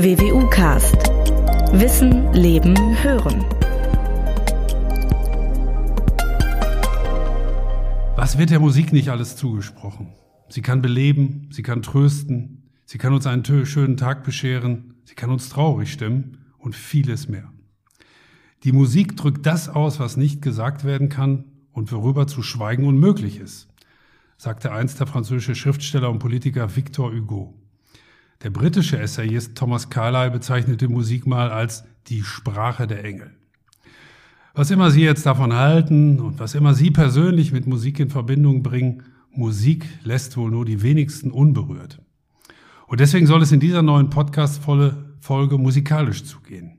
WWU 0.00 0.48
Cast. 0.48 0.94
Wissen, 1.72 2.32
Leben, 2.32 2.76
Hören. 3.02 3.44
Was 8.14 8.38
wird 8.38 8.50
der 8.50 8.60
Musik 8.60 8.92
nicht 8.92 9.08
alles 9.08 9.34
zugesprochen? 9.34 10.12
Sie 10.50 10.62
kann 10.62 10.82
beleben, 10.82 11.48
sie 11.50 11.64
kann 11.64 11.82
trösten, 11.82 12.70
sie 12.84 12.98
kann 12.98 13.12
uns 13.12 13.26
einen 13.26 13.44
schönen 13.44 13.96
Tag 13.96 14.22
bescheren, 14.22 14.94
sie 15.04 15.16
kann 15.16 15.30
uns 15.30 15.48
traurig 15.48 15.92
stimmen 15.92 16.46
und 16.58 16.76
vieles 16.76 17.28
mehr. 17.28 17.52
Die 18.62 18.70
Musik 18.70 19.16
drückt 19.16 19.46
das 19.46 19.68
aus, 19.68 19.98
was 19.98 20.16
nicht 20.16 20.42
gesagt 20.42 20.84
werden 20.84 21.08
kann 21.08 21.46
und 21.72 21.90
worüber 21.90 22.28
zu 22.28 22.44
schweigen 22.44 22.86
unmöglich 22.86 23.40
ist, 23.40 23.66
sagte 24.36 24.70
einst 24.70 25.00
der 25.00 25.08
französische 25.08 25.56
Schriftsteller 25.56 26.08
und 26.08 26.20
Politiker 26.20 26.76
Victor 26.76 27.10
Hugo. 27.10 27.58
Der 28.44 28.50
britische 28.50 28.96
Essayist 29.00 29.56
Thomas 29.56 29.90
Carlyle 29.90 30.30
bezeichnete 30.30 30.88
Musik 30.88 31.26
mal 31.26 31.50
als 31.50 31.82
die 32.06 32.22
Sprache 32.22 32.86
der 32.86 33.04
Engel. 33.04 33.32
Was 34.54 34.70
immer 34.70 34.92
Sie 34.92 35.02
jetzt 35.02 35.26
davon 35.26 35.52
halten 35.52 36.20
und 36.20 36.38
was 36.38 36.54
immer 36.54 36.72
Sie 36.74 36.92
persönlich 36.92 37.50
mit 37.50 37.66
Musik 37.66 37.98
in 37.98 38.10
Verbindung 38.10 38.62
bringen, 38.62 39.02
Musik 39.32 39.86
lässt 40.04 40.36
wohl 40.36 40.52
nur 40.52 40.64
die 40.64 40.82
wenigsten 40.82 41.32
unberührt. 41.32 42.00
Und 42.86 43.00
deswegen 43.00 43.26
soll 43.26 43.42
es 43.42 43.50
in 43.50 43.58
dieser 43.58 43.82
neuen 43.82 44.08
Podcast-Folge 44.08 45.58
musikalisch 45.58 46.22
zugehen. 46.22 46.78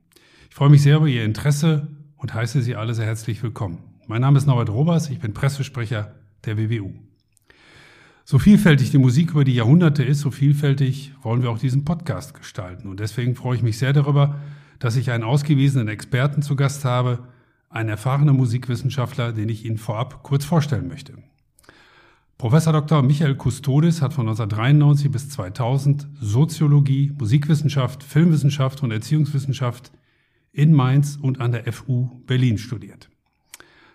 Ich 0.49 0.55
freue 0.55 0.69
mich 0.69 0.81
sehr 0.81 0.95
über 0.95 1.07
Ihr 1.07 1.25
Interesse 1.25 1.89
und 2.15 2.33
heiße 2.33 2.61
Sie 2.61 2.77
alle 2.77 2.93
sehr 2.93 3.05
herzlich 3.05 3.43
willkommen. 3.43 3.79
Mein 4.07 4.21
Name 4.21 4.37
ist 4.37 4.45
Norbert 4.45 4.69
Robers, 4.69 5.09
ich 5.09 5.19
bin 5.19 5.33
Pressesprecher 5.33 6.15
der 6.45 6.57
WWU. 6.57 6.93
So 8.31 8.37
vielfältig 8.37 8.91
die 8.91 8.99
Musik 8.99 9.31
über 9.31 9.43
die 9.43 9.55
Jahrhunderte 9.55 10.03
ist, 10.03 10.19
so 10.19 10.29
vielfältig 10.29 11.13
wollen 11.23 11.41
wir 11.41 11.49
auch 11.49 11.57
diesen 11.57 11.83
Podcast 11.83 12.35
gestalten. 12.35 12.87
Und 12.87 12.99
deswegen 12.99 13.33
freue 13.33 13.55
ich 13.55 13.63
mich 13.63 13.79
sehr 13.79 13.91
darüber, 13.91 14.35
dass 14.77 14.97
ich 14.97 15.09
einen 15.09 15.23
ausgewiesenen 15.23 15.87
Experten 15.87 16.43
zu 16.43 16.55
Gast 16.55 16.85
habe, 16.85 17.27
einen 17.71 17.89
erfahrenen 17.89 18.37
Musikwissenschaftler, 18.37 19.33
den 19.33 19.49
ich 19.49 19.65
Ihnen 19.65 19.79
vorab 19.79 20.21
kurz 20.21 20.45
vorstellen 20.45 20.87
möchte. 20.87 21.15
Professor 22.37 22.71
Dr. 22.71 23.01
Michael 23.01 23.35
Custodes 23.35 24.03
hat 24.03 24.13
von 24.13 24.27
1993 24.27 25.09
bis 25.09 25.29
2000 25.29 26.07
Soziologie, 26.21 27.11
Musikwissenschaft, 27.17 28.03
Filmwissenschaft 28.03 28.83
und 28.83 28.91
Erziehungswissenschaft 28.91 29.91
in 30.51 30.71
Mainz 30.71 31.17
und 31.19 31.41
an 31.41 31.51
der 31.51 31.73
FU 31.73 32.21
Berlin 32.27 32.59
studiert. 32.59 33.09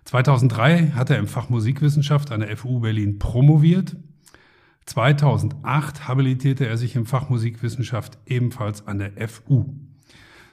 2003 0.06 0.88
hat 0.88 1.10
er 1.10 1.18
im 1.18 1.28
Fach 1.28 1.50
Musikwissenschaft 1.50 2.32
an 2.32 2.40
der 2.40 2.56
FU 2.56 2.80
Berlin 2.80 3.20
promoviert 3.20 3.96
2008 4.86 6.08
habilitierte 6.08 6.66
er 6.66 6.76
sich 6.76 6.94
im 6.94 7.06
Fach 7.06 7.30
Musikwissenschaft 7.30 8.18
ebenfalls 8.26 8.86
an 8.86 8.98
der 8.98 9.28
FU. 9.28 9.74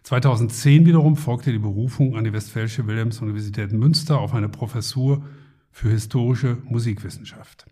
2010 0.03 0.85
wiederum 0.85 1.15
folgte 1.15 1.51
die 1.51 1.59
Berufung 1.59 2.15
an 2.15 2.23
die 2.23 2.33
Westfälische 2.33 2.88
Wilhelms-Universität 2.88 3.71
Münster 3.71 4.19
auf 4.19 4.33
eine 4.33 4.49
Professur 4.49 5.23
für 5.69 5.89
historische 5.89 6.57
Musikwissenschaft. 6.63 7.65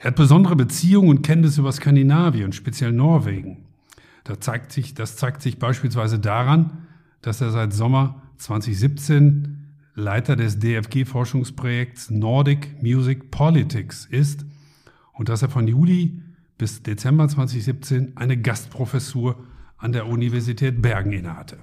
Er 0.00 0.08
hat 0.08 0.16
besondere 0.16 0.56
Beziehungen 0.56 1.08
und 1.08 1.22
Kenntnisse 1.22 1.60
über 1.60 1.72
Skandinavien, 1.72 2.52
speziell 2.52 2.92
Norwegen. 2.92 3.64
Das 4.24 4.40
zeigt 4.40 4.72
sich, 4.72 4.94
das 4.94 5.16
zeigt 5.16 5.42
sich 5.42 5.58
beispielsweise 5.58 6.18
daran, 6.18 6.86
dass 7.22 7.40
er 7.40 7.50
seit 7.50 7.72
Sommer 7.72 8.22
2017 8.36 9.74
Leiter 9.94 10.36
des 10.36 10.58
DFG-Forschungsprojekts 10.60 12.10
Nordic 12.10 12.82
Music 12.82 13.30
Politics 13.30 14.04
ist– 14.04 14.44
und 15.18 15.28
dass 15.28 15.42
er 15.42 15.50
von 15.50 15.66
Juli 15.66 16.22
bis 16.56 16.82
Dezember 16.82 17.28
2017 17.28 18.16
eine 18.16 18.40
Gastprofessur 18.40 19.36
an 19.76 19.92
der 19.92 20.06
Universität 20.06 20.80
Bergen 20.80 21.12
innehatte. 21.12 21.58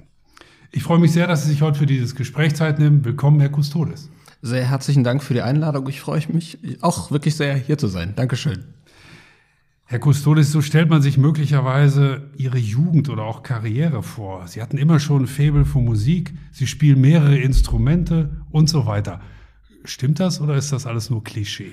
Ich 0.71 0.83
freue 0.83 0.99
mich 0.99 1.13
sehr, 1.13 1.25
dass 1.25 1.43
Sie 1.43 1.49
sich 1.49 1.61
heute 1.61 1.79
für 1.79 1.85
dieses 1.85 2.15
Gespräch 2.15 2.53
Zeit 2.55 2.79
nehmen. 2.79 3.03
Willkommen, 3.05 3.39
Herr 3.39 3.49
Custodes. 3.49 4.09
Sehr 4.41 4.69
herzlichen 4.69 5.03
Dank 5.03 5.23
für 5.23 5.33
die 5.33 5.41
Einladung. 5.41 5.87
Ich 5.87 6.01
freue 6.01 6.21
mich 6.31 6.59
auch 6.81 7.11
wirklich 7.11 7.35
sehr, 7.35 7.55
hier 7.55 7.77
zu 7.77 7.87
sein. 7.87 8.13
Dankeschön. 8.15 8.65
Herr 9.85 9.99
Custodes, 9.99 10.51
so 10.51 10.61
stellt 10.61 10.89
man 10.89 11.01
sich 11.01 11.17
möglicherweise 11.17 12.29
Ihre 12.37 12.57
Jugend 12.57 13.07
oder 13.07 13.23
auch 13.23 13.43
Karriere 13.43 14.03
vor. 14.03 14.47
Sie 14.47 14.61
hatten 14.61 14.77
immer 14.77 14.99
schon 14.99 15.23
ein 15.23 15.27
Faible 15.27 15.63
für 15.63 15.79
Musik, 15.79 16.33
Sie 16.51 16.67
spielen 16.67 16.99
mehrere 16.99 17.37
Instrumente 17.37 18.41
und 18.51 18.67
so 18.67 18.85
weiter. 18.85 19.21
Stimmt 19.85 20.19
das 20.19 20.41
oder 20.41 20.55
ist 20.55 20.71
das 20.71 20.85
alles 20.85 21.09
nur 21.09 21.23
Klischee? 21.23 21.71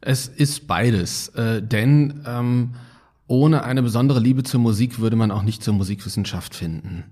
Es 0.00 0.28
ist 0.28 0.66
beides, 0.66 1.28
äh, 1.30 1.62
denn 1.62 2.22
ähm, 2.26 2.74
ohne 3.26 3.64
eine 3.64 3.82
besondere 3.82 4.20
Liebe 4.20 4.42
zur 4.42 4.60
Musik 4.60 5.00
würde 5.00 5.16
man 5.16 5.30
auch 5.30 5.42
nicht 5.42 5.62
zur 5.62 5.74
Musikwissenschaft 5.74 6.54
finden. 6.54 7.04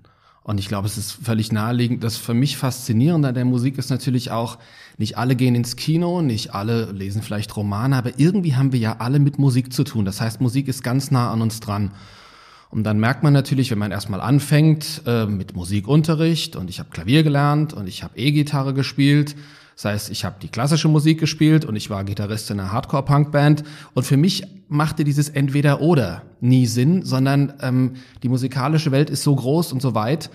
Und 0.47 0.61
ich 0.61 0.69
glaube, 0.69 0.87
es 0.87 0.97
ist 0.97 1.11
völlig 1.11 1.51
naheliegend. 1.51 2.05
Das 2.05 2.15
für 2.15 2.33
mich 2.33 2.55
Faszinierende 2.55 3.27
an 3.27 3.35
der 3.35 3.43
Musik 3.43 3.77
ist 3.77 3.89
natürlich 3.89 4.31
auch, 4.31 4.57
nicht 4.97 5.17
alle 5.17 5.35
gehen 5.35 5.55
ins 5.55 5.75
Kino, 5.75 6.21
nicht 6.21 6.53
alle 6.53 6.91
lesen 6.93 7.21
vielleicht 7.21 7.55
Romane, 7.57 7.97
aber 7.97 8.17
irgendwie 8.17 8.55
haben 8.55 8.71
wir 8.71 8.79
ja 8.79 8.95
alle 8.99 9.19
mit 9.19 9.39
Musik 9.39 9.73
zu 9.73 9.83
tun. 9.83 10.05
Das 10.05 10.21
heißt, 10.21 10.39
Musik 10.39 10.69
ist 10.69 10.83
ganz 10.83 11.11
nah 11.11 11.31
an 11.31 11.41
uns 11.41 11.59
dran. 11.59 11.91
Und 12.69 12.85
dann 12.85 12.97
merkt 12.97 13.23
man 13.23 13.33
natürlich, 13.33 13.71
wenn 13.71 13.77
man 13.77 13.91
erstmal 13.91 14.21
anfängt 14.21 15.01
äh, 15.05 15.25
mit 15.25 15.53
Musikunterricht 15.53 16.55
und 16.55 16.69
ich 16.69 16.79
habe 16.79 16.89
Klavier 16.91 17.23
gelernt 17.23 17.73
und 17.73 17.87
ich 17.87 18.03
habe 18.03 18.17
E-Gitarre 18.17 18.73
gespielt, 18.73 19.35
das 19.77 19.85
heißt, 19.85 20.09
ich 20.09 20.25
habe 20.25 20.37
die 20.41 20.47
klassische 20.47 20.87
Musik 20.87 21.19
gespielt 21.19 21.63
und 21.63 21.75
ich 21.75 21.91
war 21.91 22.03
Gitarrist 22.03 22.49
in 22.49 22.59
einer 22.59 22.71
Hardcore-Punk-Band. 22.71 23.63
Und 23.93 24.07
für 24.07 24.17
mich 24.17 24.43
machte 24.67 25.03
dieses 25.03 25.29
Entweder-Oder 25.29 26.23
nie 26.41 26.65
Sinn, 26.65 27.03
sondern 27.03 27.53
ähm, 27.61 27.93
die 28.23 28.29
musikalische 28.29 28.91
Welt 28.91 29.11
ist 29.11 29.21
so 29.21 29.35
groß 29.35 29.73
und 29.73 29.83
so 29.83 29.93
weit. 29.93 30.31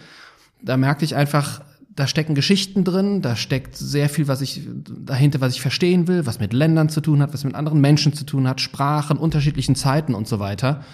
Da 0.62 0.76
merkte 0.76 1.04
ich 1.04 1.16
einfach, 1.16 1.60
da 1.90 2.06
stecken 2.06 2.36
Geschichten 2.36 2.84
drin, 2.84 3.20
da 3.20 3.34
steckt 3.34 3.76
sehr 3.76 4.08
viel, 4.08 4.28
was 4.28 4.42
ich 4.42 4.62
dahinter, 4.86 5.40
was 5.40 5.56
ich 5.56 5.60
verstehen 5.60 6.06
will, 6.06 6.24
was 6.24 6.38
mit 6.38 6.52
Ländern 6.52 6.88
zu 6.88 7.00
tun 7.00 7.20
hat, 7.20 7.34
was 7.34 7.42
mit 7.42 7.56
anderen 7.56 7.80
Menschen 7.80 8.12
zu 8.12 8.24
tun 8.24 8.46
hat, 8.46 8.60
Sprachen, 8.60 9.18
unterschiedlichen 9.18 9.74
Zeiten 9.74 10.14
und 10.14 10.28
so 10.28 10.38
weiter, 10.38 10.84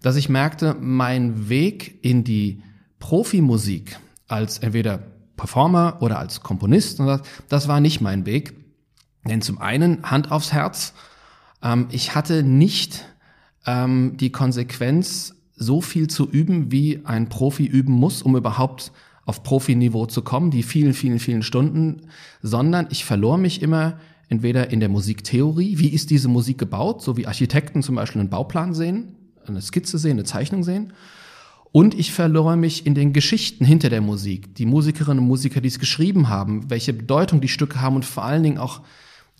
dass 0.00 0.16
ich 0.16 0.30
merkte, 0.30 0.76
mein 0.80 1.50
Weg 1.50 2.02
in 2.02 2.24
die 2.24 2.62
Profimusik 3.00 3.98
als 4.28 4.56
entweder 4.60 5.12
Performer 5.36 5.98
oder 6.00 6.18
als 6.18 6.40
Komponist. 6.40 7.00
Das 7.48 7.68
war 7.68 7.80
nicht 7.80 8.00
mein 8.00 8.26
Weg. 8.26 8.54
Denn 9.24 9.42
zum 9.42 9.58
einen, 9.58 10.02
Hand 10.10 10.32
aufs 10.32 10.52
Herz, 10.52 10.94
ähm, 11.62 11.86
ich 11.90 12.14
hatte 12.14 12.42
nicht 12.42 13.04
ähm, 13.66 14.16
die 14.16 14.32
Konsequenz, 14.32 15.34
so 15.54 15.80
viel 15.80 16.08
zu 16.08 16.28
üben, 16.28 16.72
wie 16.72 17.02
ein 17.04 17.28
Profi 17.28 17.64
üben 17.64 17.92
muss, 17.92 18.22
um 18.22 18.36
überhaupt 18.36 18.90
auf 19.24 19.42
Profiniveau 19.44 20.06
zu 20.06 20.22
kommen, 20.22 20.50
die 20.50 20.64
vielen, 20.64 20.94
vielen, 20.94 21.20
vielen 21.20 21.42
Stunden, 21.42 22.08
sondern 22.42 22.88
ich 22.90 23.04
verlor 23.04 23.38
mich 23.38 23.62
immer 23.62 23.98
entweder 24.28 24.70
in 24.70 24.80
der 24.80 24.88
Musiktheorie, 24.88 25.78
wie 25.78 25.88
ist 25.88 26.10
diese 26.10 26.28
Musik 26.28 26.58
gebaut, 26.58 27.02
so 27.02 27.16
wie 27.16 27.26
Architekten 27.26 27.82
zum 27.82 27.94
Beispiel 27.94 28.20
einen 28.20 28.30
Bauplan 28.30 28.74
sehen, 28.74 29.14
eine 29.46 29.60
Skizze 29.60 29.98
sehen, 29.98 30.12
eine 30.12 30.24
Zeichnung 30.24 30.64
sehen, 30.64 30.92
und 31.72 31.98
ich 31.98 32.12
verlor 32.12 32.54
mich 32.56 32.86
in 32.86 32.94
den 32.94 33.14
Geschichten 33.14 33.64
hinter 33.64 33.88
der 33.88 34.02
Musik, 34.02 34.54
die 34.54 34.66
Musikerinnen 34.66 35.20
und 35.20 35.26
Musiker, 35.26 35.62
die 35.62 35.68
es 35.68 35.78
geschrieben 35.78 36.28
haben, 36.28 36.70
welche 36.70 36.92
Bedeutung 36.92 37.40
die 37.40 37.48
Stücke 37.48 37.80
haben 37.80 37.96
und 37.96 38.04
vor 38.04 38.24
allen 38.24 38.42
Dingen 38.42 38.58
auch 38.58 38.82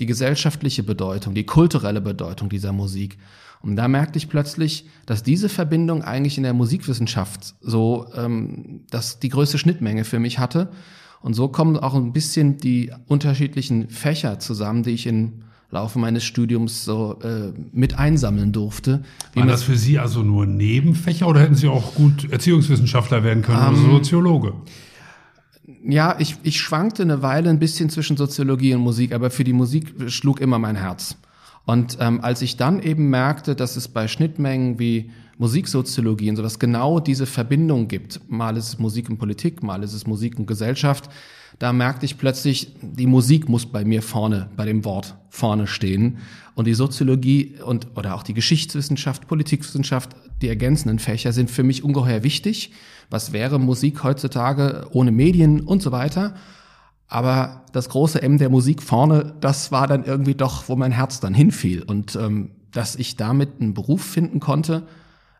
die 0.00 0.06
gesellschaftliche 0.06 0.82
Bedeutung, 0.82 1.34
die 1.34 1.44
kulturelle 1.44 2.00
Bedeutung 2.00 2.48
dieser 2.48 2.72
Musik. 2.72 3.18
Und 3.60 3.76
da 3.76 3.86
merkte 3.86 4.16
ich 4.16 4.30
plötzlich, 4.30 4.86
dass 5.04 5.22
diese 5.22 5.50
Verbindung 5.50 6.02
eigentlich 6.02 6.38
in 6.38 6.42
der 6.42 6.54
Musikwissenschaft 6.54 7.54
so 7.60 8.06
ähm, 8.16 8.86
dass 8.90 9.20
die 9.20 9.28
größte 9.28 9.58
Schnittmenge 9.58 10.04
für 10.04 10.18
mich 10.18 10.38
hatte. 10.38 10.72
Und 11.20 11.34
so 11.34 11.48
kommen 11.48 11.76
auch 11.76 11.94
ein 11.94 12.12
bisschen 12.12 12.56
die 12.56 12.90
unterschiedlichen 13.06 13.90
Fächer 13.90 14.40
zusammen, 14.40 14.82
die 14.82 14.90
ich 14.90 15.06
in 15.06 15.44
Laufe 15.72 15.98
meines 15.98 16.22
Studiums 16.22 16.84
so 16.84 17.18
äh, 17.22 17.50
mit 17.72 17.98
einsammeln 17.98 18.52
durfte. 18.52 19.02
War 19.34 19.46
das 19.46 19.62
für 19.62 19.76
Sie 19.76 19.98
also 19.98 20.22
nur 20.22 20.44
Nebenfächer 20.44 21.26
oder 21.26 21.40
hätten 21.40 21.54
Sie 21.54 21.66
auch 21.66 21.94
gut 21.94 22.30
Erziehungswissenschaftler 22.30 23.24
werden 23.24 23.42
können 23.42 23.74
ähm, 23.74 23.84
oder 23.84 23.92
Soziologe? 23.94 24.52
Ja, 25.82 26.16
ich, 26.18 26.36
ich 26.42 26.60
schwankte 26.60 27.02
eine 27.02 27.22
Weile 27.22 27.48
ein 27.48 27.58
bisschen 27.58 27.88
zwischen 27.88 28.18
Soziologie 28.18 28.74
und 28.74 28.82
Musik, 28.82 29.12
aber 29.12 29.30
für 29.30 29.44
die 29.44 29.54
Musik 29.54 29.94
schlug 30.08 30.42
immer 30.42 30.58
mein 30.58 30.76
Herz. 30.76 31.16
Und 31.64 31.96
ähm, 32.00 32.20
als 32.20 32.42
ich 32.42 32.58
dann 32.58 32.82
eben 32.82 33.08
merkte, 33.08 33.54
dass 33.54 33.76
es 33.76 33.88
bei 33.88 34.08
Schnittmengen 34.08 34.78
wie 34.78 35.10
Musiksoziologie 35.38 36.28
und 36.28 36.36
sowas 36.36 36.58
genau 36.58 37.00
diese 37.00 37.24
Verbindung 37.24 37.88
gibt, 37.88 38.20
mal 38.28 38.58
ist 38.58 38.68
es 38.68 38.78
Musik 38.78 39.08
und 39.08 39.16
Politik, 39.16 39.62
mal 39.62 39.82
ist 39.82 39.94
es 39.94 40.06
Musik 40.06 40.38
und 40.38 40.46
Gesellschaft, 40.46 41.08
da 41.62 41.72
merkte 41.72 42.04
ich 42.04 42.18
plötzlich, 42.18 42.74
die 42.82 43.06
Musik 43.06 43.48
muss 43.48 43.66
bei 43.66 43.84
mir 43.84 44.02
vorne, 44.02 44.50
bei 44.56 44.64
dem 44.64 44.84
Wort 44.84 45.14
vorne 45.30 45.68
stehen. 45.68 46.18
Und 46.56 46.66
die 46.66 46.74
Soziologie 46.74 47.54
und, 47.64 47.86
oder 47.94 48.16
auch 48.16 48.24
die 48.24 48.34
Geschichtswissenschaft, 48.34 49.28
Politikwissenschaft, 49.28 50.16
die 50.42 50.48
ergänzenden 50.48 50.98
Fächer 50.98 51.32
sind 51.32 51.52
für 51.52 51.62
mich 51.62 51.84
ungeheuer 51.84 52.24
wichtig. 52.24 52.72
Was 53.10 53.32
wäre 53.32 53.60
Musik 53.60 54.02
heutzutage 54.02 54.88
ohne 54.90 55.12
Medien 55.12 55.60
und 55.60 55.82
so 55.82 55.92
weiter? 55.92 56.34
Aber 57.06 57.64
das 57.72 57.88
große 57.90 58.20
M 58.20 58.38
der 58.38 58.50
Musik 58.50 58.82
vorne, 58.82 59.32
das 59.40 59.70
war 59.70 59.86
dann 59.86 60.02
irgendwie 60.02 60.34
doch, 60.34 60.68
wo 60.68 60.74
mein 60.74 60.90
Herz 60.90 61.20
dann 61.20 61.32
hinfiel. 61.32 61.84
Und 61.84 62.16
ähm, 62.16 62.50
dass 62.72 62.96
ich 62.96 63.14
damit 63.14 63.60
einen 63.60 63.72
Beruf 63.72 64.02
finden 64.02 64.40
konnte, 64.40 64.82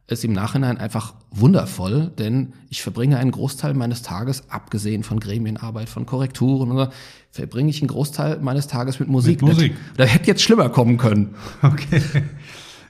ist 0.06 0.24
im 0.24 0.32
Nachhinein 0.32 0.78
einfach 0.78 1.14
wundervoll, 1.30 2.12
denn 2.18 2.52
ich 2.68 2.82
verbringe 2.82 3.18
einen 3.18 3.30
Großteil 3.30 3.74
meines 3.74 4.02
Tages, 4.02 4.50
abgesehen 4.50 5.02
von 5.04 5.20
Gremienarbeit, 5.20 5.88
von 5.88 6.06
Korrekturen 6.06 6.70
oder 6.70 6.92
verbringe 7.30 7.70
ich 7.70 7.80
einen 7.80 7.88
Großteil 7.88 8.40
meines 8.40 8.66
Tages 8.66 9.00
mit 9.00 9.08
Musik. 9.08 9.42
Mit 9.42 9.54
Musik. 9.54 9.76
Da, 9.96 10.04
hätte 10.04 10.26
jetzt 10.26 10.42
schlimmer 10.42 10.68
kommen 10.68 10.98
können. 10.98 11.34
Okay. 11.62 12.02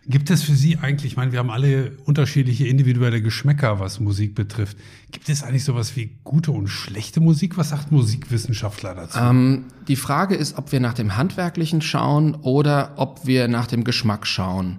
Gibt 0.05 0.31
es 0.31 0.43
für 0.43 0.55
Sie 0.55 0.79
eigentlich, 0.79 1.13
ich 1.13 1.17
meine, 1.17 1.31
wir 1.31 1.39
haben 1.39 1.51
alle 1.51 1.93
unterschiedliche 2.07 2.67
individuelle 2.67 3.23
Geschmäcker, 3.23 3.79
was 3.79 4.01
Musik 4.01 4.35
betrifft. 4.35 4.77
Gibt 5.13 5.29
es 5.29 5.45
eigentlich 5.45 5.63
sowas 5.63 5.95
wie 5.95 6.19
gute 6.25 6.51
und 6.51 6.67
schlechte 6.67 7.21
Musik? 7.21 7.57
Was 7.57 7.69
sagt 7.69 7.93
Musikwissenschaftler 7.93 8.97
dazu? 8.97 9.17
Ähm, 9.21 9.67
die 9.87 9.95
Frage 9.95 10.35
ist, 10.35 10.59
ob 10.59 10.73
wir 10.73 10.81
nach 10.81 10.95
dem 10.95 11.17
Handwerklichen 11.17 11.83
schauen 11.83 12.35
oder 12.35 12.95
ob 12.97 13.27
wir 13.27 13.47
nach 13.47 13.69
dem 13.69 13.85
Geschmack 13.85 14.27
schauen. 14.27 14.79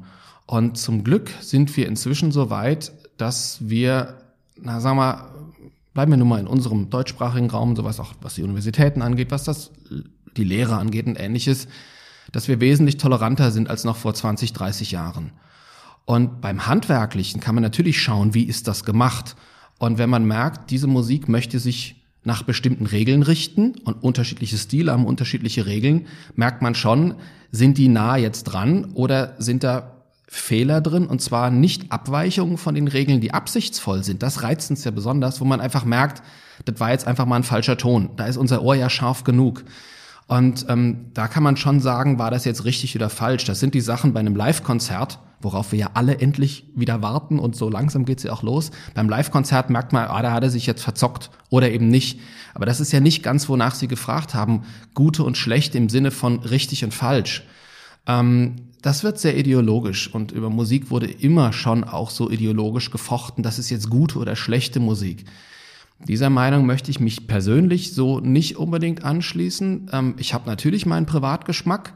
Und 0.54 0.78
zum 0.78 1.04
Glück 1.04 1.32
sind 1.42 1.76
wir 1.76 1.88
inzwischen 1.88 2.32
so 2.32 2.52
weit, 2.52 2.92
dass 3.18 3.58
wir, 3.68 4.20
na 4.62 4.80
sagen 4.82 4.98
wir, 4.98 5.32
bleiben 5.96 6.12
wir 6.12 6.18
nun 6.18 6.28
mal 6.28 6.40
in 6.40 6.46
unserem 6.46 6.92
deutschsprachigen 6.92 7.50
Raum, 7.50 7.76
sowas 7.76 8.00
auch 8.00 8.14
was 8.22 8.36
die 8.36 8.44
Universitäten 8.44 9.02
angeht, 9.02 9.32
was 9.32 9.46
das 9.46 9.72
die 10.38 10.44
Lehre 10.44 10.78
angeht 10.78 11.08
und 11.08 11.20
ähnliches, 11.20 11.68
dass 12.32 12.48
wir 12.48 12.62
wesentlich 12.62 12.98
toleranter 12.98 13.50
sind 13.50 13.68
als 13.68 13.84
noch 13.84 13.98
vor 13.98 14.14
20, 14.14 14.54
30 14.54 14.92
Jahren. 14.92 15.32
Und 16.06 16.40
beim 16.40 16.68
Handwerklichen 16.68 17.42
kann 17.42 17.56
man 17.56 17.64
natürlich 17.64 18.00
schauen, 18.00 18.36
wie 18.36 18.44
ist 18.44 18.68
das 18.68 18.86
gemacht. 18.86 19.36
Und 19.80 19.98
wenn 19.98 20.12
man 20.12 20.24
merkt, 20.24 20.70
diese 20.70 20.86
Musik 20.86 21.30
möchte 21.30 21.58
sich 21.58 22.06
nach 22.24 22.44
bestimmten 22.44 22.86
Regeln 22.86 23.24
richten 23.24 23.74
und 23.86 24.04
unterschiedliche 24.04 24.60
Stile 24.60 24.92
haben 24.92 25.08
unterschiedliche 25.08 25.66
Regeln, 25.66 26.06
merkt 26.36 26.62
man 26.62 26.76
schon, 26.76 27.16
sind 27.52 27.80
die 27.80 27.88
nah 27.88 28.18
jetzt 28.18 28.44
dran 28.44 28.92
oder 28.94 29.34
sind 29.40 29.64
da 29.64 29.93
Fehler 30.34 30.82
drin 30.82 31.06
und 31.06 31.22
zwar 31.22 31.52
nicht 31.52 31.92
Abweichungen 31.92 32.58
von 32.58 32.74
den 32.74 32.88
Regeln, 32.88 33.22
die 33.22 33.36
absichtsvoll 33.36 34.04
sind. 34.04 34.24
Das 34.24 34.42
reizt 34.42 34.72
uns 34.72 34.84
ja 34.84 34.90
besonders, 34.90 35.40
wo 35.40 35.46
man 35.46 35.62
einfach 35.62 35.86
merkt, 35.86 36.24
das 36.66 36.80
war 36.80 36.90
jetzt 36.90 37.06
einfach 37.06 37.28
mal 37.28 37.36
ein 37.36 37.44
falscher 37.44 37.78
Ton. 37.78 38.10
Da 38.16 38.26
ist 38.26 38.38
unser 38.38 38.64
Ohr 38.64 38.74
ja 38.74 38.90
scharf 38.90 39.24
genug. 39.24 39.64
Und 40.26 40.66
ähm, 40.70 41.12
da 41.14 41.28
kann 41.28 41.44
man 41.44 41.56
schon 41.56 41.80
sagen, 41.80 42.18
war 42.18 42.32
das 42.32 42.46
jetzt 42.46 42.66
richtig 42.66 42.96
oder 42.96 43.12
falsch. 43.12 43.46
Das 43.46 43.60
sind 43.60 43.76
die 43.76 43.82
Sachen 43.82 44.12
bei 44.14 44.22
einem 44.22 44.36
Live-Konzert, 44.36 45.20
worauf 45.40 45.72
wir 45.72 45.78
ja 45.78 45.90
alle 45.94 46.18
endlich 46.18 46.66
wieder 46.74 47.04
warten 47.04 47.38
und 47.38 47.56
so 47.56 47.70
langsam 47.70 48.04
geht's 48.04 48.24
ja 48.24 48.34
auch 48.34 48.42
los. 48.42 48.72
Beim 48.96 49.10
Live-Konzert 49.10 49.70
merkt 49.70 49.94
man, 49.94 50.08
ah, 50.08 50.22
da 50.24 50.32
hat 50.32 50.44
er 50.44 50.50
sich 50.50 50.66
jetzt 50.66 50.82
verzockt 50.82 51.30
oder 51.52 51.70
eben 51.70 51.90
nicht. 51.90 52.20
Aber 52.56 52.66
das 52.66 52.80
ist 52.80 52.92
ja 52.92 53.02
nicht 53.02 53.22
ganz, 53.22 53.50
wonach 53.50 53.76
Sie 53.76 53.88
gefragt 53.88 54.34
haben, 54.34 54.64
gute 54.96 55.24
und 55.24 55.38
schlecht 55.38 55.76
im 55.76 55.90
Sinne 55.90 56.10
von 56.10 56.40
richtig 56.40 56.84
und 56.84 56.94
falsch. 56.96 57.44
Ähm, 58.08 58.56
das 58.82 59.04
wird 59.04 59.20
sehr 59.20 59.38
ideologisch 59.38 60.14
und 60.14 60.32
über 60.32 60.50
Musik 60.50 60.92
wurde 60.92 61.08
immer 61.08 61.54
schon 61.54 61.84
auch 61.84 62.10
so 62.10 62.30
ideologisch 62.30 62.92
gefochten, 62.92 63.44
das 63.44 63.60
ist 63.60 63.70
jetzt 63.70 63.90
gute 63.90 64.20
oder 64.20 64.36
schlechte 64.36 64.80
Musik. 64.80 65.26
Dieser 66.06 66.30
Meinung 66.30 66.66
möchte 66.66 66.92
ich 66.92 67.00
mich 67.00 67.28
persönlich 67.28 67.94
so 67.94 68.20
nicht 68.20 68.58
unbedingt 68.58 69.06
anschließen. 69.06 69.90
Ähm, 69.94 70.16
ich 70.18 70.34
habe 70.34 70.50
natürlich 70.50 70.86
meinen 70.86 71.06
Privatgeschmack. 71.06 71.94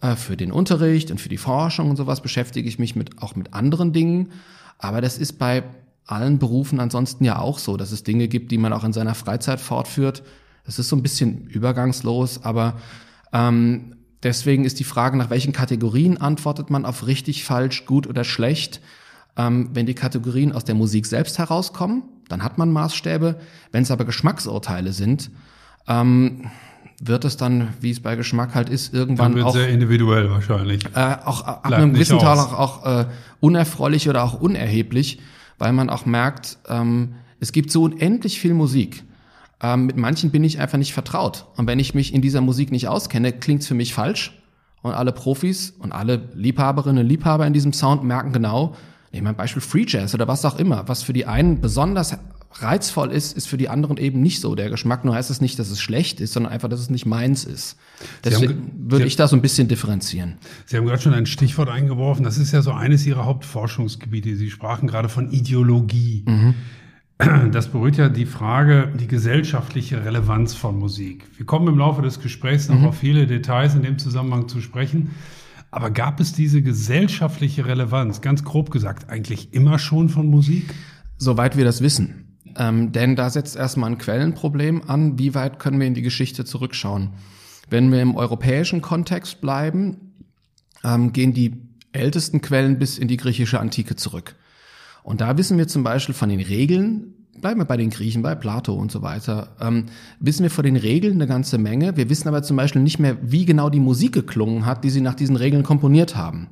Äh, 0.00 0.14
für 0.14 0.36
den 0.36 0.52
Unterricht 0.52 1.10
und 1.10 1.20
für 1.20 1.28
die 1.28 1.38
Forschung 1.38 1.90
und 1.90 1.96
sowas 1.96 2.20
beschäftige 2.20 2.68
ich 2.68 2.78
mich 2.78 2.94
mit, 2.94 3.20
auch 3.20 3.34
mit 3.34 3.54
anderen 3.54 3.92
Dingen. 3.92 4.30
Aber 4.78 5.00
das 5.00 5.18
ist 5.18 5.38
bei 5.38 5.64
allen 6.06 6.38
Berufen 6.38 6.80
ansonsten 6.80 7.24
ja 7.24 7.38
auch 7.38 7.58
so, 7.58 7.76
dass 7.76 7.92
es 7.92 8.04
Dinge 8.04 8.28
gibt, 8.28 8.52
die 8.52 8.58
man 8.58 8.72
auch 8.72 8.84
in 8.84 8.92
seiner 8.92 9.14
Freizeit 9.14 9.60
fortführt. 9.60 10.22
Das 10.64 10.78
ist 10.78 10.88
so 10.88 10.96
ein 10.96 11.02
bisschen 11.02 11.48
übergangslos, 11.48 12.44
aber 12.44 12.78
ähm, 13.32 13.96
deswegen 14.22 14.64
ist 14.64 14.80
die 14.80 14.84
Frage, 14.84 15.16
nach 15.16 15.30
welchen 15.30 15.52
Kategorien 15.52 16.16
antwortet 16.18 16.70
man 16.70 16.84
auf 16.84 17.06
richtig, 17.06 17.44
falsch, 17.44 17.86
gut 17.86 18.06
oder 18.06 18.24
schlecht. 18.24 18.80
Ähm, 19.36 19.70
wenn 19.72 19.86
die 19.86 19.94
Kategorien 19.94 20.52
aus 20.52 20.64
der 20.64 20.74
Musik 20.74 21.06
selbst 21.06 21.38
herauskommen, 21.38 22.02
dann 22.28 22.42
hat 22.42 22.58
man 22.58 22.72
Maßstäbe. 22.72 23.40
Wenn 23.72 23.82
es 23.82 23.90
aber 23.90 24.04
Geschmacksurteile 24.04 24.92
sind, 24.92 25.30
ähm, 25.86 26.50
wird 27.00 27.24
es 27.24 27.36
dann, 27.36 27.68
wie 27.80 27.90
es 27.90 28.00
bei 28.00 28.16
Geschmack 28.16 28.54
halt 28.54 28.68
ist, 28.68 28.92
irgendwann 28.92 29.34
dann 29.34 29.44
auch 29.44 29.54
sehr 29.54 29.68
individuell 29.68 30.30
wahrscheinlich. 30.30 30.84
Äh, 30.94 31.16
auch 31.24 31.42
ab 31.42 31.64
einem 31.70 31.94
gewissen 31.94 32.18
Teil 32.18 32.38
auch, 32.38 32.52
auch 32.52 32.86
äh, 32.86 33.06
unerfreulich 33.40 34.08
oder 34.08 34.24
auch 34.24 34.40
unerheblich, 34.40 35.20
weil 35.58 35.72
man 35.72 35.90
auch 35.90 36.06
merkt, 36.06 36.58
ähm, 36.68 37.14
es 37.40 37.52
gibt 37.52 37.70
so 37.70 37.84
unendlich 37.84 38.40
viel 38.40 38.54
Musik. 38.54 39.04
Ähm, 39.60 39.86
mit 39.86 39.96
manchen 39.96 40.30
bin 40.30 40.44
ich 40.44 40.60
einfach 40.60 40.78
nicht 40.78 40.92
vertraut. 40.92 41.46
Und 41.56 41.66
wenn 41.66 41.78
ich 41.78 41.94
mich 41.94 42.14
in 42.14 42.22
dieser 42.22 42.40
Musik 42.40 42.70
nicht 42.70 42.88
auskenne, 42.88 43.32
klingt 43.32 43.62
es 43.62 43.68
für 43.68 43.74
mich 43.74 43.94
falsch. 43.94 44.40
Und 44.82 44.92
alle 44.92 45.12
Profis 45.12 45.70
und 45.78 45.92
alle 45.92 46.28
Liebhaberinnen 46.34 47.02
und 47.02 47.08
Liebhaber 47.08 47.46
in 47.46 47.52
diesem 47.52 47.72
Sound 47.72 48.04
merken 48.04 48.32
genau, 48.32 48.76
nehmen 49.12 49.26
wir 49.26 49.30
ein 49.30 49.36
Beispiel 49.36 49.60
Free 49.62 49.84
Jazz 49.86 50.14
oder 50.14 50.28
was 50.28 50.44
auch 50.44 50.58
immer, 50.58 50.86
was 50.86 51.02
für 51.02 51.12
die 51.12 51.26
einen 51.26 51.60
besonders 51.60 52.16
reizvoll 52.54 53.10
ist, 53.12 53.36
ist 53.36 53.46
für 53.46 53.56
die 53.56 53.68
anderen 53.68 53.96
eben 53.98 54.20
nicht 54.20 54.40
so. 54.40 54.54
Der 54.54 54.70
Geschmack 54.70 55.04
nur 55.04 55.14
heißt 55.14 55.30
es 55.30 55.40
nicht, 55.40 55.58
dass 55.58 55.70
es 55.70 55.80
schlecht 55.80 56.20
ist, 56.20 56.32
sondern 56.32 56.52
einfach, 56.52 56.68
dass 56.68 56.80
es 56.80 56.90
nicht 56.90 57.06
meins 57.06 57.44
ist. 57.44 57.76
Deswegen 58.24 58.72
würde 58.90 59.06
ich 59.06 59.16
da 59.16 59.28
so 59.28 59.36
ein 59.36 59.42
bisschen 59.42 59.68
differenzieren. 59.68 60.38
Sie 60.66 60.76
haben 60.76 60.86
gerade 60.86 61.02
schon 61.02 61.14
ein 61.14 61.26
Stichwort 61.26 61.68
eingeworfen. 61.68 62.24
Das 62.24 62.38
ist 62.38 62.52
ja 62.52 62.62
so 62.62 62.72
eines 62.72 63.06
Ihrer 63.06 63.26
Hauptforschungsgebiete. 63.26 64.34
Sie 64.36 64.50
sprachen 64.50 64.88
gerade 64.88 65.08
von 65.08 65.30
Ideologie. 65.30 66.24
Mhm. 66.26 66.54
Das 67.50 67.66
berührt 67.68 67.96
ja 67.96 68.08
die 68.08 68.26
Frage, 68.26 68.92
die 68.94 69.08
gesellschaftliche 69.08 70.04
Relevanz 70.04 70.54
von 70.54 70.78
Musik. 70.78 71.24
Wir 71.36 71.46
kommen 71.46 71.66
im 71.66 71.78
Laufe 71.78 72.00
des 72.00 72.20
Gesprächs 72.20 72.68
noch 72.68 72.78
mhm. 72.78 72.86
auf 72.86 72.98
viele 72.98 73.26
Details 73.26 73.74
in 73.74 73.82
dem 73.82 73.98
Zusammenhang 73.98 74.46
zu 74.46 74.60
sprechen. 74.60 75.10
Aber 75.72 75.90
gab 75.90 76.20
es 76.20 76.32
diese 76.32 76.62
gesellschaftliche 76.62 77.66
Relevanz, 77.66 78.20
ganz 78.20 78.44
grob 78.44 78.70
gesagt, 78.70 79.10
eigentlich 79.10 79.52
immer 79.52 79.80
schon 79.80 80.08
von 80.08 80.28
Musik? 80.28 80.72
Soweit 81.18 81.56
wir 81.56 81.64
das 81.64 81.82
wissen. 81.82 82.36
Ähm, 82.56 82.92
denn 82.92 83.16
da 83.16 83.28
setzt 83.30 83.56
erstmal 83.56 83.90
ein 83.90 83.98
Quellenproblem 83.98 84.82
an. 84.86 85.18
Wie 85.18 85.34
weit 85.34 85.58
können 85.58 85.80
wir 85.80 85.88
in 85.88 85.94
die 85.94 86.02
Geschichte 86.02 86.44
zurückschauen? 86.44 87.10
Wenn 87.68 87.90
wir 87.90 88.00
im 88.00 88.16
europäischen 88.16 88.80
Kontext 88.80 89.40
bleiben, 89.40 90.14
ähm, 90.84 91.12
gehen 91.12 91.34
die 91.34 91.56
ältesten 91.92 92.40
Quellen 92.40 92.78
bis 92.78 92.96
in 92.96 93.08
die 93.08 93.16
griechische 93.16 93.58
Antike 93.60 93.96
zurück. 93.96 94.36
Und 95.08 95.22
da 95.22 95.38
wissen 95.38 95.56
wir 95.56 95.66
zum 95.66 95.84
Beispiel 95.84 96.14
von 96.14 96.28
den 96.28 96.38
Regeln, 96.38 97.14
bleiben 97.40 97.58
wir 97.58 97.64
bei 97.64 97.78
den 97.78 97.88
Griechen, 97.88 98.20
bei 98.20 98.34
Plato 98.34 98.74
und 98.74 98.92
so 98.92 99.00
weiter, 99.00 99.56
ähm, 99.58 99.86
wissen 100.20 100.42
wir 100.42 100.50
von 100.50 100.64
den 100.64 100.76
Regeln 100.76 101.14
eine 101.14 101.26
ganze 101.26 101.56
Menge. 101.56 101.96
Wir 101.96 102.10
wissen 102.10 102.28
aber 102.28 102.42
zum 102.42 102.58
Beispiel 102.58 102.82
nicht 102.82 102.98
mehr, 102.98 103.16
wie 103.22 103.46
genau 103.46 103.70
die 103.70 103.80
Musik 103.80 104.12
geklungen 104.12 104.66
hat, 104.66 104.84
die 104.84 104.90
sie 104.90 105.00
nach 105.00 105.14
diesen 105.14 105.36
Regeln 105.36 105.62
komponiert 105.62 106.14
haben. 106.14 106.48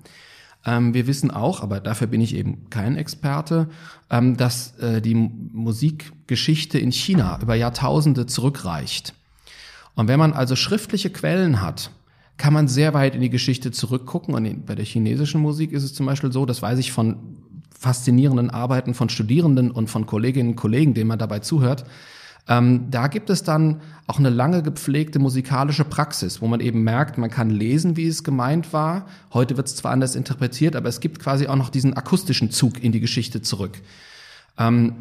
Ähm, 0.64 0.94
wir 0.94 1.06
wissen 1.06 1.30
auch, 1.30 1.62
aber 1.62 1.80
dafür 1.80 2.06
bin 2.06 2.22
ich 2.22 2.34
eben 2.34 2.70
kein 2.70 2.96
Experte, 2.96 3.68
ähm, 4.08 4.38
dass 4.38 4.74
äh, 4.78 5.02
die 5.02 5.14
Musikgeschichte 5.14 6.78
in 6.78 6.92
China 6.92 7.38
über 7.42 7.56
Jahrtausende 7.56 8.24
zurückreicht. 8.24 9.12
Und 9.96 10.08
wenn 10.08 10.18
man 10.18 10.32
also 10.32 10.56
schriftliche 10.56 11.10
Quellen 11.10 11.60
hat, 11.60 11.90
kann 12.38 12.54
man 12.54 12.68
sehr 12.68 12.94
weit 12.94 13.14
in 13.14 13.20
die 13.20 13.28
Geschichte 13.28 13.70
zurückgucken. 13.70 14.34
Und 14.34 14.64
bei 14.64 14.74
der 14.74 14.86
chinesischen 14.86 15.42
Musik 15.42 15.72
ist 15.72 15.84
es 15.84 15.92
zum 15.92 16.06
Beispiel 16.06 16.32
so, 16.32 16.46
das 16.46 16.62
weiß 16.62 16.78
ich 16.78 16.90
von 16.90 17.36
faszinierenden 17.86 18.50
Arbeiten 18.50 18.94
von 18.94 19.08
Studierenden 19.08 19.70
und 19.70 19.88
von 19.88 20.06
Kolleginnen 20.06 20.50
und 20.50 20.56
Kollegen, 20.56 20.92
denen 20.92 21.06
man 21.06 21.20
dabei 21.20 21.38
zuhört. 21.38 21.84
Ähm, 22.48 22.86
da 22.90 23.06
gibt 23.06 23.30
es 23.30 23.44
dann 23.44 23.80
auch 24.08 24.18
eine 24.18 24.28
lange 24.28 24.64
gepflegte 24.64 25.20
musikalische 25.20 25.84
Praxis, 25.84 26.42
wo 26.42 26.48
man 26.48 26.58
eben 26.58 26.82
merkt, 26.82 27.16
man 27.16 27.30
kann 27.30 27.48
lesen, 27.48 27.96
wie 27.96 28.08
es 28.08 28.24
gemeint 28.24 28.72
war. 28.72 29.06
Heute 29.32 29.56
wird 29.56 29.68
es 29.68 29.76
zwar 29.76 29.92
anders 29.92 30.16
interpretiert, 30.16 30.74
aber 30.74 30.88
es 30.88 30.98
gibt 30.98 31.20
quasi 31.20 31.46
auch 31.46 31.54
noch 31.54 31.68
diesen 31.68 31.94
akustischen 31.94 32.50
Zug 32.50 32.82
in 32.82 32.90
die 32.90 32.98
Geschichte 32.98 33.40
zurück. 33.40 33.80
Ähm, 34.58 34.94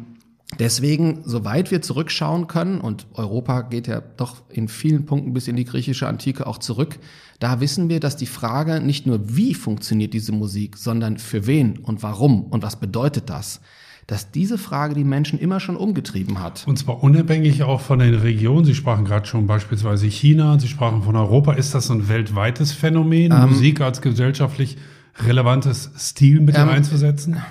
Deswegen, 0.58 1.22
soweit 1.24 1.70
wir 1.70 1.82
zurückschauen 1.82 2.46
können, 2.46 2.80
und 2.80 3.06
Europa 3.14 3.62
geht 3.62 3.88
ja 3.88 4.00
doch 4.00 4.42
in 4.48 4.68
vielen 4.68 5.04
Punkten 5.04 5.32
bis 5.32 5.48
in 5.48 5.56
die 5.56 5.64
griechische 5.64 6.06
Antike 6.06 6.46
auch 6.46 6.58
zurück, 6.58 6.98
da 7.40 7.60
wissen 7.60 7.88
wir, 7.88 8.00
dass 8.00 8.16
die 8.16 8.26
Frage 8.26 8.80
nicht 8.80 9.06
nur, 9.06 9.36
wie 9.36 9.54
funktioniert 9.54 10.14
diese 10.14 10.32
Musik, 10.32 10.76
sondern 10.76 11.18
für 11.18 11.46
wen 11.46 11.78
und 11.78 12.02
warum 12.02 12.44
und 12.44 12.62
was 12.62 12.76
bedeutet 12.76 13.28
das, 13.28 13.60
dass 14.06 14.30
diese 14.30 14.56
Frage 14.56 14.94
die 14.94 15.04
Menschen 15.04 15.38
immer 15.38 15.58
schon 15.58 15.76
umgetrieben 15.76 16.40
hat. 16.40 16.64
Und 16.66 16.78
zwar 16.78 17.02
unabhängig 17.02 17.64
auch 17.64 17.80
von 17.80 17.98
den 17.98 18.14
Regionen. 18.14 18.64
Sie 18.64 18.74
sprachen 18.74 19.04
gerade 19.04 19.26
schon 19.26 19.48
beispielsweise 19.48 20.06
China, 20.06 20.58
Sie 20.60 20.68
sprachen 20.68 21.02
von 21.02 21.16
Europa. 21.16 21.54
Ist 21.54 21.74
das 21.74 21.90
ein 21.90 22.08
weltweites 22.08 22.72
Phänomen, 22.72 23.32
ähm, 23.32 23.50
Musik 23.50 23.80
als 23.80 24.00
gesellschaftlich 24.00 24.76
relevantes 25.18 25.90
Stilmittel 25.96 26.62
ähm, 26.62 26.68
einzusetzen? 26.68 27.42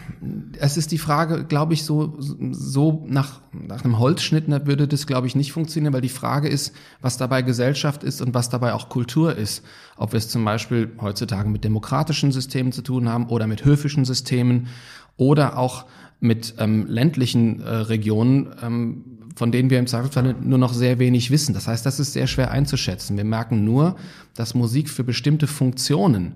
Es 0.59 0.77
ist 0.77 0.91
die 0.91 0.97
Frage, 0.97 1.45
glaube 1.45 1.73
ich, 1.73 1.83
so, 1.83 2.15
so 2.19 3.03
nach, 3.07 3.41
nach 3.51 3.83
einem 3.83 3.99
Holzschnitt 3.99 4.47
würde 4.67 4.87
das, 4.87 5.07
glaube 5.07 5.27
ich, 5.27 5.35
nicht 5.35 5.51
funktionieren, 5.51 5.93
weil 5.93 6.01
die 6.01 6.09
Frage 6.09 6.47
ist, 6.47 6.73
was 7.01 7.17
dabei 7.17 7.41
Gesellschaft 7.41 8.03
ist 8.03 8.21
und 8.21 8.33
was 8.33 8.49
dabei 8.49 8.73
auch 8.73 8.89
Kultur 8.89 9.35
ist. 9.35 9.63
Ob 9.97 10.13
wir 10.13 10.17
es 10.17 10.29
zum 10.29 10.45
Beispiel 10.45 10.91
heutzutage 11.01 11.49
mit 11.49 11.63
demokratischen 11.63 12.31
Systemen 12.31 12.71
zu 12.71 12.81
tun 12.81 13.09
haben 13.09 13.27
oder 13.27 13.47
mit 13.47 13.65
höfischen 13.65 14.05
Systemen 14.05 14.67
oder 15.17 15.57
auch 15.57 15.85
mit 16.19 16.55
ähm, 16.59 16.85
ländlichen 16.87 17.61
äh, 17.61 17.69
Regionen, 17.69 18.53
ähm, 18.61 19.03
von 19.35 19.51
denen 19.51 19.69
wir 19.69 19.79
im 19.79 19.87
Zweifelsfall 19.87 20.35
nur 20.41 20.57
noch 20.57 20.73
sehr 20.73 20.97
wenig 20.99 21.29
wissen. 21.29 21.53
Das 21.53 21.67
heißt, 21.67 21.85
das 21.85 21.99
ist 21.99 22.13
sehr 22.13 22.27
schwer 22.27 22.51
einzuschätzen. 22.51 23.17
Wir 23.17 23.25
merken 23.25 23.65
nur, 23.65 23.95
dass 24.33 24.55
Musik 24.55 24.89
für 24.89 25.03
bestimmte 25.03 25.47
Funktionen 25.47 26.35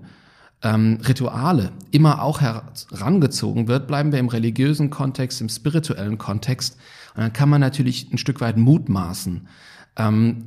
ähm, 0.62 0.98
Rituale 1.06 1.72
immer 1.90 2.22
auch 2.22 2.40
herangezogen 2.40 3.68
wird, 3.68 3.86
bleiben 3.86 4.12
wir 4.12 4.18
im 4.18 4.28
religiösen 4.28 4.90
Kontext, 4.90 5.40
im 5.40 5.48
spirituellen 5.48 6.18
Kontext. 6.18 6.76
Und 7.14 7.22
dann 7.22 7.32
kann 7.32 7.48
man 7.48 7.60
natürlich 7.60 8.12
ein 8.12 8.18
Stück 8.18 8.40
weit 8.40 8.56
mutmaßen, 8.56 9.48
ähm, 9.96 10.46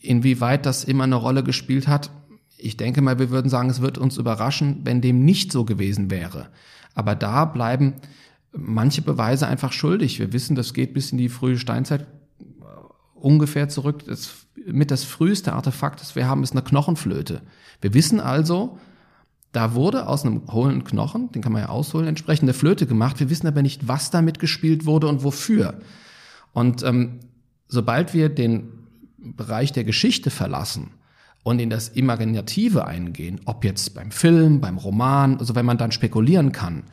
inwieweit 0.00 0.64
das 0.64 0.84
immer 0.84 1.04
eine 1.04 1.16
Rolle 1.16 1.42
gespielt 1.42 1.88
hat. 1.88 2.10
Ich 2.56 2.76
denke 2.76 3.02
mal, 3.02 3.18
wir 3.18 3.30
würden 3.30 3.48
sagen, 3.48 3.70
es 3.70 3.80
wird 3.80 3.98
uns 3.98 4.16
überraschen, 4.16 4.80
wenn 4.84 5.00
dem 5.00 5.24
nicht 5.24 5.52
so 5.52 5.64
gewesen 5.64 6.10
wäre. 6.10 6.48
Aber 6.94 7.14
da 7.14 7.44
bleiben 7.44 7.94
manche 8.52 9.02
Beweise 9.02 9.46
einfach 9.46 9.72
schuldig. 9.72 10.18
Wir 10.18 10.32
wissen, 10.32 10.56
das 10.56 10.74
geht 10.74 10.94
bis 10.94 11.12
in 11.12 11.18
die 11.18 11.28
frühe 11.28 11.58
Steinzeit 11.58 12.06
ungefähr 13.14 13.68
zurück. 13.68 14.04
Das, 14.06 14.46
mit 14.66 14.90
das 14.90 15.04
früheste 15.04 15.52
Artefakt, 15.52 16.00
das 16.00 16.16
wir 16.16 16.26
haben, 16.26 16.42
ist 16.42 16.52
eine 16.52 16.62
Knochenflöte. 16.62 17.42
Wir 17.80 17.94
wissen 17.94 18.20
also, 18.20 18.78
da 19.58 19.74
wurde 19.74 20.06
aus 20.06 20.24
einem 20.24 20.42
hohlen 20.52 20.84
Knochen, 20.84 21.32
den 21.32 21.42
kann 21.42 21.50
man 21.50 21.62
ja 21.62 21.68
ausholen, 21.68 22.06
entsprechende 22.06 22.54
Flöte 22.54 22.86
gemacht. 22.86 23.18
Wir 23.18 23.28
wissen 23.28 23.48
aber 23.48 23.60
nicht, 23.60 23.88
was 23.88 24.12
damit 24.12 24.38
gespielt 24.38 24.86
wurde 24.86 25.08
und 25.08 25.24
wofür. 25.24 25.80
Und 26.52 26.84
ähm, 26.84 27.18
sobald 27.66 28.14
wir 28.14 28.28
den 28.28 28.68
Bereich 29.18 29.72
der 29.72 29.82
Geschichte 29.82 30.30
verlassen 30.30 30.92
und 31.42 31.58
in 31.58 31.70
das 31.70 31.88
Imaginative 31.88 32.86
eingehen, 32.86 33.40
ob 33.46 33.64
jetzt 33.64 33.96
beim 33.96 34.12
Film, 34.12 34.60
beim 34.60 34.78
Roman, 34.78 35.38
also 35.38 35.56
wenn 35.56 35.66
man 35.66 35.76
dann 35.76 35.90
spekulieren 35.90 36.52
kann, 36.52 36.84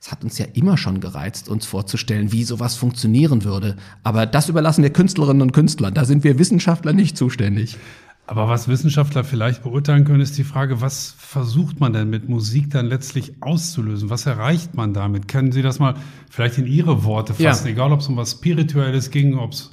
es 0.00 0.12
hat 0.12 0.22
uns 0.22 0.38
ja 0.38 0.46
immer 0.52 0.76
schon 0.76 1.00
gereizt, 1.00 1.48
uns 1.48 1.66
vorzustellen, 1.66 2.30
wie 2.30 2.44
sowas 2.44 2.76
funktionieren 2.76 3.42
würde. 3.42 3.74
Aber 4.04 4.26
das 4.26 4.48
überlassen 4.48 4.84
wir 4.84 4.92
Künstlerinnen 4.92 5.42
und 5.42 5.52
Künstlern. 5.52 5.92
Da 5.92 6.04
sind 6.04 6.22
wir 6.22 6.38
Wissenschaftler 6.38 6.92
nicht 6.92 7.16
zuständig. 7.16 7.78
Aber 8.26 8.48
was 8.48 8.68
Wissenschaftler 8.68 9.24
vielleicht 9.24 9.62
beurteilen 9.62 10.04
können, 10.04 10.20
ist 10.20 10.38
die 10.38 10.44
Frage, 10.44 10.80
was 10.80 11.14
versucht 11.18 11.80
man 11.80 11.92
denn 11.92 12.08
mit 12.08 12.28
Musik 12.28 12.70
dann 12.70 12.86
letztlich 12.86 13.34
auszulösen? 13.40 14.10
Was 14.10 14.26
erreicht 14.26 14.74
man 14.74 14.94
damit? 14.94 15.26
Können 15.26 15.52
Sie 15.52 15.62
das 15.62 15.78
mal 15.80 15.96
vielleicht 16.30 16.58
in 16.58 16.66
Ihre 16.66 17.04
Worte 17.04 17.34
fassen? 17.34 17.66
Ja. 17.66 17.72
Egal, 17.72 17.92
ob 17.92 18.00
es 18.00 18.08
um 18.08 18.16
was 18.16 18.32
Spirituelles 18.32 19.10
ging, 19.10 19.36
ob 19.36 19.52
es 19.52 19.72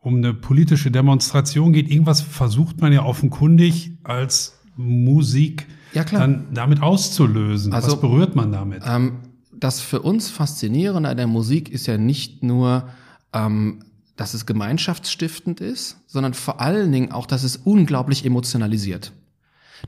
um 0.00 0.16
eine 0.16 0.32
politische 0.32 0.90
Demonstration 0.90 1.72
geht. 1.72 1.90
Irgendwas 1.90 2.22
versucht 2.22 2.80
man 2.80 2.92
ja 2.92 3.04
offenkundig 3.04 3.92
als 4.02 4.58
Musik 4.76 5.66
ja, 5.92 6.04
dann 6.04 6.46
damit 6.54 6.82
auszulösen. 6.82 7.72
Also, 7.72 7.92
was 7.92 8.00
berührt 8.00 8.34
man 8.34 8.50
damit? 8.50 8.82
Ähm, 8.86 9.18
das 9.52 9.80
für 9.80 10.00
uns 10.00 10.30
Faszinierende 10.30 11.08
an 11.08 11.16
der 11.16 11.26
Musik 11.26 11.68
ist 11.68 11.86
ja 11.86 11.98
nicht 11.98 12.42
nur, 12.42 12.88
ähm, 13.34 13.80
dass 14.20 14.34
es 14.34 14.44
gemeinschaftsstiftend 14.44 15.62
ist, 15.62 15.96
sondern 16.06 16.34
vor 16.34 16.60
allen 16.60 16.92
Dingen 16.92 17.10
auch, 17.10 17.24
dass 17.24 17.42
es 17.42 17.56
unglaublich 17.56 18.26
emotionalisiert. 18.26 19.12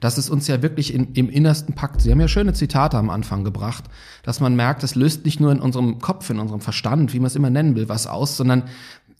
Dass 0.01 0.17
es 0.17 0.31
uns 0.31 0.49
ja 0.49 0.63
wirklich 0.63 0.95
in, 0.95 1.13
im 1.13 1.29
Innersten 1.29 1.75
packt. 1.75 2.01
Sie 2.01 2.11
haben 2.11 2.19
ja 2.19 2.29
schöne 2.29 2.55
Zitate 2.55 2.97
am 2.97 3.11
Anfang 3.11 3.45
gebracht, 3.45 3.85
dass 4.23 4.41
man 4.41 4.57
merkt, 4.57 4.85
es 4.85 4.95
löst 4.95 5.27
nicht 5.27 5.39
nur 5.39 5.53
in 5.53 5.61
unserem 5.61 5.99
Kopf, 5.99 6.31
in 6.31 6.39
unserem 6.39 6.63
Verstand, 6.63 7.13
wie 7.13 7.19
man 7.19 7.27
es 7.27 7.37
immer 7.37 7.51
nennen 7.51 7.77
will, 7.77 7.91
was 7.91 8.07
aus, 8.07 8.39
sondern 8.39 8.63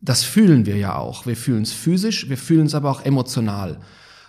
das 0.01 0.25
fühlen 0.25 0.65
wir 0.65 0.79
ja 0.79 0.97
auch. 0.97 1.27
Wir 1.27 1.37
fühlen 1.37 1.65
es 1.65 1.73
physisch, 1.73 2.31
wir 2.31 2.39
fühlen 2.39 2.65
es 2.65 2.75
aber 2.75 2.91
auch 2.91 3.05
emotional. 3.05 3.81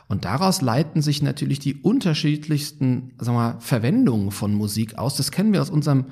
Und 0.10 0.26
daraus 0.26 0.62
leiten 0.62 1.02
sich 1.02 1.22
natürlich 1.22 1.60
die 1.60 1.76
unterschiedlichsten 1.76 3.14
sagen 3.20 3.38
wir, 3.38 3.56
Verwendungen 3.62 4.32
von 4.32 4.54
Musik 4.54 4.98
aus. 4.98 5.16
Das 5.16 5.32
kennen 5.32 5.54
wir 5.54 5.62
aus 5.62 5.70
unserem 5.70 6.08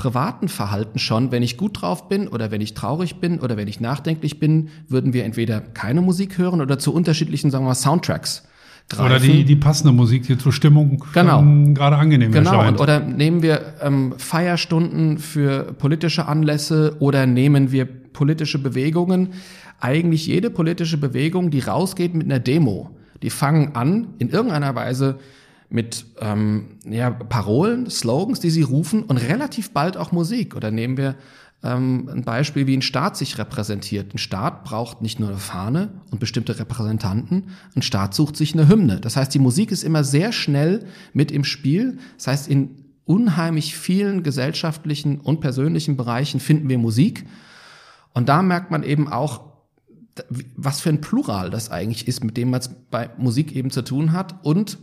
privaten 0.00 0.48
Verhalten 0.48 0.98
schon. 0.98 1.30
Wenn 1.30 1.42
ich 1.42 1.58
gut 1.58 1.82
drauf 1.82 2.08
bin 2.08 2.26
oder 2.26 2.50
wenn 2.50 2.62
ich 2.62 2.72
traurig 2.72 3.16
bin 3.16 3.38
oder 3.38 3.58
wenn 3.58 3.68
ich 3.68 3.80
nachdenklich 3.80 4.40
bin, 4.40 4.70
würden 4.88 5.12
wir 5.12 5.24
entweder 5.26 5.60
keine 5.60 6.00
Musik 6.00 6.38
hören 6.38 6.62
oder 6.62 6.78
zu 6.78 6.94
unterschiedlichen, 6.94 7.50
sagen 7.50 7.64
wir 7.64 7.68
mal, 7.68 7.74
Soundtracks 7.74 8.44
greifen. 8.88 9.04
Oder 9.04 9.20
die, 9.20 9.44
die 9.44 9.56
passende 9.56 9.92
Musik, 9.92 10.22
die 10.22 10.38
zur 10.38 10.54
Stimmung 10.54 11.04
genau. 11.12 11.44
gerade 11.74 11.98
angenehm 11.98 12.32
genau. 12.32 12.50
erscheint. 12.50 12.78
Genau, 12.78 12.82
oder 12.82 13.00
nehmen 13.00 13.42
wir 13.42 13.74
ähm, 13.82 14.14
Feierstunden 14.16 15.18
für 15.18 15.74
politische 15.74 16.24
Anlässe 16.24 16.96
oder 17.00 17.26
nehmen 17.26 17.70
wir 17.70 17.84
politische 17.84 18.58
Bewegungen. 18.58 19.34
Eigentlich 19.80 20.26
jede 20.26 20.48
politische 20.48 20.96
Bewegung, 20.96 21.50
die 21.50 21.60
rausgeht 21.60 22.14
mit 22.14 22.24
einer 22.24 22.40
Demo, 22.40 22.88
die 23.22 23.28
fangen 23.28 23.74
an, 23.74 24.14
in 24.18 24.30
irgendeiner 24.30 24.74
Weise 24.74 25.18
mit 25.70 26.04
ähm, 26.20 26.78
ja, 26.84 27.10
Parolen, 27.10 27.88
Slogans, 27.88 28.40
die 28.40 28.50
sie 28.50 28.62
rufen 28.62 29.04
und 29.04 29.16
relativ 29.16 29.70
bald 29.70 29.96
auch 29.96 30.12
Musik. 30.12 30.56
Oder 30.56 30.70
nehmen 30.70 30.96
wir 30.96 31.14
ähm, 31.62 32.10
ein 32.12 32.24
Beispiel, 32.24 32.66
wie 32.66 32.76
ein 32.76 32.82
Staat 32.82 33.16
sich 33.16 33.38
repräsentiert. 33.38 34.14
Ein 34.14 34.18
Staat 34.18 34.64
braucht 34.64 35.00
nicht 35.00 35.20
nur 35.20 35.28
eine 35.28 35.38
Fahne 35.38 35.92
und 36.10 36.18
bestimmte 36.18 36.58
Repräsentanten, 36.58 37.50
ein 37.76 37.82
Staat 37.82 38.14
sucht 38.14 38.36
sich 38.36 38.52
eine 38.54 38.68
Hymne. 38.68 39.00
Das 39.00 39.16
heißt, 39.16 39.32
die 39.32 39.38
Musik 39.38 39.70
ist 39.70 39.84
immer 39.84 40.02
sehr 40.02 40.32
schnell 40.32 40.86
mit 41.12 41.30
im 41.30 41.44
Spiel. 41.44 41.98
Das 42.16 42.26
heißt, 42.26 42.48
in 42.48 42.84
unheimlich 43.04 43.76
vielen 43.76 44.22
gesellschaftlichen 44.22 45.20
und 45.20 45.40
persönlichen 45.40 45.96
Bereichen 45.96 46.40
finden 46.40 46.68
wir 46.68 46.78
Musik. 46.78 47.26
Und 48.12 48.28
da 48.28 48.42
merkt 48.42 48.70
man 48.70 48.82
eben 48.82 49.08
auch, 49.08 49.50
was 50.56 50.80
für 50.80 50.88
ein 50.88 51.00
Plural 51.00 51.50
das 51.50 51.70
eigentlich 51.70 52.08
ist, 52.08 52.24
mit 52.24 52.36
dem 52.36 52.50
man 52.50 52.60
es 52.60 52.70
bei 52.90 53.10
Musik 53.18 53.54
eben 53.54 53.70
zu 53.70 53.82
tun 53.82 54.12
hat. 54.12 54.44
Und 54.44 54.78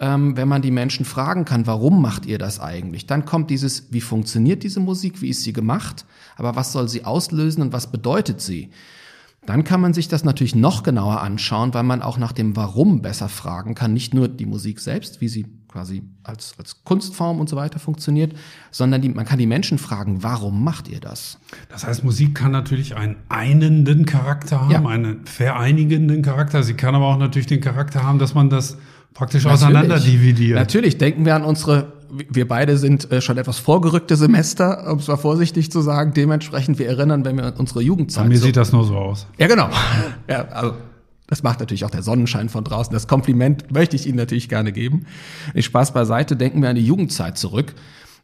ähm, 0.00 0.36
wenn 0.36 0.48
man 0.48 0.62
die 0.62 0.70
Menschen 0.70 1.04
fragen 1.04 1.44
kann, 1.44 1.66
warum 1.66 2.00
macht 2.00 2.24
ihr 2.26 2.38
das 2.38 2.58
eigentlich, 2.58 3.06
dann 3.06 3.26
kommt 3.26 3.50
dieses, 3.50 3.92
wie 3.92 4.00
funktioniert 4.00 4.62
diese 4.62 4.80
Musik, 4.80 5.20
wie 5.20 5.28
ist 5.28 5.44
sie 5.44 5.52
gemacht, 5.52 6.06
aber 6.36 6.56
was 6.56 6.72
soll 6.72 6.88
sie 6.88 7.04
auslösen 7.04 7.62
und 7.62 7.72
was 7.72 7.92
bedeutet 7.92 8.40
sie? 8.40 8.70
Dann 9.46 9.64
kann 9.64 9.80
man 9.80 9.94
sich 9.94 10.08
das 10.08 10.22
natürlich 10.22 10.54
noch 10.54 10.82
genauer 10.82 11.22
anschauen, 11.22 11.72
weil 11.72 11.82
man 11.82 12.02
auch 12.02 12.18
nach 12.18 12.32
dem 12.32 12.56
Warum 12.56 13.00
besser 13.00 13.28
fragen 13.28 13.74
kann. 13.74 13.94
Nicht 13.94 14.12
nur 14.12 14.28
die 14.28 14.44
Musik 14.44 14.80
selbst, 14.80 15.22
wie 15.22 15.28
sie 15.28 15.46
quasi 15.66 16.02
als, 16.24 16.54
als 16.58 16.84
Kunstform 16.84 17.40
und 17.40 17.48
so 17.48 17.56
weiter 17.56 17.78
funktioniert, 17.78 18.34
sondern 18.70 19.00
die, 19.00 19.08
man 19.08 19.24
kann 19.24 19.38
die 19.38 19.46
Menschen 19.46 19.78
fragen, 19.78 20.22
warum 20.22 20.62
macht 20.62 20.88
ihr 20.88 21.00
das? 21.00 21.38
Das 21.70 21.86
heißt, 21.86 22.04
Musik 22.04 22.34
kann 22.34 22.52
natürlich 22.52 22.96
einen 22.96 23.16
einenden 23.28 24.04
Charakter 24.04 24.60
haben, 24.60 24.70
ja. 24.70 24.84
einen 24.84 25.24
vereinigenden 25.26 26.22
Charakter. 26.22 26.62
Sie 26.62 26.74
kann 26.74 26.94
aber 26.94 27.06
auch 27.06 27.18
natürlich 27.18 27.46
den 27.46 27.60
Charakter 27.60 28.02
haben, 28.02 28.18
dass 28.18 28.34
man 28.34 28.50
das 28.50 28.76
praktisch 29.14 29.44
natürlich, 29.44 29.64
auseinander 29.64 29.98
dividiert. 29.98 30.58
Natürlich, 30.58 30.98
denken 30.98 31.24
wir 31.24 31.34
an 31.34 31.44
unsere 31.44 32.00
wir 32.28 32.48
beide 32.48 32.76
sind 32.76 33.10
äh, 33.12 33.20
schon 33.20 33.38
etwas 33.38 33.58
vorgerückte 33.58 34.16
Semester, 34.16 34.90
um 34.90 34.98
es 34.98 35.08
mal 35.08 35.16
vorsichtig 35.16 35.70
zu 35.70 35.80
sagen. 35.80 36.12
Dementsprechend, 36.12 36.78
wir 36.78 36.88
erinnern, 36.88 37.24
wenn 37.24 37.36
wir 37.36 37.44
an 37.44 37.54
unsere 37.54 37.82
Jugendzeit. 37.82 38.24
Bei 38.24 38.28
mir 38.28 38.38
so 38.38 38.46
sieht 38.46 38.56
das 38.56 38.72
nur 38.72 38.84
so 38.84 38.96
aus. 38.96 39.26
Ja, 39.38 39.46
genau. 39.46 39.70
Ja, 40.28 40.46
also 40.48 40.74
das 41.26 41.42
macht 41.42 41.60
natürlich 41.60 41.84
auch 41.84 41.90
der 41.90 42.02
Sonnenschein 42.02 42.48
von 42.48 42.64
draußen. 42.64 42.92
Das 42.92 43.06
Kompliment 43.06 43.70
möchte 43.72 43.94
ich 43.94 44.06
Ihnen 44.06 44.16
natürlich 44.16 44.48
gerne 44.48 44.72
geben. 44.72 45.06
Ich 45.54 45.66
Spaß 45.66 45.92
beiseite, 45.92 46.36
denken 46.36 46.60
wir 46.60 46.68
an 46.68 46.76
die 46.76 46.84
Jugendzeit 46.84 47.38
zurück. 47.38 47.74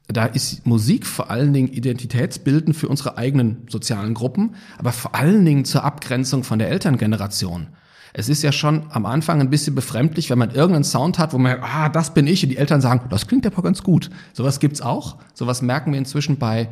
Da 0.09 0.27
ist 0.27 0.67
Musik 0.67 1.07
vor 1.07 1.31
allen 1.31 1.53
Dingen 1.53 1.69
identitätsbildend 1.69 2.77
für 2.77 2.89
unsere 2.89 3.17
eigenen 3.17 3.67
sozialen 3.69 4.15
Gruppen, 4.15 4.55
aber 4.79 4.93
vor 4.93 5.15
allen 5.15 5.45
Dingen 5.45 5.65
zur 5.65 5.85
Abgrenzung 5.85 6.45
von 6.45 6.59
der 6.59 6.69
Elterngeneration. 6.69 7.69
Es 8.19 8.31
ist 8.31 8.41
ja 8.41 8.51
schon 8.51 8.85
am 8.89 9.05
Anfang 9.05 9.43
ein 9.43 9.51
bisschen 9.51 9.75
befremdlich, 9.75 10.31
wenn 10.31 10.39
man 10.39 10.51
irgendeinen 10.51 10.85
Sound 10.85 11.19
hat, 11.19 11.35
wo 11.35 11.39
man, 11.39 11.59
ah, 11.61 11.91
das 11.91 12.15
bin 12.15 12.27
ich, 12.27 12.43
und 12.43 12.49
die 12.49 12.57
Eltern 12.57 12.81
sagen, 12.81 13.11
das 13.11 13.27
klingt 13.27 13.45
aber 13.45 13.61
ganz 13.61 13.83
gut. 13.83 14.09
Sowas 14.33 14.59
gibt's 14.59 14.81
auch. 14.81 15.19
Sowas 15.35 15.61
merken 15.61 15.93
wir 15.93 15.99
inzwischen 15.99 16.39
bei 16.39 16.71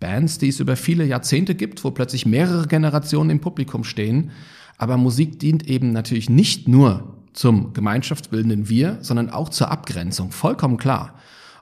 Bands, 0.00 0.38
die 0.38 0.48
es 0.48 0.58
über 0.58 0.74
viele 0.74 1.04
Jahrzehnte 1.04 1.54
gibt, 1.54 1.84
wo 1.84 1.92
plötzlich 1.92 2.26
mehrere 2.26 2.66
Generationen 2.66 3.30
im 3.30 3.40
Publikum 3.40 3.84
stehen. 3.84 4.32
Aber 4.78 4.96
Musik 4.96 5.38
dient 5.38 5.68
eben 5.68 5.92
natürlich 5.92 6.28
nicht 6.28 6.66
nur 6.66 7.18
zum 7.34 7.72
gemeinschaftsbildenden 7.72 8.68
Wir, 8.68 8.98
sondern 9.00 9.30
auch 9.30 9.50
zur 9.50 9.70
Abgrenzung. 9.70 10.32
Vollkommen 10.32 10.76
klar. 10.76 11.14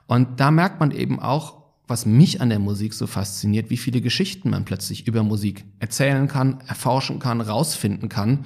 Und 0.07 0.39
da 0.39 0.49
merkt 0.49 0.79
man 0.79 0.89
eben 0.89 1.19
auch, 1.19 1.65
was 1.87 2.07
mich 2.07 2.41
an 2.41 2.49
der 2.49 2.57
Musik 2.57 2.95
so 2.95 3.05
fasziniert, 3.05 3.69
wie 3.69 3.77
viele 3.77 4.01
Geschichten 4.01 4.49
man 4.49 4.65
plötzlich 4.65 5.07
über 5.07 5.21
Musik 5.21 5.65
erzählen 5.77 6.27
kann, 6.27 6.63
erforschen 6.67 7.19
kann, 7.19 7.41
rausfinden 7.41 8.09
kann 8.09 8.45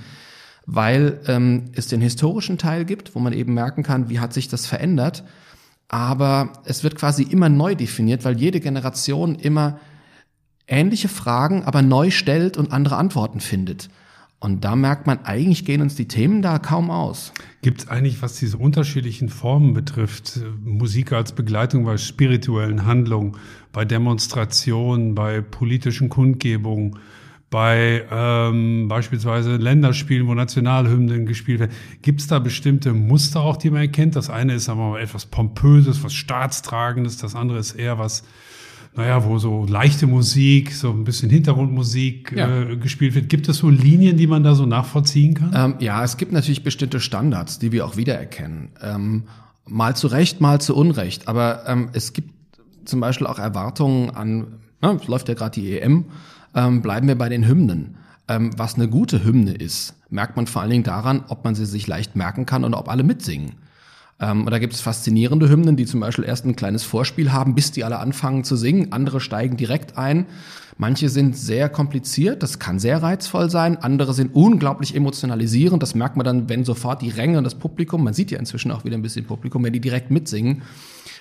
weil 0.66 1.20
ähm, 1.28 1.66
es 1.74 1.88
den 1.88 2.02
historischen 2.02 2.58
Teil 2.58 2.86
gibt, 2.86 3.16
wo 3.16 3.20
man 3.20 3.34
eben 3.34 3.54
merken 3.54 3.84
kann, 3.84 4.10
wie 4.10 4.20
hat 4.20 4.34
sich 4.34 4.48
das 4.48 4.66
verändert. 4.66 5.24
Aber 5.90 6.54
es 6.66 6.84
wird 6.84 6.96
quasi 6.96 7.24
immer 7.24 7.50
neu 7.50 7.76
definiert, 7.76 8.26
weil 8.26 8.40
jede 8.40 8.60
Generation 8.60 9.36
immer 9.36 9.80
ähnliche 10.68 11.10
Fragen, 11.10 11.64
aber 11.64 11.82
neu 11.82 12.10
stellt 12.10 12.58
und 12.58 12.72
andere 12.72 12.96
Antworten 12.96 13.40
findet. 13.40 13.90
Und 14.40 14.66
da 14.66 14.76
merkt 14.76 15.08
man, 15.08 15.20
eigentlich 15.24 15.64
gehen 15.64 15.82
uns 15.82 15.96
die 15.96 16.08
Themen 16.10 16.42
da 16.42 16.60
kaum 16.60 16.92
aus. 16.92 17.32
Gibt 17.62 17.84
es 17.84 17.88
eigentlich, 17.88 18.22
was 18.22 18.36
diese 18.36 18.58
unterschiedlichen 18.58 19.30
Formen 19.30 19.74
betrifft, 19.74 20.38
Musik 20.62 21.14
als 21.14 21.32
Begleitung 21.32 21.86
bei 21.86 21.96
spirituellen 21.96 22.86
Handlungen, 22.86 23.38
bei 23.72 23.86
Demonstrationen, 23.86 25.16
bei 25.16 25.40
politischen 25.40 26.10
Kundgebungen, 26.10 27.00
bei 27.54 28.04
ähm, 28.10 28.88
beispielsweise 28.88 29.58
Länderspielen, 29.58 30.26
wo 30.26 30.34
Nationalhymnen 30.34 31.28
gespielt 31.28 31.60
werden. 31.60 31.72
Gibt 32.02 32.20
es 32.22 32.26
da 32.26 32.40
bestimmte 32.40 32.94
Muster 32.94 33.42
auch, 33.42 33.58
die 33.58 33.70
man 33.70 33.82
erkennt? 33.82 34.16
Das 34.16 34.32
eine 34.32 34.56
ist 34.56 34.70
aber 34.70 35.00
etwas 35.00 35.28
Pompöses, 35.28 36.04
was 36.04 36.16
Staatstragendes, 36.16 37.18
das 37.18 37.36
andere 37.36 37.60
ist 37.60 37.74
eher 37.74 38.00
was, 38.00 38.24
naja, 38.96 39.24
wo 39.24 39.38
so 39.38 39.68
leichte 39.70 40.08
Musik, 40.08 40.74
so 40.74 40.90
ein 40.90 41.04
bisschen 41.04 41.30
Hintergrundmusik 41.30 42.34
ja. 42.36 42.62
äh, 42.62 42.76
gespielt 42.76 43.14
wird. 43.14 43.30
Gibt 43.30 43.48
es 43.48 43.58
so 43.58 43.70
Linien, 43.70 44.18
die 44.18 44.26
man 44.26 44.42
da 44.42 44.56
so 44.56 44.66
nachvollziehen 44.66 45.36
kann? 45.36 45.52
Ähm, 45.54 45.76
ja, 45.78 46.04
es 46.04 46.18
gibt 46.18 46.32
natürlich 46.32 46.64
bestimmte 46.64 47.00
Standards, 47.00 47.60
die 47.60 47.72
wir 47.72 47.86
auch 47.86 47.98
wiedererkennen. 47.98 48.70
Ähm, 48.82 49.26
Mal 49.66 49.96
zu 49.96 50.08
Recht, 50.08 50.42
mal 50.42 50.60
zu 50.60 50.76
Unrecht. 50.76 51.28
Aber 51.28 51.68
ähm, 51.68 51.90
es 51.94 52.14
gibt 52.14 52.32
zum 52.84 53.00
Beispiel 53.00 53.28
auch 53.28 53.38
Erwartungen 53.38 54.10
an, 54.10 54.60
ja, 54.82 54.92
es 54.94 55.08
läuft 55.08 55.30
ja 55.30 55.36
gerade 55.36 55.62
die 55.62 55.80
EM, 55.80 56.06
ähm, 56.56 56.82
bleiben 56.82 57.08
wir 57.08 57.18
bei 57.18 57.30
den 57.30 57.48
Hymnen. 57.48 57.98
Ähm, 58.28 58.52
was 58.58 58.76
eine 58.76 58.88
gute 58.88 59.24
Hymne 59.24 59.54
ist, 59.54 59.96
merkt 60.10 60.36
man 60.36 60.48
vor 60.48 60.62
allen 60.62 60.72
Dingen 60.72 60.84
daran, 60.84 61.24
ob 61.28 61.44
man 61.44 61.56
sie 61.56 61.66
sich 61.66 61.88
leicht 61.88 62.16
merken 62.16 62.46
kann 62.46 62.64
und 62.64 62.74
ob 62.74 62.90
alle 62.90 63.04
mitsingen. 63.04 63.56
Ähm, 64.20 64.46
und 64.46 64.52
da 64.52 64.60
gibt 64.60 64.74
es 64.74 64.82
faszinierende 64.82 65.50
Hymnen, 65.50 65.76
die 65.76 65.86
zum 65.86 66.00
Beispiel 66.00 66.24
erst 66.24 66.46
ein 66.46 66.56
kleines 66.56 66.84
Vorspiel 66.84 67.34
haben, 67.34 67.56
bis 67.56 67.72
die 67.72 67.84
alle 67.84 68.00
anfangen 68.00 68.44
zu 68.44 68.56
singen. 68.56 68.92
Andere 68.92 69.20
steigen 69.20 69.58
direkt 69.58 69.98
ein. 69.98 70.26
Manche 70.78 71.10
sind 71.10 71.38
sehr 71.38 71.70
kompliziert, 71.70 72.42
das 72.42 72.58
kann 72.58 72.80
sehr 72.80 73.04
reizvoll 73.04 73.50
sein. 73.50 73.78
Andere 73.78 74.14
sind 74.14 74.34
unglaublich 74.34 74.96
emotionalisierend. 74.96 75.84
Das 75.84 75.94
merkt 75.94 76.16
man 76.16 76.26
dann, 76.26 76.50
wenn 76.50 76.64
sofort 76.64 77.02
die 77.02 77.10
Ränge 77.10 77.38
und 77.38 77.44
das 77.44 77.56
Publikum, 77.56 78.04
man 78.04 78.14
sieht 78.14 78.32
ja 78.32 78.40
inzwischen 78.40 78.72
auch 78.72 78.84
wieder 78.84 78.98
ein 78.98 79.02
bisschen 79.02 79.26
Publikum, 79.26 79.64
wenn 79.64 79.74
die 79.74 79.82
direkt 79.82 80.10
mitsingen. 80.10 80.64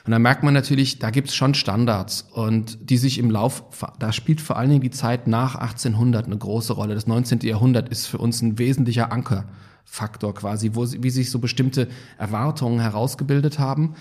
Und 0.04 0.10
dann 0.10 0.22
merkt 0.22 0.42
man 0.42 0.52
natürlich, 0.52 0.98
da 0.98 1.10
gibt 1.10 1.28
es 1.28 1.34
schon 1.34 1.54
Standards 1.54 2.26
und 2.32 2.90
die 2.90 2.96
sich 2.96 3.18
im 3.18 3.30
Lauf, 3.30 3.64
da 4.00 4.12
spielt 4.12 4.40
vor 4.40 4.56
allen 4.56 4.70
Dingen 4.70 4.82
die 4.82 4.90
Zeit 4.90 5.28
nach 5.28 5.54
1800 5.54 6.26
eine 6.26 6.36
große 6.36 6.72
Rolle. 6.72 6.94
Das 6.94 7.06
19. 7.06 7.40
Jahrhundert 7.40 7.88
ist 7.88 8.06
für 8.06 8.18
uns 8.18 8.42
ein 8.42 8.58
wesentlicher 8.58 9.12
Ankerfaktor 9.12 10.34
quasi, 10.34 10.72
wo, 10.74 10.86
wie 10.90 11.10
sich 11.10 11.30
so 11.30 11.38
bestimmte 11.38 11.88
Erwartungen 12.18 12.80
herausgebildet 12.80 13.60
haben. 13.60 13.94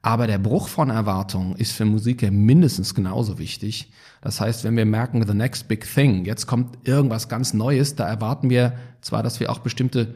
Aber 0.00 0.26
der 0.26 0.38
Bruch 0.38 0.68
von 0.68 0.90
Erwartungen 0.90 1.56
ist 1.56 1.72
für 1.72 1.84
Musiker 1.84 2.30
mindestens 2.30 2.94
genauso 2.94 3.38
wichtig. 3.38 3.90
Das 4.20 4.40
heißt, 4.40 4.62
wenn 4.62 4.76
wir 4.76 4.84
merken, 4.84 5.24
the 5.26 5.34
next 5.34 5.66
big 5.66 5.84
thing, 5.92 6.24
jetzt 6.24 6.46
kommt 6.46 6.76
irgendwas 6.86 7.28
ganz 7.28 7.54
Neues, 7.54 7.96
da 7.96 8.06
erwarten 8.06 8.50
wir 8.50 8.74
zwar, 9.00 9.22
dass 9.24 9.40
wir 9.40 9.50
auch 9.50 9.60
bestimmte 9.60 10.14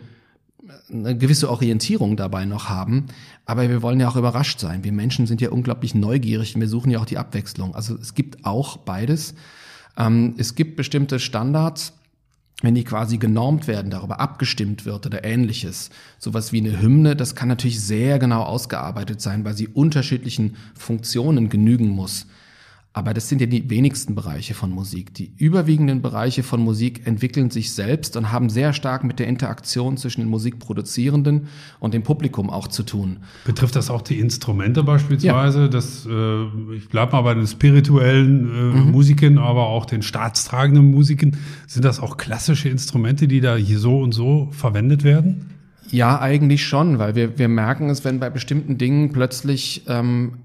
eine 0.91 1.17
gewisse 1.17 1.51
Orientierung 1.51 2.17
dabei 2.17 2.45
noch 2.45 2.69
haben. 2.69 3.07
Aber 3.45 3.69
wir 3.69 3.83
wollen 3.83 4.01
ja 4.01 4.09
auch 4.09 4.17
überrascht 4.17 4.61
sein. 4.61 4.85
Wir 4.85 4.93
Menschen 4.93 5.27
sind 5.27 5.41
ja 5.41 5.51
unglaublich 5.51 5.95
neugierig 5.95 6.55
und 6.55 6.61
wir 6.61 6.69
suchen 6.69 6.91
ja 6.91 7.01
auch 7.01 7.07
die 7.07 7.19
Abwechslung. 7.19 7.75
Also 7.75 7.97
es 7.97 8.15
gibt 8.15 8.45
auch 8.45 8.77
beides. 8.79 9.35
Ähm, 9.97 10.35
es 10.39 10.55
gibt 10.55 10.77
bestimmte 10.77 11.19
Standards, 11.19 11.93
wenn 12.63 12.75
die 12.75 12.85
quasi 12.85 13.19
genormt 13.19 13.69
werden, 13.69 13.91
darüber 13.91 14.21
abgestimmt 14.21 14.87
wird 14.87 15.07
oder 15.07 15.25
ähnliches. 15.25 15.91
Sowas 16.19 16.53
wie 16.53 16.61
eine 16.61 16.81
Hymne, 16.81 17.15
das 17.15 17.35
kann 17.35 17.49
natürlich 17.49 17.81
sehr 17.81 18.19
genau 18.19 18.43
ausgearbeitet 18.43 19.21
sein, 19.21 19.45
weil 19.45 19.57
sie 19.57 19.69
unterschiedlichen 19.69 20.57
Funktionen 20.75 21.51
genügen 21.51 21.89
muss. 21.89 22.27
Aber 22.97 23.13
das 23.13 23.29
sind 23.29 23.43
ja 23.43 23.47
die 23.47 23.69
wenigsten 23.69 24.15
Bereiche 24.15 24.55
von 24.55 24.71
Musik. 24.71 25.13
Die 25.13 25.31
überwiegenden 25.37 26.01
Bereiche 26.01 26.43
von 26.43 26.63
Musik 26.63 27.07
entwickeln 27.07 27.51
sich 27.51 27.75
selbst 27.75 28.17
und 28.17 28.33
haben 28.33 28.49
sehr 28.49 28.73
stark 28.73 29.05
mit 29.05 29.19
der 29.19 29.27
Interaktion 29.27 29.99
zwischen 29.99 30.23
den 30.23 30.31
Musikproduzierenden 30.31 31.49
und 31.79 31.93
dem 31.93 32.03
Publikum 32.03 32.49
auch 32.49 32.69
zu 32.69 32.85
tun. 32.85 33.19
Betrifft 33.45 33.77
das 33.77 33.91
auch 33.91 34.01
die 34.01 34.19
Instrumente 34.19 34.83
beispielsweise? 34.83 35.65
Ja. 35.65 35.69
Das, 35.69 36.07
äh, 36.07 36.45
ich 36.75 36.89
bleibe 36.89 37.13
mal 37.13 37.21
bei 37.21 37.35
den 37.35 37.47
spirituellen 37.47 38.49
äh, 38.49 38.77
mhm. 38.79 38.93
Musiken, 38.93 39.37
aber 39.37 39.67
auch 39.67 39.85
den 39.85 40.01
staatstragenden 40.01 40.91
Musiken. 40.91 41.37
Sind 41.67 41.85
das 41.85 42.01
auch 42.01 42.17
klassische 42.17 42.71
Instrumente, 42.71 43.29
die 43.29 43.43
da 43.43 43.57
hier 43.57 43.79
so 43.79 44.01
und 44.01 44.13
so 44.13 44.49
verwendet 44.53 45.05
werden? 45.05 45.51
Ja, 45.91 46.19
eigentlich 46.19 46.65
schon, 46.65 46.99
weil 46.99 47.15
wir, 47.15 47.39
wir 47.39 47.49
merken 47.49 47.91
es, 47.91 48.07
wenn 48.07 48.21
bei 48.21 48.31
bestimmten 48.31 48.79
Dingen 48.79 49.13
plötzlich 49.13 49.83
ähm, 49.87 50.39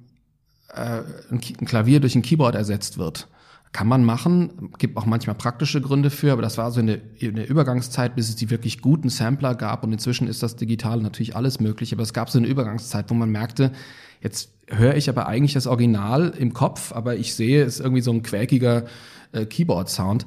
äh, 0.74 1.02
ein 1.32 1.40
Klavier 1.40 2.00
durch 2.00 2.16
ein 2.16 2.22
Keyboard 2.22 2.56
ersetzt 2.56 2.98
wird. 2.98 3.28
Kann 3.74 3.88
man 3.88 4.04
machen, 4.04 4.72
gibt 4.80 4.98
auch 4.98 5.06
manchmal 5.06 5.36
praktische 5.36 5.80
Gründe 5.80 6.10
für, 6.10 6.34
aber 6.34 6.42
das 6.42 6.58
war 6.58 6.72
so 6.72 6.82
in 6.82 6.88
der, 6.88 7.00
in 7.20 7.36
der 7.36 7.50
Übergangszeit, 7.50 8.18
bis 8.18 8.28
es 8.28 8.36
die 8.36 8.50
wirklich 8.50 8.82
guten 8.82 9.08
Sampler 9.08 9.56
gab 9.56 9.86
und 9.86 9.94
inzwischen 9.94 10.28
ist 10.28 10.44
das 10.44 10.58
digital 10.58 11.00
natürlich 11.00 11.38
alles 11.38 11.62
möglich, 11.62 11.94
aber 11.94 12.04
es 12.04 12.12
gab 12.12 12.30
so 12.30 12.38
eine 12.38 12.48
Übergangszeit, 12.48 13.10
wo 13.10 13.14
man 13.14 13.30
merkte, 13.30 13.72
jetzt 14.22 14.52
höre 14.68 14.96
ich 14.96 15.08
aber 15.08 15.28
eigentlich 15.28 15.54
das 15.54 15.68
Original 15.68 16.34
im 16.38 16.52
Kopf, 16.54 16.92
aber 16.92 17.16
ich 17.16 17.34
sehe, 17.34 17.64
es 17.64 17.76
ist 17.76 17.80
irgendwie 17.80 18.02
so 18.02 18.12
ein 18.12 18.24
quäkiger 18.24 18.84
äh, 19.32 19.46
Keyboard-Sound. 19.46 20.26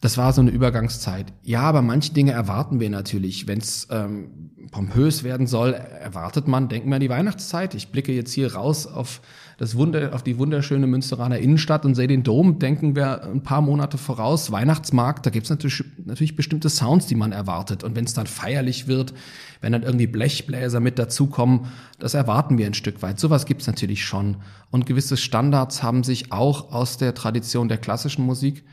Das 0.00 0.16
war 0.16 0.32
so 0.32 0.40
eine 0.40 0.50
Übergangszeit. 0.50 1.26
Ja, 1.42 1.60
aber 1.60 1.82
manche 1.82 2.12
Dinge 2.12 2.32
erwarten 2.32 2.80
wir 2.80 2.88
natürlich. 2.88 3.46
Wenn 3.46 3.58
es 3.58 3.86
ähm, 3.90 4.50
pompös 4.70 5.24
werden 5.24 5.46
soll, 5.46 5.74
erwartet 5.74 6.48
man, 6.48 6.68
denken 6.68 6.88
wir 6.88 6.94
an 6.94 7.02
die 7.02 7.10
Weihnachtszeit. 7.10 7.74
Ich 7.74 7.92
blicke 7.92 8.12
jetzt 8.12 8.32
hier 8.32 8.54
raus 8.54 8.86
auf 8.86 9.20
das 9.60 9.76
Wunder, 9.76 10.14
auf 10.14 10.22
die 10.22 10.38
wunderschöne 10.38 10.86
Münsteraner 10.86 11.38
Innenstadt 11.38 11.84
und 11.84 11.94
sehe 11.94 12.06
den 12.06 12.22
Dom, 12.22 12.58
denken 12.58 12.96
wir 12.96 13.24
ein 13.24 13.42
paar 13.42 13.60
Monate 13.60 13.98
voraus. 13.98 14.50
Weihnachtsmarkt, 14.50 15.26
da 15.26 15.28
gibt's 15.28 15.50
natürlich, 15.50 15.84
natürlich 16.02 16.34
bestimmte 16.34 16.70
Sounds, 16.70 17.06
die 17.08 17.14
man 17.14 17.32
erwartet. 17.32 17.84
Und 17.84 17.94
wenn 17.94 18.06
es 18.06 18.14
dann 18.14 18.26
feierlich 18.26 18.86
wird, 18.86 19.12
wenn 19.60 19.72
dann 19.72 19.82
irgendwie 19.82 20.06
Blechbläser 20.06 20.80
mit 20.80 20.98
dazukommen, 20.98 21.66
das 21.98 22.14
erwarten 22.14 22.56
wir 22.56 22.64
ein 22.64 22.72
Stück 22.72 23.02
weit. 23.02 23.20
Sowas 23.20 23.44
gibt's 23.44 23.66
natürlich 23.66 24.02
schon. 24.02 24.38
Und 24.70 24.86
gewisse 24.86 25.18
Standards 25.18 25.82
haben 25.82 26.04
sich 26.04 26.32
auch 26.32 26.72
aus 26.72 26.96
der 26.96 27.12
Tradition 27.12 27.68
der 27.68 27.76
klassischen 27.76 28.24
Musik 28.24 28.64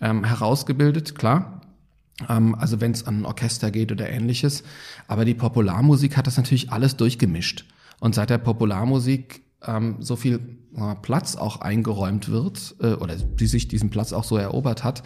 ähm, 0.00 0.22
herausgebildet, 0.22 1.16
klar. 1.16 1.62
Ähm, 2.28 2.54
also 2.54 2.80
wenn 2.80 2.92
es 2.92 3.04
an 3.04 3.22
ein 3.22 3.24
Orchester 3.24 3.72
geht 3.72 3.90
oder 3.90 4.08
ähnliches. 4.08 4.62
Aber 5.08 5.24
die 5.24 5.34
Popularmusik 5.34 6.16
hat 6.16 6.28
das 6.28 6.36
natürlich 6.36 6.70
alles 6.70 6.96
durchgemischt. 6.96 7.64
Und 7.98 8.14
seit 8.14 8.30
der 8.30 8.38
Popularmusik 8.38 9.42
ähm, 9.66 9.96
so 10.00 10.16
viel 10.16 10.58
äh, 10.76 10.94
Platz 11.02 11.36
auch 11.36 11.60
eingeräumt 11.60 12.28
wird, 12.30 12.76
äh, 12.80 12.94
oder 12.94 13.16
die 13.16 13.46
sich 13.46 13.68
diesen 13.68 13.90
Platz 13.90 14.12
auch 14.12 14.24
so 14.24 14.36
erobert 14.36 14.84
hat, 14.84 15.02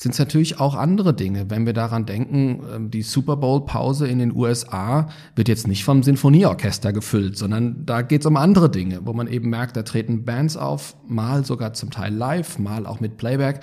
sind 0.00 0.12
es 0.12 0.18
natürlich 0.18 0.58
auch 0.58 0.74
andere 0.74 1.12
Dinge. 1.12 1.50
Wenn 1.50 1.66
wir 1.66 1.74
daran 1.74 2.06
denken, 2.06 2.62
ähm, 2.74 2.90
die 2.90 3.02
Super 3.02 3.36
Bowl-Pause 3.36 4.08
in 4.08 4.18
den 4.18 4.34
USA 4.34 5.10
wird 5.36 5.48
jetzt 5.48 5.68
nicht 5.68 5.84
vom 5.84 6.02
Sinfonieorchester 6.02 6.94
gefüllt, 6.94 7.36
sondern 7.36 7.84
da 7.84 8.00
geht 8.00 8.22
es 8.22 8.26
um 8.26 8.36
andere 8.36 8.70
Dinge, 8.70 9.00
wo 9.04 9.12
man 9.12 9.26
eben 9.26 9.50
merkt, 9.50 9.76
da 9.76 9.82
treten 9.82 10.24
Bands 10.24 10.56
auf, 10.56 10.96
mal 11.06 11.44
sogar 11.44 11.74
zum 11.74 11.90
Teil 11.90 12.14
live, 12.14 12.58
mal 12.58 12.86
auch 12.86 13.00
mit 13.00 13.18
Playback. 13.18 13.60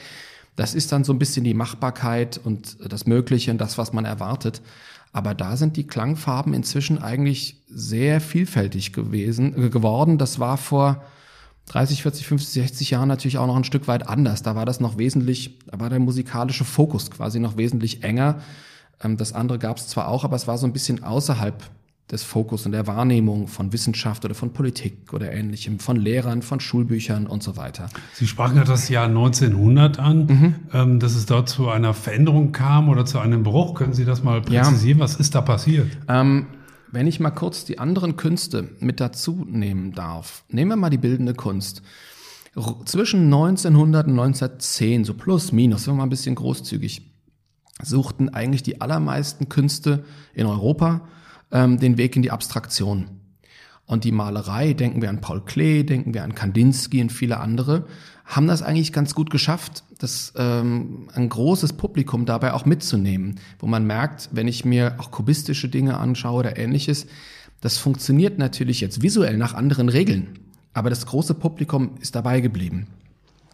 Das 0.55 0.75
ist 0.75 0.91
dann 0.91 1.03
so 1.03 1.11
ein 1.11 1.19
bisschen 1.19 1.43
die 1.43 1.55
Machbarkeit 1.55 2.39
und 2.43 2.77
das 2.87 3.07
Mögliche 3.07 3.49
und 3.49 3.59
das, 3.59 3.79
was 3.79 3.91
man 3.93 4.05
erwartet. 4.05 4.61
Aber 5.17 5.34
da 5.34 5.58
sind 5.58 5.77
die 5.77 5.88
Klangfarben 5.88 6.53
inzwischen 6.53 7.01
eigentlich 7.01 7.63
sehr 7.67 8.21
vielfältig 8.21 8.93
gewesen, 8.93 9.65
äh, 9.65 9.69
geworden. 9.69 10.19
Das 10.19 10.38
war 10.38 10.58
vor 10.58 11.01
30, 11.69 12.03
40, 12.03 12.27
50, 12.27 12.53
60 12.53 12.91
Jahren 12.91 13.08
natürlich 13.08 13.39
auch 13.39 13.47
noch 13.47 13.56
ein 13.56 13.63
Stück 13.63 13.88
weit 13.88 14.08
anders. 14.08 14.43
Da 14.43 14.56
war 14.56 14.67
das 14.67 14.80
noch 14.80 14.99
wesentlich, 14.99 15.58
da 15.65 15.80
war 15.80 15.89
der 15.89 15.97
musikalische 15.97 16.65
Fokus 16.65 17.10
quasi 17.10 17.39
noch 17.39 17.58
wesentlich 17.58 18.03
enger. 18.03 18.41
Ähm, 19.03 19.17
das 19.17 19.34
andere 19.34 19.58
gab 19.58 19.77
es 19.77 19.88
zwar 19.88 20.08
auch, 20.08 20.23
aber 20.23 20.36
es 20.36 20.45
war 20.45 20.60
so 20.60 20.67
ein 20.67 20.73
bisschen 20.73 21.03
außerhalb 21.03 21.63
des 22.12 22.24
Fokus 22.24 22.65
und 22.65 22.72
der 22.72 22.88
Wahrnehmung 22.88 23.48
von 23.48 23.74
Wissenschaft 23.74 24.24
oder 24.24 24.34
von 24.34 24.54
Politik 24.54 25.12
oder 25.12 25.32
ähnlichem, 25.32 25.80
von 25.80 25.98
Lehrern, 25.98 26.41
von 26.41 26.62
Schulbüchern 26.62 27.28
und 27.28 27.43
so 27.43 27.58
weiter. 27.58 27.89
Sie 28.13 28.28
sprachen 28.28 28.56
ja 28.56 28.63
das 28.63 28.88
Jahr 28.88 29.08
1900 29.08 30.00
an, 30.00 30.26
mhm. 30.26 30.56
ähm, 30.74 31.00
dass 31.00 31.15
es 31.15 31.26
dort 31.26 31.50
zu 31.50 31.70
einer 31.70 31.93
Veränderung 31.93 32.54
kam 32.54 32.88
oder 32.88 33.06
zu 33.06 33.20
einem 33.20 33.43
Bruch. 33.43 33.74
Können 33.74 33.93
Sie 33.93 34.06
das 34.06 34.24
mal 34.24 34.41
präzisieren? 34.41 35.00
Ja. 35.00 35.04
Was 35.04 35.15
ist 35.15 35.36
da 35.36 35.41
passiert? 35.41 35.88
Ähm, 36.08 36.48
wenn 36.91 37.08
ich 37.08 37.20
mal 37.20 37.32
kurz 37.32 37.65
die 37.65 37.80
anderen 37.80 38.15
Künste 38.15 38.70
mit 38.80 39.02
dazu 39.02 39.46
nehmen 39.46 39.91
darf, 39.91 40.46
nehmen 40.48 40.72
wir 40.72 40.78
mal 40.78 40.89
die 40.89 40.98
bildende 40.98 41.34
Kunst. 41.34 41.82
Zwischen 42.86 43.26
1900 43.26 44.08
und 44.08 44.13
1910, 44.13 45.04
so 45.04 45.13
plus, 45.13 45.52
minus, 45.52 45.86
wenn 45.86 45.93
wir 45.93 45.98
mal 45.98 46.04
ein 46.04 46.10
bisschen 46.10 46.36
großzügig, 46.36 47.02
suchten 47.84 48.30
eigentlich 48.30 48.63
die 48.63 48.82
allermeisten 48.82 49.50
Künste 49.50 50.06
in 50.34 50.48
Europa 50.48 51.08
ähm, 51.51 51.79
den 51.79 51.97
Weg 51.97 52.15
in 52.15 52.21
die 52.21 52.31
Abstraktion. 52.31 53.07
Und 53.86 54.03
die 54.03 54.12
Malerei, 54.12 54.73
denken 54.73 55.01
wir 55.01 55.10
an 55.10 55.21
Paul 55.21 55.43
Klee, 55.45 55.83
denken 55.83 56.13
wir 56.13 56.23
an 56.23 56.36
Kandinsky 56.36 57.01
und 57.01 57.12
viele 57.12 57.39
andere, 57.39 57.86
haben 58.25 58.47
das 58.47 58.62
eigentlich 58.62 58.91
ganz 58.91 59.15
gut 59.15 59.29
geschafft, 59.29 59.83
das 59.99 60.33
ähm, 60.36 61.07
ein 61.13 61.29
großes 61.29 61.73
Publikum 61.73 62.25
dabei 62.25 62.53
auch 62.53 62.65
mitzunehmen, 62.65 63.39
wo 63.60 63.67
man 63.67 63.88
merkt, 63.88 64.29
wenn 64.33 64.49
ich 64.49 64.65
mir 64.65 64.95
auch 64.97 65.12
kubistische 65.12 65.69
Dinge 65.69 65.97
anschaue 65.97 66.39
oder 66.39 66.57
ähnliches, 66.57 67.07
das 67.62 67.77
funktioniert 67.77 68.38
natürlich 68.38 68.81
jetzt 68.81 69.01
visuell 69.01 69.38
nach 69.38 69.53
anderen 69.53 69.88
Regeln, 69.88 70.39
aber 70.73 70.89
das 70.89 71.05
große 71.05 71.33
Publikum 71.33 71.91
ist 72.01 72.15
dabei 72.15 72.41
geblieben. 72.41 72.88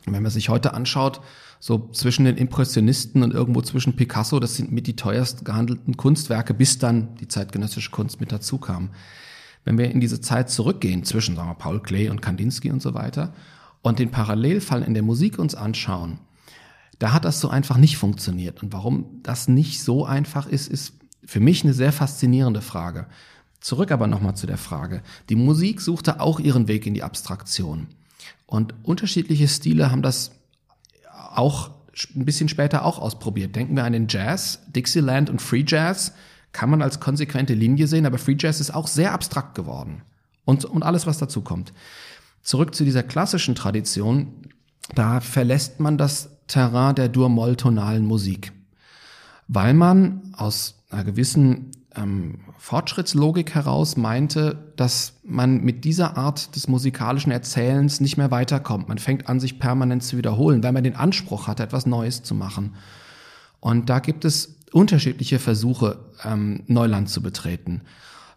Wenn 0.06 0.24
man 0.24 0.32
sich 0.32 0.50
heute 0.50 0.74
anschaut, 0.74 1.22
so 1.60 1.90
zwischen 1.94 2.26
den 2.26 2.36
Impressionisten 2.36 3.24
und 3.24 3.34
irgendwo 3.34 3.62
zwischen 3.62 3.96
Picasso, 3.96 4.40
das 4.40 4.56
sind 4.56 4.72
mit 4.72 4.86
die 4.86 4.96
teuerst 4.96 5.46
gehandelten 5.46 5.96
Kunstwerke, 5.96 6.54
bis 6.54 6.78
dann 6.78 7.16
die 7.16 7.28
zeitgenössische 7.28 7.92
Kunst 7.92 8.20
mit 8.20 8.32
dazu 8.32 8.58
kam. 8.58 8.90
Wenn 9.64 9.78
wir 9.78 9.90
in 9.90 10.02
diese 10.02 10.20
Zeit 10.20 10.50
zurückgehen, 10.50 11.06
zwischen 11.06 11.36
sagen 11.38 11.50
wir, 11.50 11.56
Paul 11.56 11.82
Klee 11.82 12.10
und 12.10 12.22
Kandinsky 12.22 12.70
und 12.70 12.82
so 12.82 12.94
weiter, 12.94 13.34
und 13.82 14.00
den 14.00 14.12
Parallelfall 14.12 14.82
in 14.82 14.94
der 14.94 15.04
Musik 15.04 15.40
uns 15.40 15.56
anschauen, 15.56 16.20
da 17.00 17.14
hat 17.14 17.26
das 17.26 17.40
so 17.40 17.50
einfach 17.50 17.78
nicht 17.78 17.98
funktioniert. 17.98 18.62
Und 18.62 18.74
warum 18.74 19.22
das 19.24 19.48
nicht 19.48 19.82
so 19.82 20.06
einfach 20.06 20.48
ist, 20.48 20.68
ist 20.68 20.94
für 21.26 21.40
mich 21.40 21.64
eine 21.64 21.74
sehr 21.74 21.92
faszinierende 21.92 22.62
Frage. 22.62 23.08
Zurück 23.62 23.92
aber 23.92 24.08
nochmal 24.08 24.36
zu 24.36 24.48
der 24.48 24.58
Frage. 24.58 25.02
Die 25.30 25.36
Musik 25.36 25.80
suchte 25.80 26.20
auch 26.20 26.40
ihren 26.40 26.68
Weg 26.68 26.86
in 26.86 26.94
die 26.94 27.04
Abstraktion. 27.04 27.88
Und 28.46 28.76
unterschiedliche 28.84 29.48
Stile 29.48 29.92
haben 29.92 30.02
das 30.02 30.32
auch 31.14 31.72
ein 32.16 32.26
bisschen 32.26 32.50
später 32.50 32.86
auch 32.86 33.00
ausprobiert. 33.00 33.56
Denken 33.56 33.76
wir 33.76 33.84
an 33.84 33.94
den 33.94 34.08
Jazz, 34.08 34.60
Dixieland 34.76 35.30
und 35.30 35.42
Free 35.42 35.64
Jazz 35.66 36.14
kann 36.52 36.70
man 36.70 36.82
als 36.82 37.00
konsequente 37.00 37.54
Linie 37.54 37.88
sehen, 37.88 38.06
aber 38.06 38.18
Free 38.18 38.36
Jazz 38.38 38.60
ist 38.60 38.74
auch 38.74 38.88
sehr 38.88 39.12
abstrakt 39.12 39.56
geworden. 39.56 40.04
und, 40.46 40.66
und 40.66 40.84
alles, 40.84 41.08
was 41.08 41.18
dazu 41.18 41.42
kommt. 41.42 41.74
Zurück 42.42 42.76
zu 42.76 42.84
dieser 42.84 43.04
klassischen 43.04 43.56
Tradition, 43.56 44.34
da 44.96 45.22
verlässt 45.22 45.80
man 45.80 45.98
das 45.98 46.30
Terrain 46.48 46.96
der 46.96 47.10
Dur-Moll-tonalen 47.10 48.06
Musik, 48.06 48.52
weil 49.48 49.74
man 49.74 50.34
aus 50.34 50.84
einer 50.90 51.06
gewissen 51.06 51.72
ähm, 51.96 52.40
Fortschrittslogik 52.58 53.54
heraus 53.56 53.98
meinte, 53.98 54.74
dass 54.76 55.14
man 55.24 55.62
mit 55.62 55.86
dieser 55.86 56.18
Art 56.18 56.56
des 56.56 56.68
musikalischen 56.68 57.32
Erzählens 57.32 58.00
nicht 58.00 58.18
mehr 58.18 58.32
weiterkommt. 58.32 58.90
Man 58.90 58.98
fängt 58.98 59.30
an, 59.30 59.40
sich 59.40 59.60
permanent 59.60 60.04
zu 60.04 60.18
wiederholen, 60.18 60.64
weil 60.64 60.72
man 60.72 60.84
den 60.84 60.96
Anspruch 60.96 61.48
hat, 61.48 61.60
etwas 61.60 61.86
Neues 61.86 62.24
zu 62.24 62.36
machen. 62.36 62.76
Und 63.60 63.90
da 63.90 64.00
gibt 64.00 64.26
es 64.26 64.58
unterschiedliche 64.72 65.40
Versuche, 65.40 66.00
ähm, 66.24 66.64
Neuland 66.68 67.10
zu 67.10 67.22
betreten. 67.22 67.82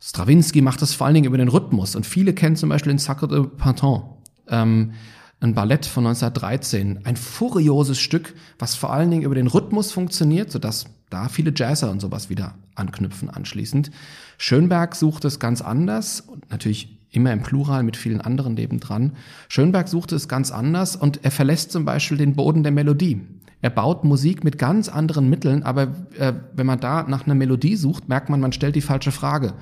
Stravinsky 0.00 0.60
macht 0.60 0.82
das 0.82 0.94
vor 0.94 1.06
allen 1.06 1.14
Dingen 1.14 1.26
über 1.26 1.38
den 1.38 1.48
Rhythmus 1.48 1.96
und 1.96 2.06
viele 2.06 2.34
kennen 2.34 2.56
zum 2.56 2.68
Beispiel 2.68 2.92
den 2.92 2.98
Sacre 2.98 3.26
de 3.26 3.46
Printemps, 3.46 4.04
ähm, 4.48 4.92
ein 5.40 5.54
Ballett 5.54 5.86
von 5.86 6.06
1913, 6.06 7.00
ein 7.04 7.16
furioses 7.16 7.98
Stück, 7.98 8.34
was 8.58 8.74
vor 8.74 8.92
allen 8.92 9.10
Dingen 9.10 9.22
über 9.22 9.34
den 9.34 9.46
Rhythmus 9.46 9.92
funktioniert, 9.92 10.50
sodass 10.50 10.86
da 11.10 11.28
viele 11.28 11.52
Jazzer 11.54 11.90
und 11.90 12.00
sowas 12.00 12.30
wieder 12.30 12.54
anknüpfen 12.74 13.30
anschließend. 13.30 13.90
Schönberg 14.38 14.94
sucht 14.94 15.24
es 15.24 15.38
ganz 15.38 15.62
anders 15.62 16.20
und 16.20 16.50
natürlich 16.50 16.98
immer 17.10 17.32
im 17.32 17.42
Plural 17.42 17.82
mit 17.82 17.96
vielen 17.96 18.20
anderen 18.20 18.54
nebendran. 18.54 19.12
Schönberg 19.48 19.88
suchte 19.88 20.16
es 20.16 20.28
ganz 20.28 20.50
anders 20.50 20.96
und 20.96 21.24
er 21.24 21.30
verlässt 21.30 21.72
zum 21.72 21.84
Beispiel 21.84 22.18
den 22.18 22.34
Boden 22.34 22.62
der 22.62 22.72
Melodie. 22.72 23.22
Er 23.62 23.70
baut 23.70 24.04
Musik 24.04 24.44
mit 24.44 24.58
ganz 24.58 24.88
anderen 24.88 25.30
Mitteln, 25.30 25.62
aber 25.62 25.94
äh, 26.18 26.34
wenn 26.54 26.66
man 26.66 26.78
da 26.78 27.04
nach 27.04 27.24
einer 27.24 27.34
Melodie 27.34 27.76
sucht, 27.76 28.08
merkt 28.08 28.28
man, 28.28 28.40
man 28.40 28.52
stellt 28.52 28.76
die 28.76 28.82
falsche 28.82 29.12
Frage. 29.12 29.54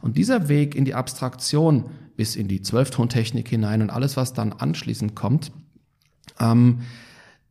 Und 0.00 0.16
dieser 0.16 0.48
Weg 0.48 0.74
in 0.74 0.84
die 0.84 0.94
Abstraktion 0.94 1.86
bis 2.16 2.36
in 2.36 2.48
die 2.48 2.62
Zwölftontechnik 2.62 3.48
hinein 3.48 3.82
und 3.82 3.90
alles, 3.90 4.16
was 4.16 4.32
dann 4.32 4.52
anschließend 4.52 5.14
kommt, 5.14 5.52
ähm, 6.40 6.80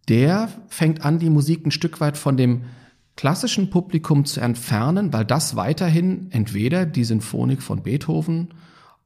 der 0.10 0.50
fängt 0.68 1.06
an, 1.06 1.20
die 1.20 1.30
Musik 1.30 1.66
ein 1.66 1.72
Stück 1.72 2.02
weit 2.02 2.18
von 2.18 2.38
dem 2.38 2.64
klassischen 3.16 3.70
Publikum 3.70 4.26
zu 4.26 4.40
entfernen, 4.42 5.14
weil 5.14 5.26
das 5.26 5.56
weiterhin 5.56 6.28
entweder 6.32 6.86
die 6.86 7.04
Sinfonik 7.04 7.62
von 7.62 7.84
Beethoven 7.84 8.50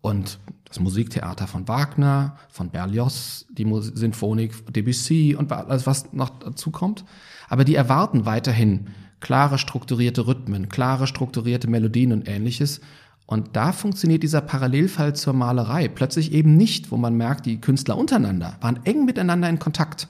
und 0.02 0.39
das 0.65 0.80
Musiktheater 0.80 1.48
von 1.48 1.67
Wagner, 1.67 2.38
von 2.50 2.70
Berlioz, 2.70 3.46
die 3.50 3.65
Sinfonik 3.93 4.74
Debussy 4.74 5.36
und 5.38 5.52
alles, 5.52 5.86
was 5.86 6.13
noch 6.13 6.30
dazu 6.39 6.72
kommt. 6.72 7.06
Aber 7.50 7.63
die 7.63 7.76
erwarten 7.76 8.26
weiterhin 8.26 8.88
klare 9.20 9.58
strukturierte 9.58 10.28
Rhythmen, 10.28 10.70
klare 10.70 11.08
strukturierte 11.08 11.67
Melodien 11.67 12.12
und 12.12 12.28
ähnliches. 12.28 12.82
Und 13.26 13.56
da 13.56 13.72
funktioniert 13.72 14.24
dieser 14.24 14.41
Parallelfall 14.41 15.15
zur 15.15 15.34
Malerei 15.34 15.88
plötzlich 15.88 16.32
eben 16.32 16.56
nicht, 16.56 16.91
wo 16.91 16.98
man 16.98 17.15
merkt, 17.15 17.46
die 17.46 17.60
Künstler 17.60 17.98
untereinander 17.98 18.58
waren 18.62 18.80
eng 18.86 19.06
miteinander 19.06 19.50
in 19.50 19.60
Kontakt 19.60 20.08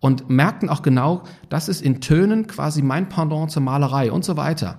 und 0.00 0.28
merkten 0.30 0.68
auch 0.68 0.82
genau, 0.82 1.22
das 1.48 1.68
ist 1.68 1.82
in 1.82 2.00
Tönen 2.00 2.46
quasi 2.46 2.82
mein 2.82 3.08
Pendant 3.08 3.50
zur 3.50 3.62
Malerei 3.62 4.10
und 4.10 4.24
so 4.24 4.36
weiter. 4.36 4.78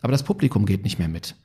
Aber 0.00 0.12
das 0.12 0.22
Publikum 0.22 0.66
geht 0.66 0.82
nicht 0.82 0.98
mehr 0.98 1.08
mit. 1.08 1.36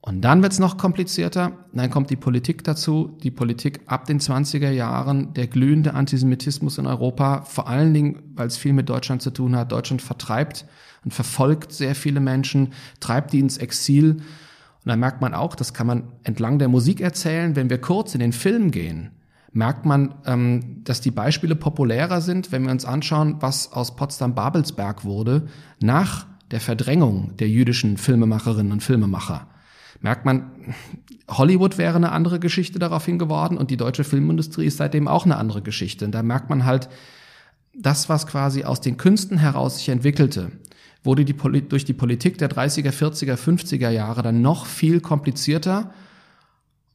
Und 0.00 0.20
dann 0.20 0.42
wird's 0.42 0.58
noch 0.58 0.76
komplizierter. 0.76 1.52
Dann 1.72 1.88
kommt 1.88 2.10
die 2.10 2.16
Politik 2.16 2.62
dazu. 2.62 3.16
Die 3.22 3.30
Politik 3.30 3.80
ab 3.86 4.04
den 4.04 4.20
20er 4.20 4.70
Jahren, 4.70 5.32
der 5.32 5.46
glühende 5.46 5.94
Antisemitismus 5.94 6.76
in 6.76 6.86
Europa, 6.86 7.40
vor 7.42 7.68
allen 7.68 7.94
Dingen, 7.94 8.18
weil 8.34 8.48
es 8.48 8.58
viel 8.58 8.74
mit 8.74 8.90
Deutschland 8.90 9.22
zu 9.22 9.30
tun 9.30 9.56
hat. 9.56 9.72
Deutschland 9.72 10.02
vertreibt 10.02 10.66
und 11.04 11.14
verfolgt 11.14 11.72
sehr 11.72 11.94
viele 11.94 12.20
Menschen, 12.20 12.74
treibt 13.00 13.32
die 13.32 13.38
ins 13.38 13.56
Exil. 13.56 14.16
Und 14.16 14.22
dann 14.84 15.00
merkt 15.00 15.22
man 15.22 15.32
auch, 15.32 15.54
das 15.54 15.72
kann 15.72 15.86
man 15.86 16.12
entlang 16.22 16.58
der 16.58 16.68
Musik 16.68 17.00
erzählen, 17.00 17.56
wenn 17.56 17.70
wir 17.70 17.80
kurz 17.80 18.12
in 18.12 18.20
den 18.20 18.34
Film 18.34 18.72
gehen 18.72 19.10
merkt 19.54 19.86
man, 19.86 20.16
ähm, 20.26 20.82
dass 20.84 21.00
die 21.00 21.12
Beispiele 21.12 21.54
populärer 21.54 22.20
sind, 22.20 22.52
wenn 22.52 22.64
wir 22.64 22.72
uns 22.72 22.84
anschauen, 22.84 23.36
was 23.40 23.72
aus 23.72 23.96
Potsdam-Babelsberg 23.96 25.04
wurde, 25.04 25.46
nach 25.80 26.26
der 26.50 26.60
Verdrängung 26.60 27.36
der 27.38 27.48
jüdischen 27.48 27.96
Filmemacherinnen 27.96 28.72
und 28.72 28.82
Filmemacher. 28.82 29.46
Merkt 30.00 30.26
man, 30.26 30.50
Hollywood 31.30 31.78
wäre 31.78 31.96
eine 31.96 32.12
andere 32.12 32.40
Geschichte 32.40 32.78
daraufhin 32.78 33.18
geworden 33.18 33.56
und 33.56 33.70
die 33.70 33.76
deutsche 33.76 34.04
Filmindustrie 34.04 34.66
ist 34.66 34.76
seitdem 34.76 35.08
auch 35.08 35.24
eine 35.24 35.36
andere 35.36 35.62
Geschichte. 35.62 36.04
Und 36.04 36.12
da 36.12 36.22
merkt 36.22 36.50
man 36.50 36.64
halt, 36.64 36.88
das, 37.72 38.08
was 38.08 38.26
quasi 38.26 38.64
aus 38.64 38.80
den 38.80 38.96
Künsten 38.96 39.38
heraus 39.38 39.78
sich 39.78 39.88
entwickelte, 39.88 40.50
wurde 41.04 41.24
die 41.24 41.34
durch 41.34 41.84
die 41.84 41.92
Politik 41.92 42.38
der 42.38 42.50
30er, 42.50 42.90
40er, 42.90 43.36
50er 43.36 43.90
Jahre 43.90 44.22
dann 44.22 44.42
noch 44.42 44.66
viel 44.66 45.00
komplizierter. 45.00 45.92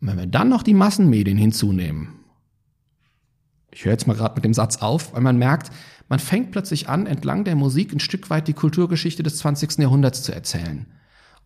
Und 0.01 0.09
wenn 0.09 0.17
wir 0.17 0.27
dann 0.27 0.49
noch 0.49 0.63
die 0.63 0.73
Massenmedien 0.73 1.37
hinzunehmen, 1.37 2.18
ich 3.71 3.85
höre 3.85 3.91
jetzt 3.91 4.07
mal 4.07 4.15
gerade 4.15 4.35
mit 4.35 4.45
dem 4.45 4.53
Satz 4.53 4.77
auf, 4.77 5.13
weil 5.13 5.21
man 5.21 5.37
merkt, 5.37 5.71
man 6.07 6.19
fängt 6.19 6.51
plötzlich 6.51 6.89
an, 6.89 7.05
entlang 7.05 7.43
der 7.43 7.55
Musik 7.55 7.93
ein 7.93 7.99
Stück 7.99 8.29
weit 8.29 8.47
die 8.47 8.53
Kulturgeschichte 8.53 9.23
des 9.23 9.37
20. 9.37 9.77
Jahrhunderts 9.77 10.23
zu 10.23 10.33
erzählen. 10.33 10.87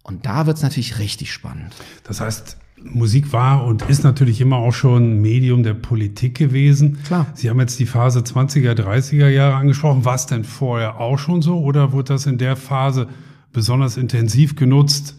Und 0.03 0.25
da 0.25 0.45
wird 0.45 0.57
es 0.57 0.63
natürlich 0.63 0.99
richtig 0.99 1.31
spannend. 1.31 1.73
Das 2.03 2.21
heißt, 2.21 2.57
Musik 2.81 3.31
war 3.31 3.65
und 3.65 3.83
ist 3.83 4.03
natürlich 4.03 4.41
immer 4.41 4.57
auch 4.57 4.73
schon 4.73 5.21
Medium 5.21 5.63
der 5.63 5.73
Politik 5.73 6.37
gewesen. 6.37 7.01
Klar. 7.03 7.27
Sie 7.33 7.49
haben 7.49 7.59
jetzt 7.59 7.79
die 7.79 7.85
Phase 7.85 8.19
20er, 8.19 8.73
30er 8.73 9.29
Jahre 9.29 9.55
angesprochen. 9.55 10.05
War 10.05 10.15
es 10.15 10.25
denn 10.25 10.43
vorher 10.43 10.99
auch 10.99 11.17
schon 11.17 11.41
so 11.41 11.61
oder 11.61 11.93
wurde 11.93 12.13
das 12.13 12.25
in 12.25 12.37
der 12.37 12.55
Phase 12.55 13.07
besonders 13.53 13.95
intensiv 13.97 14.55
genutzt? 14.55 15.15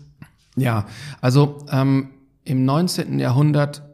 Ja, 0.57 0.87
also 1.21 1.65
ähm, 1.71 2.11
im 2.45 2.65
19. 2.65 3.19
Jahrhundert 3.19 3.94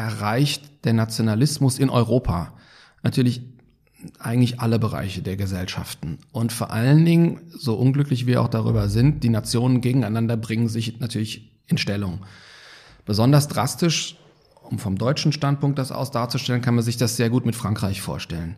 erreicht 0.00 0.84
der 0.84 0.94
Nationalismus 0.94 1.78
in 1.78 1.90
Europa 1.90 2.54
natürlich 3.02 3.42
eigentlich 4.18 4.60
alle 4.60 4.78
Bereiche 4.78 5.20
der 5.20 5.36
Gesellschaften. 5.36 6.18
Und 6.32 6.52
vor 6.52 6.70
allen 6.70 7.04
Dingen, 7.04 7.40
so 7.50 7.74
unglücklich 7.74 8.26
wir 8.26 8.40
auch 8.40 8.48
darüber 8.48 8.88
sind, 8.88 9.22
die 9.22 9.28
Nationen 9.28 9.82
gegeneinander 9.82 10.38
bringen 10.38 10.68
sich 10.68 11.00
natürlich 11.00 11.52
in 11.66 11.76
Stellung. 11.76 12.20
Besonders 13.04 13.48
drastisch, 13.48 14.16
um 14.62 14.78
vom 14.78 14.96
deutschen 14.96 15.32
Standpunkt 15.32 15.78
das 15.78 15.92
aus 15.92 16.10
darzustellen, 16.10 16.62
kann 16.62 16.74
man 16.74 16.84
sich 16.84 16.96
das 16.96 17.16
sehr 17.16 17.28
gut 17.28 17.44
mit 17.44 17.56
Frankreich 17.56 18.00
vorstellen. 18.00 18.56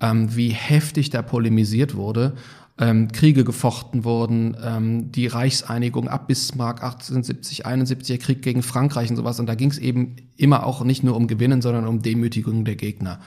Ähm, 0.00 0.34
wie 0.34 0.48
heftig 0.48 1.10
da 1.10 1.22
polemisiert 1.22 1.94
wurde 1.94 2.34
ähm, 2.80 3.12
Kriege 3.12 3.44
gefochten 3.44 4.04
wurden, 4.04 4.56
ähm, 4.64 5.12
die 5.12 5.26
Reichseinigung 5.26 6.08
ab 6.08 6.28
Bismarck 6.28 6.82
1870, 6.82 7.66
71er 7.66 8.18
Krieg 8.18 8.40
gegen 8.40 8.62
Frankreich 8.62 9.10
und 9.10 9.16
sowas. 9.16 9.38
Und 9.38 9.46
da 9.46 9.54
ging 9.54 9.70
es 9.70 9.78
eben 9.78 10.16
immer 10.36 10.64
auch 10.66 10.82
nicht 10.82 11.04
nur 11.04 11.14
um 11.14 11.26
Gewinnen, 11.26 11.60
sondern 11.60 11.86
um 11.86 12.00
Demütigung 12.00 12.64
der 12.64 12.76
Gegner. 12.76 13.20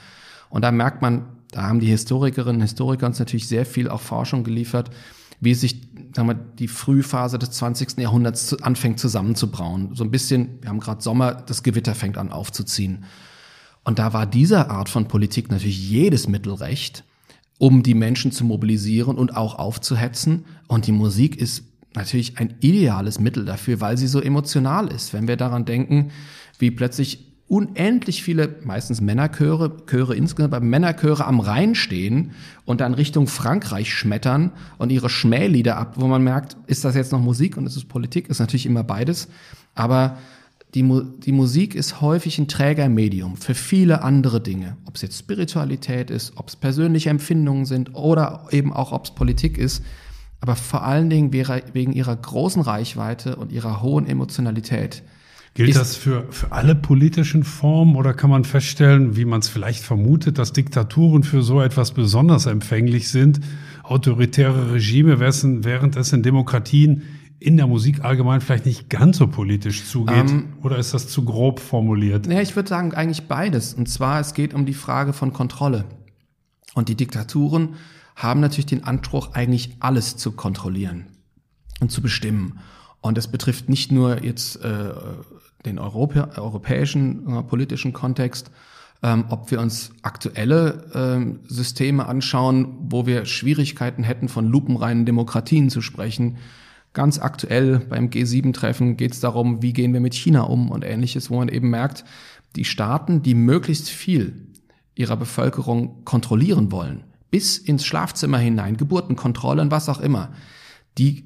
Und 0.50 0.62
da 0.62 0.72
merkt 0.72 1.02
man, 1.02 1.26
da 1.52 1.62
haben 1.62 1.78
die 1.78 1.86
Historikerinnen 1.86 2.56
und 2.56 2.62
Historiker 2.62 3.06
uns 3.06 3.20
natürlich 3.20 3.46
sehr 3.46 3.64
viel 3.64 3.88
auch 3.88 4.00
Forschung 4.00 4.42
geliefert, 4.42 4.90
wie 5.40 5.54
sich 5.54 5.82
sagen 6.14 6.28
wir, 6.28 6.34
die 6.34 6.68
Frühphase 6.68 7.38
des 7.38 7.52
20. 7.52 7.98
Jahrhunderts 7.98 8.48
zu, 8.48 8.60
anfängt 8.60 8.98
zusammenzubrauen. 8.98 9.94
So 9.94 10.02
ein 10.02 10.10
bisschen, 10.10 10.58
wir 10.62 10.70
haben 10.70 10.80
gerade 10.80 11.02
Sommer, 11.02 11.34
das 11.34 11.62
Gewitter 11.62 11.94
fängt 11.94 12.18
an 12.18 12.30
aufzuziehen. 12.30 13.04
Und 13.84 13.98
da 13.98 14.12
war 14.12 14.26
dieser 14.26 14.70
Art 14.70 14.88
von 14.88 15.06
Politik 15.06 15.50
natürlich 15.50 15.88
jedes 15.88 16.26
Mittelrecht 16.26 17.04
um 17.58 17.82
die 17.82 17.94
Menschen 17.94 18.32
zu 18.32 18.44
mobilisieren 18.44 19.16
und 19.16 19.36
auch 19.36 19.58
aufzuhetzen. 19.58 20.44
Und 20.66 20.86
die 20.86 20.92
Musik 20.92 21.36
ist 21.36 21.64
natürlich 21.94 22.38
ein 22.38 22.54
ideales 22.60 23.20
Mittel 23.20 23.44
dafür, 23.44 23.80
weil 23.80 23.96
sie 23.96 24.08
so 24.08 24.20
emotional 24.20 24.88
ist. 24.88 25.12
Wenn 25.12 25.28
wir 25.28 25.36
daran 25.36 25.64
denken, 25.64 26.10
wie 26.58 26.70
plötzlich 26.70 27.34
unendlich 27.46 28.22
viele, 28.22 28.56
meistens 28.64 29.00
Männerchöre, 29.00 29.76
Chöre 29.86 30.16
insgesamt, 30.16 30.54
aber 30.54 30.64
Männerchöre 30.64 31.26
am 31.26 31.40
Rhein 31.40 31.74
stehen 31.74 32.32
und 32.64 32.80
dann 32.80 32.94
Richtung 32.94 33.26
Frankreich 33.26 33.92
schmettern 33.92 34.52
und 34.78 34.90
ihre 34.90 35.10
Schmählieder 35.10 35.76
ab, 35.76 35.94
wo 35.96 36.06
man 36.06 36.24
merkt, 36.24 36.56
ist 36.66 36.84
das 36.84 36.94
jetzt 36.94 37.12
noch 37.12 37.20
Musik 37.20 37.56
und 37.56 37.66
ist 37.66 37.76
es 37.76 37.84
Politik? 37.84 38.28
Ist 38.28 38.40
natürlich 38.40 38.66
immer 38.66 38.82
beides. 38.82 39.28
Aber 39.74 40.18
die, 40.74 40.82
Mu 40.82 41.02
die 41.02 41.32
Musik 41.32 41.74
ist 41.74 42.00
häufig 42.00 42.38
ein 42.38 42.48
Trägermedium 42.48 43.36
für 43.36 43.54
viele 43.54 44.02
andere 44.02 44.40
Dinge. 44.40 44.76
Ob 44.86 44.96
es 44.96 45.02
jetzt 45.02 45.18
Spiritualität 45.18 46.10
ist, 46.10 46.32
ob 46.36 46.48
es 46.48 46.56
persönliche 46.56 47.10
Empfindungen 47.10 47.64
sind 47.64 47.94
oder 47.94 48.46
eben 48.50 48.72
auch, 48.72 48.92
ob 48.92 49.04
es 49.04 49.14
Politik 49.14 49.56
ist. 49.56 49.84
Aber 50.40 50.56
vor 50.56 50.82
allen 50.82 51.08
Dingen 51.08 51.32
wegen 51.32 51.92
ihrer 51.92 52.16
großen 52.16 52.60
Reichweite 52.60 53.36
und 53.36 53.52
ihrer 53.52 53.82
hohen 53.82 54.06
Emotionalität. 54.06 55.02
Gilt 55.54 55.76
das 55.76 55.94
für, 55.94 56.26
für 56.30 56.50
alle 56.50 56.74
politischen 56.74 57.44
Formen 57.44 57.94
oder 57.94 58.12
kann 58.12 58.28
man 58.28 58.44
feststellen, 58.44 59.16
wie 59.16 59.24
man 59.24 59.38
es 59.38 59.48
vielleicht 59.48 59.84
vermutet, 59.84 60.36
dass 60.38 60.52
Diktaturen 60.52 61.22
für 61.22 61.42
so 61.42 61.62
etwas 61.62 61.92
besonders 61.92 62.46
empfänglich 62.46 63.08
sind? 63.08 63.40
Autoritäre 63.84 64.72
Regime, 64.72 65.20
während 65.20 65.94
es 65.94 66.12
in 66.12 66.24
Demokratien 66.24 67.02
in 67.44 67.58
der 67.58 67.66
Musik 67.66 68.02
allgemein 68.02 68.40
vielleicht 68.40 68.64
nicht 68.64 68.88
ganz 68.88 69.18
so 69.18 69.26
politisch 69.26 69.84
zugeht? 69.84 70.30
Ähm, 70.30 70.54
oder 70.62 70.78
ist 70.78 70.94
das 70.94 71.08
zu 71.08 71.24
grob 71.24 71.60
formuliert? 71.60 72.26
Ja, 72.26 72.40
ich 72.40 72.56
würde 72.56 72.68
sagen 72.68 72.94
eigentlich 72.94 73.28
beides. 73.28 73.74
Und 73.74 73.88
zwar, 73.88 74.18
es 74.20 74.32
geht 74.32 74.54
um 74.54 74.64
die 74.64 74.74
Frage 74.74 75.12
von 75.12 75.32
Kontrolle. 75.32 75.84
Und 76.74 76.88
die 76.88 76.94
Diktaturen 76.94 77.74
haben 78.16 78.40
natürlich 78.40 78.66
den 78.66 78.84
Anspruch, 78.84 79.34
eigentlich 79.34 79.76
alles 79.80 80.16
zu 80.16 80.32
kontrollieren 80.32 81.06
und 81.80 81.90
zu 81.92 82.00
bestimmen. 82.00 82.60
Und 83.00 83.18
das 83.18 83.28
betrifft 83.28 83.68
nicht 83.68 83.92
nur 83.92 84.24
jetzt 84.24 84.64
äh, 84.64 84.94
den 85.66 85.78
Europä 85.78 86.30
europäischen 86.36 87.28
äh, 87.28 87.42
politischen 87.42 87.92
Kontext, 87.92 88.50
ähm, 89.02 89.26
ob 89.28 89.50
wir 89.50 89.60
uns 89.60 89.90
aktuelle 90.00 90.86
ähm, 90.94 91.40
Systeme 91.46 92.06
anschauen, 92.06 92.74
wo 92.88 93.06
wir 93.06 93.26
Schwierigkeiten 93.26 94.02
hätten, 94.02 94.28
von 94.28 94.48
lupenreinen 94.48 95.04
Demokratien 95.04 95.68
zu 95.68 95.82
sprechen. 95.82 96.38
Ganz 96.94 97.18
aktuell 97.18 97.80
beim 97.80 98.08
G7-Treffen 98.08 98.96
geht 98.96 99.12
es 99.12 99.20
darum, 99.20 99.62
wie 99.62 99.72
gehen 99.72 99.92
wir 99.92 100.00
mit 100.00 100.14
China 100.14 100.42
um 100.42 100.70
und 100.70 100.84
ähnliches, 100.84 101.28
wo 101.28 101.36
man 101.36 101.48
eben 101.48 101.68
merkt, 101.68 102.04
die 102.56 102.64
Staaten, 102.64 103.20
die 103.20 103.34
möglichst 103.34 103.90
viel 103.90 104.46
ihrer 104.94 105.16
Bevölkerung 105.16 106.04
kontrollieren 106.04 106.70
wollen, 106.70 107.02
bis 107.32 107.58
ins 107.58 107.84
Schlafzimmer 107.84 108.38
hinein, 108.38 108.76
Geburtenkontrollen, 108.76 109.72
was 109.72 109.88
auch 109.88 110.00
immer, 110.00 110.32
die 110.96 111.24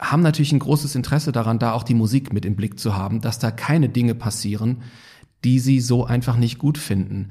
haben 0.00 0.22
natürlich 0.22 0.52
ein 0.52 0.58
großes 0.58 0.94
Interesse 0.94 1.32
daran, 1.32 1.58
da 1.58 1.72
auch 1.72 1.82
die 1.82 1.94
Musik 1.94 2.32
mit 2.32 2.46
im 2.46 2.56
Blick 2.56 2.80
zu 2.80 2.96
haben, 2.96 3.20
dass 3.20 3.38
da 3.38 3.50
keine 3.50 3.90
Dinge 3.90 4.14
passieren, 4.14 4.82
die 5.44 5.58
sie 5.58 5.80
so 5.80 6.06
einfach 6.06 6.36
nicht 6.36 6.58
gut 6.58 6.78
finden. 6.78 7.30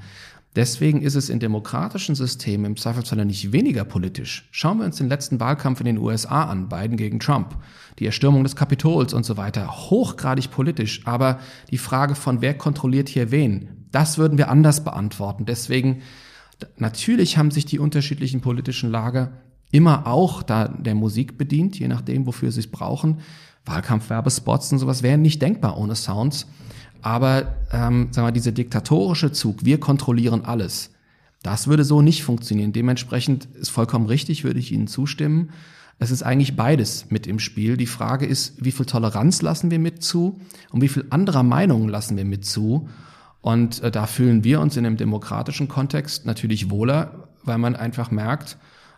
Deswegen 0.60 1.02
ist 1.02 1.16
es 1.16 1.30
in 1.30 1.40
demokratischen 1.40 2.16
Systemen 2.16 2.66
im 2.66 2.76
Zweifelsfall 2.76 3.24
nicht 3.24 3.54
weniger 3.54 3.86
politisch. 3.86 4.50
Schauen 4.52 4.80
wir 4.80 4.86
uns 4.86 4.98
den 4.98 5.08
letzten 5.08 5.40
Wahlkampf 5.40 5.80
in 5.80 5.86
den 5.86 5.98
USA 5.98 6.44
an, 6.44 6.68
Biden 6.68 6.98
gegen 6.98 7.22
Trump, 7.22 7.56
die 7.98 8.06
Erstürmung 8.06 8.44
des 8.44 8.58
Kapitols 8.58 9.14
und 9.14 9.26
so 9.26 9.38
weiter, 9.38 9.70
hochgradig 9.90 10.52
politisch. 10.52 11.08
Aber 11.08 11.40
die 11.72 11.78
Frage 11.78 12.14
von 12.14 12.42
wer 12.42 12.58
kontrolliert 12.58 13.08
hier 13.08 13.32
wen, 13.32 13.88
das 13.94 14.18
würden 14.18 14.38
wir 14.38 14.50
anders 14.50 14.84
beantworten. 14.84 15.46
Deswegen, 15.46 16.02
natürlich 16.76 17.38
haben 17.38 17.52
sich 17.52 17.64
die 17.64 17.80
unterschiedlichen 17.80 18.42
politischen 18.42 18.92
Lager 18.92 19.32
immer 19.72 20.08
auch 20.08 20.44
da 20.44 20.68
der 20.68 20.94
Musik 20.94 21.38
bedient, 21.38 21.80
je 21.80 21.88
nachdem, 21.88 22.26
wofür 22.26 22.52
sie 22.52 22.60
es 22.60 22.70
brauchen. 22.70 23.22
Wahlkampfwerbespots 23.64 24.74
und 24.74 24.80
sowas 24.80 25.04
wären 25.04 25.22
nicht 25.22 25.42
denkbar 25.42 25.78
ohne 25.78 25.96
Sounds. 25.96 26.48
Aber 27.02 27.56
ähm, 27.72 28.10
sagen 28.12 28.28
wir, 28.28 28.32
dieser 28.32 28.52
diktatorische 28.52 29.32
Zug, 29.32 29.64
wir 29.64 29.80
kontrollieren 29.80 30.46
alles, 30.46 30.92
das 31.44 31.68
würde 31.68 31.84
so 31.84 32.02
nicht 32.02 32.24
funktionieren. 32.24 32.74
Dementsprechend 32.74 33.48
ist 33.56 33.70
vollkommen 33.70 34.08
richtig, 34.08 34.44
würde 34.44 34.60
ich 34.60 34.72
Ihnen 34.72 34.88
zustimmen. 34.88 35.52
Es 35.98 36.12
ist 36.12 36.24
eigentlich 36.24 36.56
beides 36.56 37.10
mit 37.10 37.28
im 37.28 37.40
Spiel. 37.40 37.78
Die 37.78 37.86
Frage 37.86 38.26
ist, 38.26 38.64
wie 38.64 38.72
viel 38.72 38.86
Toleranz 38.86 39.42
lassen 39.42 39.72
wir 39.72 39.80
mit 39.80 40.04
zu 40.04 40.40
und 40.72 40.82
wie 40.82 40.88
viel 40.88 41.06
anderer 41.10 41.44
Meinungen 41.44 41.90
lassen 41.90 42.18
wir 42.18 42.26
mit 42.26 42.46
zu. 42.46 42.90
Und 43.42 43.82
äh, 43.84 43.92
da 43.92 44.06
fühlen 44.06 44.44
wir 44.44 44.60
uns 44.60 44.76
in 44.76 44.86
einem 44.86 44.98
demokratischen 44.98 45.68
Kontext 45.68 46.26
natürlich 46.26 46.70
wohler, 46.70 47.30
weil 47.44 47.58
man 47.58 47.76
einfach 47.76 48.12
merkt, 48.12 48.58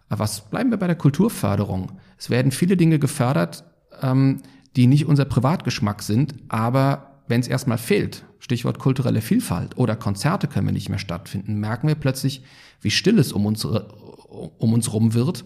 äh, 0.10 0.16
was 0.18 0.50
bleiben 0.50 0.72
wir 0.72 0.78
bei 0.78 0.88
der 0.88 0.96
Kulturförderung? 0.96 1.92
Es 2.18 2.30
werden 2.30 2.52
viele 2.52 2.78
Dinge 2.78 2.98
gefördert, 2.98 3.64
ähm, 4.02 4.42
die 4.76 4.88
nicht 4.88 5.06
unser 5.06 5.26
Privatgeschmack 5.26 6.02
sind, 6.02 6.36
aber 6.50 7.11
wenn 7.32 7.42
es 7.42 7.48
erstmal 7.48 7.80
fehlt, 7.80 8.24
Stichwort 8.38 8.78
kulturelle 8.78 9.22
Vielfalt 9.22 9.78
oder 9.78 9.96
Konzerte 9.96 10.48
können 10.48 10.68
wir 10.68 10.74
nicht 10.74 10.90
mehr 10.90 11.00
stattfinden, 11.00 11.60
merken 11.60 11.88
wir 11.88 11.96
plötzlich, 11.96 12.44
wie 12.82 12.92
still 12.92 13.18
es 13.18 13.34
um 13.34 13.48
uns, 13.48 13.66
um 13.66 14.74
uns 14.74 14.94
rum 14.94 15.16
wird. 15.16 15.44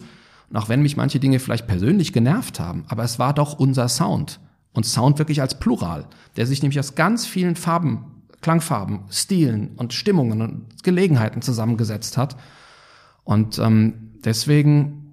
Und 0.50 0.56
auch 0.56 0.68
wenn 0.68 0.82
mich 0.82 0.98
manche 0.98 1.18
Dinge 1.18 1.38
vielleicht 1.38 1.66
persönlich 1.66 2.12
genervt 2.12 2.60
haben, 2.60 2.84
aber 2.88 3.04
es 3.04 3.18
war 3.18 3.32
doch 3.32 3.58
unser 3.58 3.88
Sound. 3.88 4.40
Und 4.74 4.84
Sound 4.84 5.18
wirklich 5.18 5.40
als 5.40 5.58
Plural, 5.58 6.06
der 6.36 6.46
sich 6.46 6.60
nämlich 6.60 6.78
aus 6.78 6.94
ganz 6.94 7.24
vielen 7.24 7.56
Farben 7.56 8.04
Klangfarben, 8.42 9.00
Stilen 9.10 9.70
und 9.76 9.92
Stimmungen 9.92 10.40
und 10.40 10.84
Gelegenheiten 10.84 11.42
zusammengesetzt 11.42 12.16
hat. 12.16 12.36
Und 13.24 13.58
ähm, 13.58 14.12
deswegen 14.24 15.05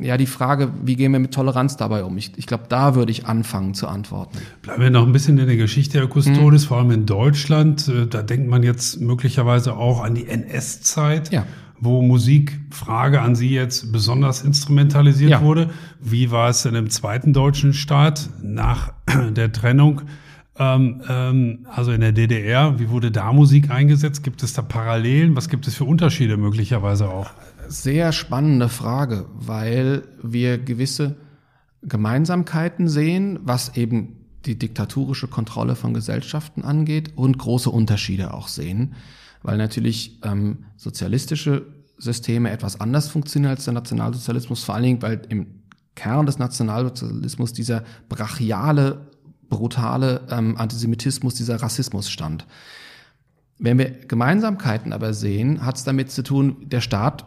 ja 0.00 0.16
die 0.16 0.26
Frage, 0.26 0.70
wie 0.82 0.96
gehen 0.96 1.12
wir 1.12 1.18
mit 1.18 1.32
Toleranz 1.32 1.76
dabei 1.76 2.04
um? 2.04 2.16
Ich, 2.16 2.32
ich 2.36 2.46
glaube, 2.46 2.64
da 2.68 2.94
würde 2.94 3.12
ich 3.12 3.26
anfangen 3.26 3.74
zu 3.74 3.88
antworten. 3.88 4.38
Bleiben 4.62 4.82
wir 4.82 4.90
noch 4.90 5.06
ein 5.06 5.12
bisschen 5.12 5.38
in 5.38 5.46
der 5.46 5.56
Geschichte 5.56 5.98
der 5.98 6.08
Custodes, 6.08 6.64
mhm. 6.64 6.68
vor 6.68 6.78
allem 6.78 6.90
in 6.90 7.06
Deutschland. 7.06 7.88
Äh, 7.88 8.06
da 8.06 8.22
denkt 8.22 8.48
man 8.48 8.62
jetzt 8.62 9.00
möglicherweise 9.00 9.76
auch 9.76 10.02
an 10.02 10.14
die 10.14 10.26
NS-Zeit. 10.26 11.32
Ja 11.32 11.46
wo 11.78 12.02
Musik, 12.02 12.58
Frage 12.70 13.20
an 13.20 13.34
Sie 13.34 13.50
jetzt, 13.50 13.92
besonders 13.92 14.42
instrumentalisiert 14.42 15.30
ja. 15.30 15.42
wurde. 15.42 15.70
Wie 16.00 16.30
war 16.30 16.48
es 16.48 16.62
denn 16.62 16.74
im 16.74 16.90
zweiten 16.90 17.32
deutschen 17.32 17.74
Staat 17.74 18.30
nach 18.42 18.92
der 19.30 19.52
Trennung? 19.52 20.02
Ähm, 20.58 21.02
ähm, 21.08 21.66
also 21.70 21.92
in 21.92 22.00
der 22.00 22.12
DDR, 22.12 22.78
wie 22.78 22.88
wurde 22.88 23.10
da 23.10 23.32
Musik 23.32 23.70
eingesetzt? 23.70 24.22
Gibt 24.22 24.42
es 24.42 24.54
da 24.54 24.62
Parallelen? 24.62 25.36
Was 25.36 25.48
gibt 25.48 25.66
es 25.66 25.74
für 25.74 25.84
Unterschiede 25.84 26.36
möglicherweise 26.38 27.08
auch? 27.10 27.30
Sehr 27.68 28.12
spannende 28.12 28.68
Frage, 28.68 29.26
weil 29.34 30.02
wir 30.22 30.58
gewisse 30.58 31.16
Gemeinsamkeiten 31.82 32.88
sehen, 32.88 33.38
was 33.42 33.76
eben 33.76 34.26
die 34.44 34.58
diktatorische 34.58 35.28
Kontrolle 35.28 35.76
von 35.76 35.94
Gesellschaften 35.94 36.62
angeht 36.62 37.12
und 37.16 37.38
große 37.38 37.70
Unterschiede 37.70 38.32
auch 38.32 38.48
sehen, 38.48 38.94
weil 39.42 39.58
natürlich 39.58 40.20
ähm, 40.22 40.66
sozialistische 40.76 41.66
Systeme 41.98 42.50
etwas 42.50 42.80
anders 42.80 43.08
funktionieren 43.08 43.52
als 43.52 43.64
der 43.64 43.74
Nationalsozialismus, 43.74 44.64
vor 44.64 44.74
allen 44.74 44.84
Dingen, 44.84 45.02
weil 45.02 45.22
im 45.28 45.46
Kern 45.94 46.26
des 46.26 46.38
Nationalsozialismus 46.38 47.52
dieser 47.52 47.82
brachiale 48.08 49.10
brutale 49.48 50.26
ähm, 50.30 50.56
Antisemitismus, 50.56 51.34
dieser 51.34 51.62
Rassismus 51.62 52.10
stand. 52.10 52.46
Wenn 53.58 53.78
wir 53.78 53.90
Gemeinsamkeiten 53.90 54.92
aber 54.92 55.14
sehen, 55.14 55.64
hat 55.64 55.76
es 55.76 55.84
damit 55.84 56.10
zu 56.10 56.22
tun, 56.22 56.56
der 56.68 56.80
Staat 56.80 57.24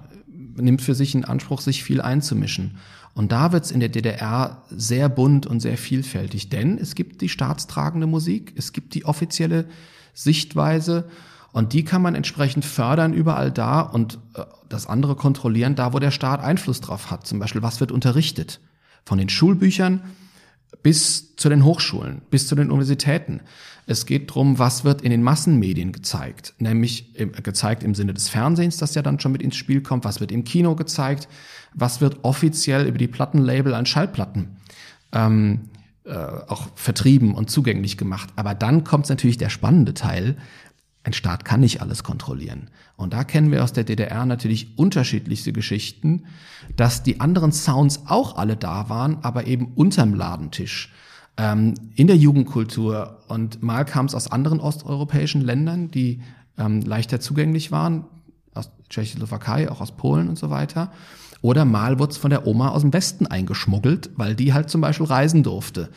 nimmt 0.62 0.82
für 0.82 0.96
sich 0.96 1.16
in 1.16 1.26
Anspruch, 1.26 1.62
sich 1.62 1.84
viel 1.84 2.02
einzumischen. 2.02 2.78
Und 3.14 3.32
da 3.32 3.52
wird 3.52 3.66
es 3.66 3.72
in 3.72 3.80
der 3.80 3.90
DDR 3.90 4.64
sehr 4.70 5.10
bunt 5.10 5.46
und 5.46 5.60
sehr 5.60 5.78
vielfältig, 5.78 6.50
denn 6.50 6.78
es 6.78 6.96
gibt 6.96 7.22
die 7.22 7.30
staatstragende 7.30 8.08
Musik, 8.08 8.54
es 8.56 8.72
gibt 8.72 8.94
die 8.94 9.06
offizielle 9.06 9.66
Sichtweise 10.14 11.10
und 11.52 11.74
die 11.74 11.84
kann 11.84 12.02
man 12.02 12.16
entsprechend 12.16 12.64
fördern 12.64 13.14
überall 13.14 13.52
da 13.52 13.82
und 13.82 14.20
äh, 14.36 14.44
das 14.70 14.88
andere 14.88 15.16
kontrollieren, 15.16 15.76
da 15.76 15.94
wo 15.94 16.00
der 16.00 16.12
Staat 16.12 16.42
Einfluss 16.42 16.82
drauf 16.82 17.10
hat. 17.10 17.26
Zum 17.26 17.40
Beispiel, 17.40 17.64
was 17.64 17.80
wird 17.80 17.92
unterrichtet? 17.92 18.60
Von 19.04 19.18
den 19.18 19.30
Schulbüchern 19.30 20.02
bis 20.84 21.36
zu 21.36 21.50
den 21.50 21.66
Hochschulen, 21.66 22.22
bis 22.30 22.48
zu 22.48 22.56
den 22.56 22.72
Universitäten. 22.72 23.42
Es 23.86 24.06
geht 24.06 24.34
drum, 24.34 24.60
was 24.60 24.84
wird 24.84 25.02
in 25.02 25.10
den 25.10 25.24
Massenmedien 25.24 25.92
gezeigt, 25.92 26.54
nämlich 26.60 27.14
gezeigt 27.44 27.84
im 27.84 27.96
Sinne 27.96 28.14
des 28.14 28.30
Fernsehens, 28.30 28.78
das 28.78 28.94
ja 28.96 29.02
dann 29.02 29.20
schon 29.20 29.32
mit 29.32 29.42
ins 29.42 29.56
Spiel 29.56 29.82
kommt, 29.82 30.06
was 30.06 30.20
wird 30.20 30.32
im 30.32 30.44
Kino 30.44 30.76
gezeigt, 30.76 31.28
was 31.74 32.00
wird 32.00 32.20
offiziell 32.24 32.88
über 32.88 32.98
die 32.98 33.08
Plattenlabel 33.08 33.74
an 33.74 33.86
Schallplatten 33.86 34.58
ähm, 35.12 35.70
äh, 36.06 36.14
auch 36.14 36.68
vertrieben 36.76 37.34
und 37.34 37.50
zugänglich 37.50 37.98
gemacht. 37.98 38.30
Aber 38.36 38.54
dann 38.54 38.84
kommt 38.84 39.10
natürlich 39.10 39.38
der 39.38 39.50
spannende 39.50 39.94
Teil, 39.94 40.38
ein 41.04 41.14
Staat 41.14 41.46
kann 41.46 41.62
nicht 41.62 41.82
alles 41.82 42.04
kontrollieren. 42.04 42.70
Und 42.98 43.14
da 43.14 43.24
kennen 43.24 43.52
wir 43.52 43.64
aus 43.64 43.74
der 43.74 43.86
DDR 43.86 44.26
natürlich 44.26 44.78
unterschiedlichste 44.78 45.54
Geschichten, 45.54 46.26
dass 46.76 47.04
die 47.04 47.22
anderen 47.22 47.52
Sounds 47.52 48.02
auch 48.08 48.36
alle 48.36 48.58
da 48.58 48.90
waren, 48.90 49.20
aber 49.22 49.48
eben 49.48 49.74
unterm 49.76 50.14
Ladentisch. 50.14 50.92
Ähm, 51.38 51.74
in 51.96 52.08
der 52.08 52.18
Jugendkultur. 52.18 53.24
Und 53.30 53.64
mal 53.64 53.86
kam 53.86 54.08
es 54.08 54.16
aus 54.16 54.30
anderen 54.30 54.60
osteuropäischen 54.60 55.42
Ländern, 55.42 55.90
die 55.90 56.22
ähm, 56.58 56.82
leichter 56.82 57.22
zugänglich 57.22 57.72
waren, 57.72 58.06
aus 58.54 58.70
Tschechoslowakei, 58.90 59.72
auch 59.72 59.80
aus 59.80 59.96
Polen 59.96 60.28
und 60.28 60.38
so 60.38 60.50
weiter. 60.50 60.92
Oder 61.42 61.64
mal 61.64 61.98
wurde 62.00 62.12
es 62.12 62.18
von 62.18 62.30
der 62.32 62.46
Oma 62.46 62.70
aus 62.70 62.82
dem 62.82 62.92
Westen 62.92 63.26
eingeschmuggelt, 63.26 64.10
weil 64.18 64.36
die 64.36 64.54
halt 64.54 64.70
zum 64.70 64.82
Beispiel 64.82 65.06
reisen 65.06 65.44
durfte. 65.44 65.90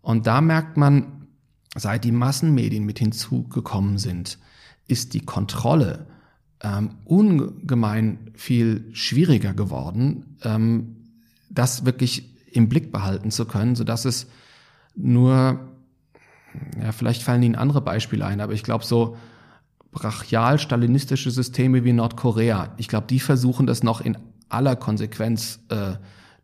Und 0.00 0.26
da 0.26 0.40
merkt 0.40 0.78
man, 0.78 1.17
seit 1.76 2.04
die 2.04 2.12
Massenmedien 2.12 2.84
mit 2.84 2.98
hinzugekommen 2.98 3.98
sind, 3.98 4.38
ist 4.86 5.14
die 5.14 5.20
Kontrolle 5.20 6.06
ähm, 6.62 6.90
ungemein 7.04 8.30
viel 8.34 8.88
schwieriger 8.92 9.54
geworden, 9.54 10.36
ähm, 10.42 10.96
das 11.50 11.84
wirklich 11.84 12.30
im 12.50 12.68
Blick 12.68 12.90
behalten 12.90 13.30
zu 13.30 13.44
können, 13.44 13.76
so 13.76 13.84
dass 13.84 14.04
es 14.04 14.26
nur, 14.94 15.60
ja, 16.80 16.92
vielleicht 16.92 17.22
fallen 17.22 17.42
Ihnen 17.42 17.54
andere 17.54 17.80
Beispiele 17.80 18.24
ein, 18.24 18.40
aber 18.40 18.52
ich 18.52 18.62
glaube 18.62 18.84
so 18.84 19.16
brachial-stalinistische 19.92 21.30
Systeme 21.30 21.84
wie 21.84 21.92
Nordkorea, 21.92 22.74
ich 22.76 22.88
glaube, 22.88 23.06
die 23.08 23.20
versuchen 23.20 23.66
das 23.66 23.82
noch 23.82 24.00
in 24.00 24.18
aller 24.48 24.76
Konsequenz 24.76 25.60
äh, 25.68 25.94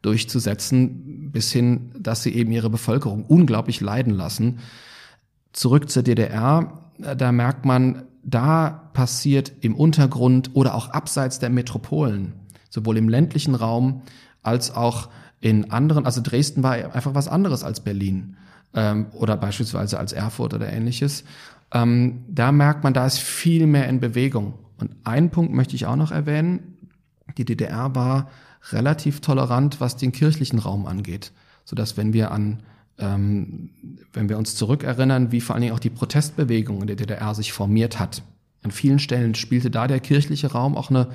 durchzusetzen, 0.03 1.31
bis 1.33 1.51
hin, 1.51 1.91
dass 1.99 2.23
sie 2.23 2.35
eben 2.35 2.53
ihre 2.53 2.69
Bevölkerung 2.69 3.25
unglaublich 3.25 3.81
leiden 3.81 4.13
lassen. 4.13 4.59
Zurück 5.55 5.89
zur 5.89 6.03
DDR, 6.03 6.81
da 6.99 7.33
merkt 7.33 7.65
man, 7.65 8.03
da 8.25 8.91
passiert 8.93 9.53
im 9.61 9.77
Untergrund 9.77 10.51
oder 10.55 10.75
auch 10.75 10.91
abseits 10.91 11.39
der 11.39 11.49
Metropolen, 11.49 12.33
sowohl 12.71 12.97
im 12.97 13.09
ländlichen 13.09 13.55
Raum 13.55 14.03
als 14.43 14.75
auch 14.75 15.09
in 15.41 15.71
anderen, 15.71 16.07
also 16.07 16.21
Dresden 16.21 16.63
war 16.63 16.73
einfach 16.73 17.15
was 17.15 17.29
anderes 17.29 17.63
als 17.63 17.81
Berlin 17.81 18.37
ähm, 18.75 19.07
oder 19.13 19.37
beispielsweise 19.37 19.99
als 19.99 20.13
Erfurt 20.13 20.55
oder 20.55 20.73
ähnliches. 20.73 21.25
Ähm, 21.73 22.25
da 22.29 22.51
merkt 22.51 22.83
man, 22.83 22.93
da 22.93 23.07
ist 23.07 23.19
viel 23.19 23.67
mehr 23.67 23.89
in 23.89 24.01
Bewegung. 24.01 24.55
Und 24.79 24.91
einen 25.05 25.31
Punkt 25.31 25.53
möchte 25.53 25.77
ich 25.77 25.87
auch 25.87 25.97
noch 25.97 26.11
erwähnen. 26.11 26.79
Die 27.39 27.45
DDR 27.45 27.95
war 27.95 28.29
relativ 28.73 29.21
tolerant, 29.21 29.81
was 29.81 29.97
den 29.97 30.13
kirchlichen 30.13 30.59
Raum 30.59 30.87
angeht, 30.87 31.33
so 31.65 31.77
dass 31.77 31.97
wenn 31.97 32.13
wir 32.13 32.33
an 32.33 32.63
Ähm, 32.99 33.71
wenn 34.13 34.29
wir 34.29 34.39
uns 34.39 34.55
zurückerinnern, 34.55 35.33
wie 35.33 35.41
vor 35.41 35.55
allen 35.57 35.63
Dingen 35.63 35.75
auch 35.75 35.81
die 35.81 35.91
Protestbewegung 35.91 36.81
in 36.81 36.87
der 36.87 36.97
DDR 36.97 37.35
sich 37.35 37.53
formiert 37.53 37.99
hat. 37.99 38.23
An 38.63 38.71
vielen 38.71 38.99
Stellen 39.01 39.35
spielte 39.35 39.71
da 39.71 39.89
der 39.89 39.99
kirchliche 40.01 40.53
Raum 40.53 40.77
auch 40.77 40.91
eine 40.91 41.09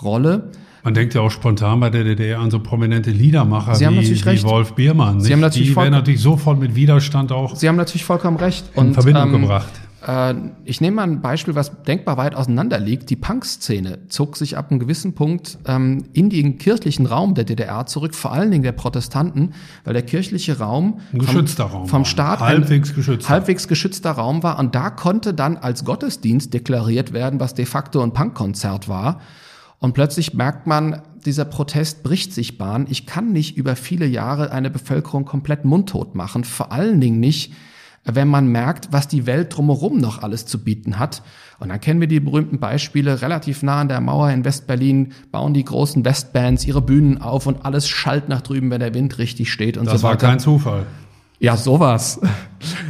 Rolle. 0.00 0.50
Man 0.84 0.94
denkt 0.94 1.14
ja 1.14 1.20
auch 1.20 1.30
spontan 1.30 1.80
bei 1.80 1.90
der 1.90 2.02
DDR 2.04 2.40
an 2.40 2.50
so 2.50 2.58
prominente 2.60 3.10
Liedermacher 3.10 3.74
Sie 3.74 3.86
haben 3.86 3.94
wie, 3.94 3.98
natürlich 3.98 4.24
wie 4.24 4.30
recht. 4.30 4.44
Wolf 4.44 4.72
Biermann. 4.74 5.16
Nicht? 5.16 5.26
Sie 5.26 5.32
haben 5.32 5.40
natürlich 5.40 5.68
Die 5.68 5.76
werden 5.76 5.92
natürlich 5.92 6.20
sofort 6.20 6.58
mit 6.58 6.74
Widerstand 6.74 7.30
auch 7.30 7.54
Sie 7.54 7.68
haben 7.68 7.76
natürlich 7.76 8.04
vollkommen 8.04 8.38
recht. 8.38 8.64
in 8.74 8.94
Verbindung 8.94 9.34
ähm, 9.34 9.42
gebracht. 9.42 9.70
Äh, 10.06 10.34
ich 10.64 10.80
nehme 10.80 10.96
mal 10.96 11.02
ein 11.04 11.20
Beispiel, 11.20 11.54
was 11.54 11.82
denkbar 11.82 12.16
weit 12.16 12.34
auseinander 12.34 12.78
liegt. 12.78 13.10
Die 13.10 13.16
Punk-Szene 13.16 14.08
zog 14.08 14.36
sich 14.36 14.56
ab 14.56 14.70
einem 14.70 14.80
gewissen 14.80 15.14
Punkt 15.14 15.58
ähm, 15.66 16.04
in 16.12 16.30
den 16.30 16.58
kirchlichen 16.58 17.06
Raum 17.06 17.34
der 17.34 17.44
DDR 17.44 17.86
zurück, 17.86 18.14
vor 18.14 18.32
allen 18.32 18.50
Dingen 18.50 18.62
der 18.62 18.72
Protestanten, 18.72 19.54
weil 19.84 19.94
der 19.94 20.02
kirchliche 20.02 20.58
Raum 20.58 21.00
Ein 21.12 21.20
geschützter 21.20 21.64
Raum 21.64 21.88
vom. 21.88 22.04
Staat 22.04 22.40
Halbwegs 22.40 22.90
ein 22.90 22.96
geschützter. 22.96 23.28
halbwegs 23.28 23.68
geschützter 23.68 24.10
Raum 24.10 24.42
war 24.42 24.58
und 24.58 24.74
da 24.74 24.90
konnte 24.90 25.34
dann 25.34 25.56
als 25.56 25.84
Gottesdienst 25.84 26.52
deklariert 26.52 27.12
werden, 27.12 27.38
was 27.38 27.54
de 27.54 27.64
facto 27.64 28.02
ein 28.02 28.12
Punkkonzert 28.12 28.88
war. 28.88 29.20
Und 29.78 29.94
plötzlich 29.94 30.34
merkt 30.34 30.66
man, 30.66 31.02
dieser 31.24 31.44
Protest 31.44 32.02
bricht 32.02 32.32
sich 32.32 32.58
Bahn. 32.58 32.86
Ich 32.88 33.06
kann 33.06 33.32
nicht 33.32 33.56
über 33.56 33.76
viele 33.76 34.06
Jahre 34.06 34.52
eine 34.52 34.70
Bevölkerung 34.70 35.24
komplett 35.24 35.64
mundtot 35.64 36.14
machen. 36.14 36.44
Vor 36.44 36.72
allen 36.72 37.00
Dingen 37.00 37.20
nicht, 37.20 37.52
wenn 38.04 38.28
man 38.28 38.48
merkt, 38.48 38.88
was 38.92 39.06
die 39.08 39.26
Welt 39.26 39.56
drumherum 39.56 39.98
noch 39.98 40.22
alles 40.22 40.46
zu 40.46 40.62
bieten 40.62 40.98
hat. 40.98 41.22
Und 41.60 41.68
dann 41.68 41.80
kennen 41.80 42.00
wir 42.00 42.08
die 42.08 42.18
berühmten 42.18 42.58
Beispiele, 42.58 43.22
relativ 43.22 43.62
nah 43.62 43.80
an 43.80 43.88
der 43.88 44.00
Mauer 44.00 44.30
in 44.30 44.44
Westberlin 44.44 45.12
bauen 45.30 45.54
die 45.54 45.64
großen 45.64 46.04
Westbands 46.04 46.66
ihre 46.66 46.82
Bühnen 46.82 47.20
auf 47.20 47.46
und 47.46 47.64
alles 47.64 47.88
schallt 47.88 48.28
nach 48.28 48.40
drüben, 48.40 48.70
wenn 48.70 48.80
der 48.80 48.94
Wind 48.94 49.18
richtig 49.18 49.52
steht 49.52 49.76
und 49.76 49.86
Das 49.86 50.00
so 50.00 50.02
war 50.02 50.14
weiter. 50.14 50.26
kein 50.26 50.40
Zufall. 50.40 50.86
Ja, 51.38 51.56
sowas. 51.56 52.20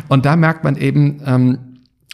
Und 0.09 0.25
da 0.25 0.37
merkt 0.37 0.65
man 0.65 0.77
eben, 0.77 1.21
ähm, 1.27 1.59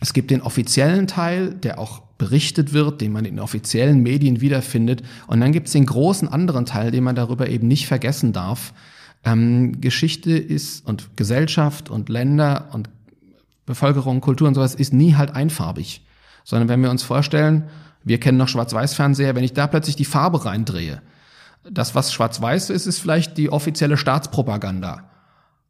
es 0.00 0.12
gibt 0.12 0.30
den 0.30 0.42
offiziellen 0.42 1.06
Teil, 1.06 1.54
der 1.54 1.78
auch 1.78 2.02
berichtet 2.18 2.72
wird, 2.72 3.00
den 3.00 3.12
man 3.12 3.24
in 3.24 3.38
offiziellen 3.40 4.02
Medien 4.02 4.40
wiederfindet. 4.40 5.02
Und 5.28 5.40
dann 5.40 5.52
gibt 5.52 5.68
es 5.68 5.72
den 5.72 5.86
großen 5.86 6.28
anderen 6.28 6.66
Teil, 6.66 6.90
den 6.90 7.04
man 7.04 7.14
darüber 7.14 7.48
eben 7.48 7.68
nicht 7.68 7.86
vergessen 7.86 8.32
darf. 8.32 8.72
Ähm, 9.24 9.80
Geschichte 9.80 10.32
ist 10.32 10.86
und 10.86 11.16
Gesellschaft 11.16 11.90
und 11.90 12.08
Länder 12.08 12.68
und 12.72 12.88
Bevölkerung, 13.66 14.20
Kultur 14.20 14.48
und 14.48 14.54
sowas 14.54 14.74
ist 14.74 14.92
nie 14.92 15.14
halt 15.14 15.34
einfarbig. 15.34 16.06
Sondern 16.44 16.68
wenn 16.68 16.82
wir 16.82 16.90
uns 16.90 17.02
vorstellen, 17.02 17.64
wir 18.04 18.18
kennen 18.20 18.38
noch 18.38 18.48
Schwarz-Weiß-Fernseher, 18.48 19.34
wenn 19.34 19.44
ich 19.44 19.52
da 19.52 19.66
plötzlich 19.66 19.96
die 19.96 20.04
Farbe 20.04 20.44
reindrehe, 20.44 21.02
das, 21.70 21.94
was 21.94 22.12
schwarz-weiß 22.12 22.70
ist, 22.70 22.86
ist 22.86 22.98
vielleicht 22.98 23.36
die 23.36 23.50
offizielle 23.50 23.96
Staatspropaganda. 23.96 25.04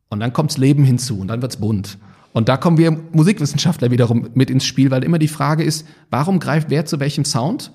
Und 0.09 0.21
dann 0.21 0.33
kommt's 0.33 0.57
Leben 0.57 0.85
hinzu 0.85 1.21
und 1.21 1.29
dann 1.29 1.43
wird's 1.43 1.57
bunt. 1.57 1.99
Und 2.33 2.49
da 2.49 2.57
kommen 2.57 2.79
wir 2.79 2.93
Musikwissenschaftler 3.13 3.91
wiederum 3.91 4.31
mit 4.35 4.51
ins 4.51 4.65
Spiel, 4.65 4.91
weil 4.91 5.03
immer 5.03 5.19
die 5.19 5.29
Frage 5.29 5.65
ist, 5.65 5.87
warum 6.11 6.39
greift 6.39 6.71
wer 6.71 6.87
zu 6.87 7.01
welchem 7.01 7.25
Sound? 7.25 7.73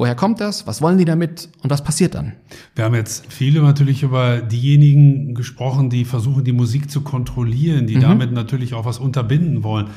Woher 0.00 0.14
kommt 0.14 0.40
das? 0.40 0.66
Was 0.66 0.80
wollen 0.80 0.96
die 0.96 1.04
damit? 1.04 1.50
Und 1.62 1.68
was 1.68 1.84
passiert 1.84 2.14
dann? 2.14 2.32
Wir 2.74 2.84
haben 2.84 2.94
jetzt 2.94 3.30
viele 3.30 3.60
natürlich 3.60 4.02
über 4.02 4.40
diejenigen 4.40 5.34
gesprochen, 5.34 5.90
die 5.90 6.06
versuchen, 6.06 6.42
die 6.42 6.54
Musik 6.54 6.90
zu 6.90 7.02
kontrollieren, 7.02 7.82
Mhm. 7.82 7.86
die 7.86 7.98
damit 7.98 8.32
natürlich 8.32 8.72
auch 8.72 8.86
was 8.86 8.98
unterbinden 8.98 9.62
wollen. 9.62 9.88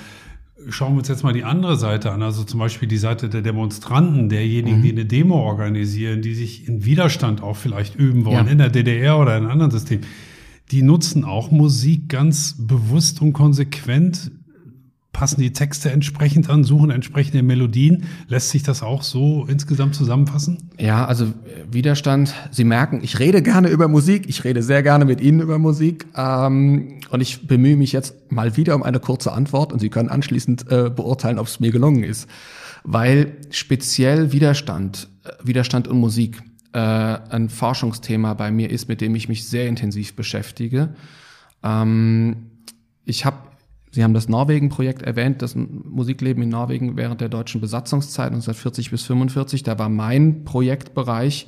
Schauen 0.68 0.96
wir 0.96 0.98
uns 1.00 1.08
jetzt 1.08 1.24
mal 1.24 1.32
die 1.32 1.46
andere 1.46 1.78
Seite 1.78 2.12
an, 2.12 2.22
also 2.22 2.44
zum 2.44 2.60
Beispiel 2.60 2.90
die 2.90 2.98
Seite 2.98 3.30
der 3.30 3.42
Demonstranten, 3.42 4.28
derjenigen, 4.28 4.80
Mhm. 4.80 4.84
die 4.84 4.92
eine 4.92 5.06
Demo 5.06 5.36
organisieren, 5.38 6.22
die 6.22 6.34
sich 6.36 6.68
in 6.68 6.84
Widerstand 6.84 7.42
auch 7.42 7.56
vielleicht 7.56 7.96
üben 7.96 8.26
wollen, 8.26 8.48
Ja. 8.48 8.52
in 8.52 8.58
der 8.58 8.72
DDR 8.72 9.18
oder 9.18 9.38
in 9.38 9.44
einem 9.44 9.52
anderen 9.52 9.72
System. 9.72 10.02
Die 10.72 10.82
nutzen 10.82 11.24
auch 11.24 11.50
Musik 11.50 12.10
ganz 12.10 12.56
bewusst 12.60 13.22
und 13.22 13.32
konsequent, 13.32 14.32
passen 15.14 15.40
die 15.40 15.54
Texte 15.54 15.92
entsprechend 15.92 16.50
an, 16.50 16.64
suchen 16.64 16.90
entsprechende 16.90 17.44
Melodien. 17.44 18.06
Lässt 18.28 18.50
sich 18.50 18.64
das 18.64 18.84
auch 18.84 19.04
so 19.04 19.46
insgesamt 19.48 19.96
zusammenfassen? 19.96 20.70
Ja, 20.80 21.06
also 21.06 21.28
Widerstand. 21.72 22.34
Sie 22.52 22.64
merken, 22.64 23.00
ich 23.04 23.20
rede 23.20 23.42
gerne 23.42 23.70
über 23.70 23.88
Musik. 23.88 24.28
Ich 24.28 24.44
rede 24.44 24.62
sehr 24.62 24.84
gerne 24.84 25.06
mit 25.06 25.22
Ihnen 25.22 25.40
über 25.40 25.60
Musik. 25.60 26.08
Ähm, 26.18 27.00
und 27.10 27.22
ich 27.22 27.48
bemühe 27.48 27.78
mich 27.78 27.94
jetzt 27.94 28.32
mal 28.32 28.58
wieder 28.58 28.76
um 28.76 28.84
eine 28.84 29.00
kurze 29.00 29.32
Antwort 29.32 29.72
und 29.72 29.80
Sie 29.80 29.90
können 29.90 30.10
anschließend 30.10 30.70
äh, 30.72 30.90
beurteilen, 30.90 31.40
ob 31.40 31.48
es 31.48 31.60
mir 31.60 31.72
gelungen 31.72 32.04
ist. 32.04 32.28
Weil 32.84 33.38
speziell 33.52 34.34
Widerstand, 34.34 35.08
äh, 35.24 35.30
Widerstand 35.44 35.88
und 35.88 36.00
Musik 36.00 36.42
äh, 36.74 36.80
ein 36.80 37.50
Forschungsthema 37.50 38.34
bei 38.34 38.52
mir 38.52 38.70
ist, 38.72 38.90
mit 38.90 39.00
dem 39.00 39.14
ich 39.16 39.30
mich 39.30 39.48
sehr 39.48 39.68
intensiv 39.68 40.16
beschäftige. 40.16 40.96
Ähm, 41.64 42.50
ich 43.06 43.26
habe, 43.26 43.38
Sie 43.94 44.04
haben 44.04 44.16
das 44.16 44.28
Norwegen-Projekt 44.28 45.04
erwähnt, 45.04 45.44
das 45.44 45.54
Musikleben 45.56 46.42
in 46.42 46.50
Norwegen 46.50 46.98
während 46.98 47.22
der 47.22 47.30
deutschen 47.30 47.62
Besatzungszeit 47.62 48.32
1940 48.32 48.90
bis 48.90 49.04
45. 49.04 49.62
Da 49.62 49.78
war 49.78 49.88
mein 49.88 50.46
Projektbereich 50.46 51.48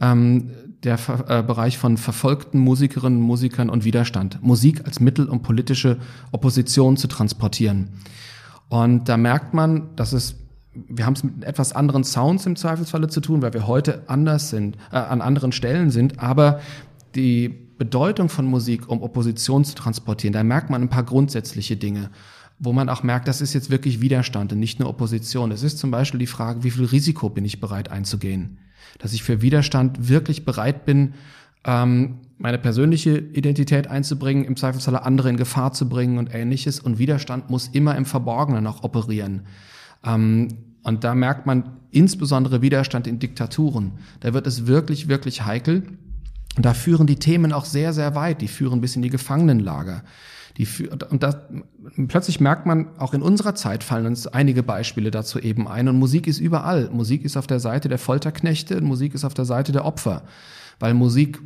ähm, 0.00 0.52
der 0.84 0.96
Ver 0.96 1.26
äh, 1.28 1.42
Bereich 1.42 1.76
von 1.76 1.98
verfolgten 1.98 2.60
Musikerinnen, 2.60 3.20
Musikern 3.20 3.68
und 3.68 3.84
Widerstand. 3.84 4.42
Musik 4.42 4.86
als 4.86 5.00
Mittel, 5.00 5.28
um 5.28 5.42
politische 5.42 5.98
Opposition 6.32 6.96
zu 6.96 7.08
transportieren. 7.08 7.90
Und 8.70 9.10
da 9.10 9.18
merkt 9.18 9.52
man, 9.52 9.94
dass 9.96 10.14
es 10.14 10.36
wir 10.88 11.06
haben 11.06 11.14
es 11.14 11.24
mit 11.24 11.44
etwas 11.44 11.72
anderen 11.72 12.04
Sounds 12.04 12.44
im 12.44 12.56
Zweifelsfalle 12.56 13.08
zu 13.08 13.20
tun, 13.20 13.40
weil 13.40 13.54
wir 13.54 13.66
heute 13.66 14.02
anders 14.08 14.50
sind, 14.50 14.76
äh, 14.92 14.96
an 14.96 15.20
anderen 15.20 15.52
Stellen 15.52 15.90
sind, 15.90 16.20
aber 16.20 16.60
die 17.14 17.65
Bedeutung 17.78 18.28
von 18.28 18.46
Musik, 18.46 18.88
um 18.88 19.02
Opposition 19.02 19.64
zu 19.64 19.74
transportieren, 19.74 20.32
da 20.32 20.42
merkt 20.42 20.70
man 20.70 20.82
ein 20.82 20.88
paar 20.88 21.04
grundsätzliche 21.04 21.76
Dinge, 21.76 22.10
wo 22.58 22.72
man 22.72 22.88
auch 22.88 23.02
merkt, 23.02 23.28
das 23.28 23.40
ist 23.40 23.52
jetzt 23.52 23.70
wirklich 23.70 24.00
Widerstand 24.00 24.52
und 24.52 24.58
nicht 24.58 24.80
nur 24.80 24.88
Opposition. 24.88 25.52
Es 25.52 25.62
ist 25.62 25.78
zum 25.78 25.90
Beispiel 25.90 26.20
die 26.20 26.26
Frage, 26.26 26.64
wie 26.64 26.70
viel 26.70 26.86
Risiko 26.86 27.28
bin 27.28 27.44
ich 27.44 27.60
bereit 27.60 27.90
einzugehen? 27.90 28.58
Dass 28.98 29.12
ich 29.12 29.22
für 29.22 29.42
Widerstand 29.42 30.08
wirklich 30.08 30.44
bereit 30.44 30.86
bin, 30.86 31.14
ähm, 31.64 32.20
meine 32.38 32.58
persönliche 32.58 33.18
Identität 33.18 33.88
einzubringen, 33.88 34.44
im 34.44 34.56
Zweifelsfalle 34.56 35.04
andere 35.04 35.28
in 35.28 35.36
Gefahr 35.36 35.72
zu 35.72 35.88
bringen 35.88 36.18
und 36.18 36.34
ähnliches. 36.34 36.80
Und 36.80 36.98
Widerstand 36.98 37.50
muss 37.50 37.68
immer 37.68 37.96
im 37.96 38.04
Verborgenen 38.04 38.66
auch 38.66 38.82
operieren. 38.84 39.42
Ähm, 40.04 40.48
und 40.82 41.02
da 41.02 41.14
merkt 41.14 41.46
man 41.46 41.76
insbesondere 41.90 42.62
Widerstand 42.62 43.06
in 43.06 43.18
Diktaturen. 43.18 43.92
Da 44.20 44.32
wird 44.34 44.46
es 44.46 44.66
wirklich, 44.66 45.08
wirklich 45.08 45.44
heikel. 45.44 45.82
Und 46.56 46.64
da 46.64 46.74
führen 46.74 47.06
die 47.06 47.16
Themen 47.16 47.52
auch 47.52 47.64
sehr, 47.64 47.92
sehr 47.92 48.14
weit. 48.14 48.40
Die 48.40 48.48
führen 48.48 48.80
bis 48.80 48.96
in 48.96 49.02
die 49.02 49.10
Gefangenenlager. 49.10 50.02
Die 50.56 50.66
und 51.10 51.22
das, 51.22 51.36
plötzlich 52.08 52.40
merkt 52.40 52.64
man, 52.64 52.88
auch 52.98 53.12
in 53.12 53.20
unserer 53.20 53.54
Zeit 53.54 53.84
fallen 53.84 54.06
uns 54.06 54.26
einige 54.26 54.62
Beispiele 54.62 55.10
dazu 55.10 55.38
eben 55.38 55.68
ein. 55.68 55.88
Und 55.88 55.98
Musik 55.98 56.26
ist 56.26 56.40
überall. 56.40 56.88
Musik 56.90 57.24
ist 57.24 57.36
auf 57.36 57.46
der 57.46 57.60
Seite 57.60 57.88
der 57.88 57.98
Folterknechte, 57.98 58.80
Musik 58.80 59.14
ist 59.14 59.24
auf 59.24 59.34
der 59.34 59.44
Seite 59.44 59.72
der 59.72 59.84
Opfer. 59.84 60.22
Weil 60.78 60.94
Musik 60.94 61.40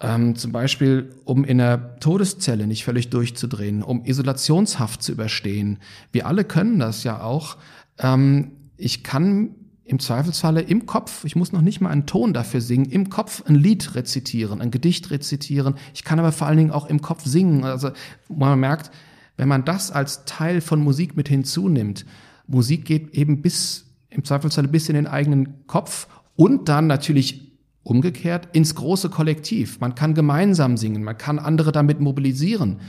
ähm, 0.00 0.36
zum 0.36 0.52
Beispiel, 0.52 1.10
um 1.24 1.44
in 1.44 1.60
einer 1.60 1.98
Todeszelle 1.98 2.68
nicht 2.68 2.84
völlig 2.84 3.10
durchzudrehen, 3.10 3.82
um 3.82 4.04
Isolationshaft 4.04 5.02
zu 5.02 5.10
überstehen. 5.10 5.78
Wir 6.12 6.26
alle 6.28 6.44
können 6.44 6.78
das 6.78 7.02
ja 7.02 7.20
auch. 7.20 7.56
Ähm, 7.98 8.52
ich 8.76 9.02
kann 9.02 9.56
im 9.88 9.98
Zweifelsfalle 9.98 10.60
im 10.60 10.84
Kopf, 10.84 11.24
ich 11.24 11.34
muss 11.34 11.52
noch 11.52 11.62
nicht 11.62 11.80
mal 11.80 11.88
einen 11.88 12.04
Ton 12.04 12.34
dafür 12.34 12.60
singen, 12.60 12.84
im 12.84 13.08
Kopf 13.08 13.42
ein 13.46 13.54
Lied 13.54 13.94
rezitieren, 13.94 14.60
ein 14.60 14.70
Gedicht 14.70 15.10
rezitieren. 15.10 15.76
Ich 15.94 16.04
kann 16.04 16.18
aber 16.18 16.30
vor 16.30 16.46
allen 16.46 16.58
Dingen 16.58 16.70
auch 16.70 16.86
im 16.86 17.00
Kopf 17.00 17.24
singen. 17.24 17.64
Also 17.64 17.90
man 18.28 18.60
merkt, 18.60 18.90
wenn 19.38 19.48
man 19.48 19.64
das 19.64 19.90
als 19.90 20.26
Teil 20.26 20.60
von 20.60 20.80
Musik 20.80 21.16
mit 21.16 21.28
hinzunimmt, 21.28 22.04
Musik 22.46 22.84
geht 22.84 23.14
eben 23.14 23.40
bis, 23.40 23.86
im 24.10 24.24
Zweifelsfalle 24.24 24.68
bis 24.68 24.90
in 24.90 24.94
den 24.94 25.06
eigenen 25.06 25.66
Kopf 25.66 26.06
und 26.36 26.68
dann 26.68 26.86
natürlich 26.86 27.56
umgekehrt 27.82 28.48
ins 28.52 28.74
große 28.74 29.08
Kollektiv. 29.08 29.80
Man 29.80 29.94
kann 29.94 30.12
gemeinsam 30.12 30.76
singen, 30.76 31.02
man 31.02 31.16
kann 31.16 31.38
andere 31.38 31.72
damit 31.72 31.98
mobilisieren. 32.00 32.80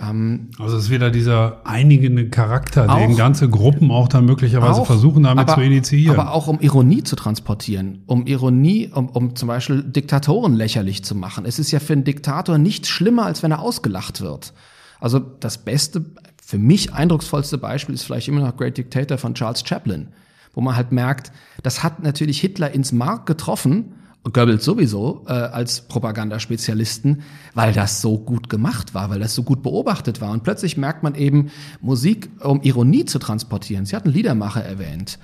Also 0.00 0.76
es 0.76 0.84
ist 0.84 0.90
wieder 0.90 1.10
dieser 1.10 1.66
einigende 1.66 2.28
Charakter, 2.30 2.88
Auch- 2.88 2.98
den 2.98 3.16
ganze 3.16 3.48
Gruppen 3.50 3.90
auch 3.90 4.06
dann 4.08 4.24
möglicherweise 4.26 4.80
Auch, 4.82 4.86
versuchen 4.86 5.24
damit 5.24 5.48
aber, 5.48 5.54
zu 5.54 5.60
initiieren. 5.60 6.18
Aber 6.18 6.32
auch 6.32 6.46
um 6.46 6.60
Ironie 6.60 7.02
zu 7.02 7.16
transportieren, 7.16 8.02
um 8.06 8.26
Ironie, 8.26 8.90
um, 8.94 9.08
um 9.08 9.34
zum 9.34 9.48
Beispiel 9.48 9.82
Diktatoren 9.82 10.54
lächerlich 10.54 11.04
zu 11.04 11.14
machen. 11.14 11.44
Es 11.44 11.58
ist 11.58 11.72
ja 11.72 11.80
für 11.80 11.94
einen 11.94 12.04
Diktator 12.04 12.58
nichts 12.58 12.88
schlimmer, 12.88 13.24
als 13.26 13.42
wenn 13.42 13.50
er 13.50 13.60
ausgelacht 13.60 14.20
wird. 14.20 14.52
Also 15.00 15.18
das 15.18 15.58
beste, 15.58 16.04
für 16.42 16.58
mich 16.58 16.92
eindrucksvollste 16.92 17.58
Beispiel 17.58 17.94
ist 17.94 18.04
vielleicht 18.04 18.28
immer 18.28 18.40
noch 18.40 18.56
Great 18.56 18.78
Dictator 18.78 19.18
von 19.18 19.34
Charles 19.34 19.64
Chaplin, 19.66 20.08
wo 20.54 20.60
man 20.60 20.76
halt 20.76 20.92
merkt, 20.92 21.32
das 21.62 21.82
hat 21.82 22.02
natürlich 22.02 22.40
Hitler 22.40 22.70
ins 22.72 22.92
Mark 22.92 23.26
getroffen, 23.26 23.94
Goebbels 24.24 24.64
sowieso 24.64 25.24
äh, 25.26 25.32
als 25.32 25.82
Propagandaspezialisten, 25.82 27.22
weil 27.54 27.72
das 27.72 28.00
so 28.00 28.18
gut 28.18 28.48
gemacht 28.48 28.94
war, 28.94 29.10
weil 29.10 29.20
das 29.20 29.34
so 29.34 29.42
gut 29.42 29.62
beobachtet 29.62 30.20
war. 30.20 30.32
Und 30.32 30.42
plötzlich 30.42 30.76
merkt 30.76 31.02
man 31.02 31.14
eben, 31.14 31.50
Musik, 31.80 32.30
um 32.40 32.60
Ironie 32.62 33.04
zu 33.04 33.18
transportieren, 33.18 33.86
Sie 33.86 33.96
hatten 33.96 34.10
Liedermacher 34.10 34.62
erwähnt, 34.62 35.18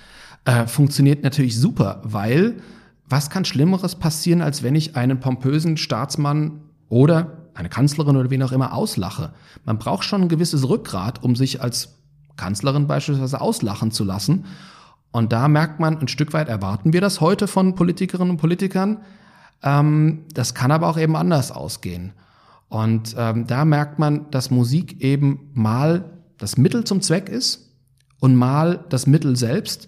äh, 0.44 0.66
funktioniert 0.66 1.22
natürlich 1.22 1.58
super, 1.58 2.00
weil 2.04 2.56
was 3.06 3.30
kann 3.30 3.44
Schlimmeres 3.44 3.96
passieren, 3.96 4.40
als 4.40 4.62
wenn 4.62 4.74
ich 4.74 4.96
einen 4.96 5.20
pompösen 5.20 5.76
Staatsmann 5.76 6.60
oder 6.88 7.48
eine 7.54 7.68
Kanzlerin 7.68 8.16
oder 8.16 8.30
wen 8.30 8.42
auch 8.42 8.52
immer 8.52 8.72
auslache. 8.72 9.32
Man 9.64 9.78
braucht 9.78 10.04
schon 10.04 10.22
ein 10.22 10.28
gewisses 10.28 10.68
Rückgrat, 10.68 11.22
um 11.22 11.36
sich 11.36 11.62
als 11.62 11.96
Kanzlerin 12.36 12.86
beispielsweise 12.86 13.40
auslachen 13.40 13.90
zu 13.90 14.04
lassen. 14.04 14.46
Und 15.14 15.32
da 15.32 15.46
merkt 15.46 15.78
man, 15.78 15.98
ein 15.98 16.08
Stück 16.08 16.32
weit 16.32 16.48
erwarten 16.48 16.92
wir 16.92 17.00
das 17.00 17.20
heute 17.20 17.46
von 17.46 17.76
Politikerinnen 17.76 18.32
und 18.32 18.36
Politikern. 18.36 19.02
Ähm, 19.62 20.24
das 20.34 20.54
kann 20.54 20.72
aber 20.72 20.88
auch 20.88 20.98
eben 20.98 21.14
anders 21.14 21.52
ausgehen. 21.52 22.14
Und 22.68 23.14
ähm, 23.16 23.46
da 23.46 23.64
merkt 23.64 24.00
man, 24.00 24.28
dass 24.32 24.50
Musik 24.50 25.00
eben 25.02 25.52
mal 25.54 26.18
das 26.36 26.56
Mittel 26.56 26.82
zum 26.82 27.00
Zweck 27.00 27.28
ist 27.28 27.70
und 28.18 28.34
mal 28.34 28.84
das 28.88 29.06
Mittel 29.06 29.36
selbst. 29.36 29.86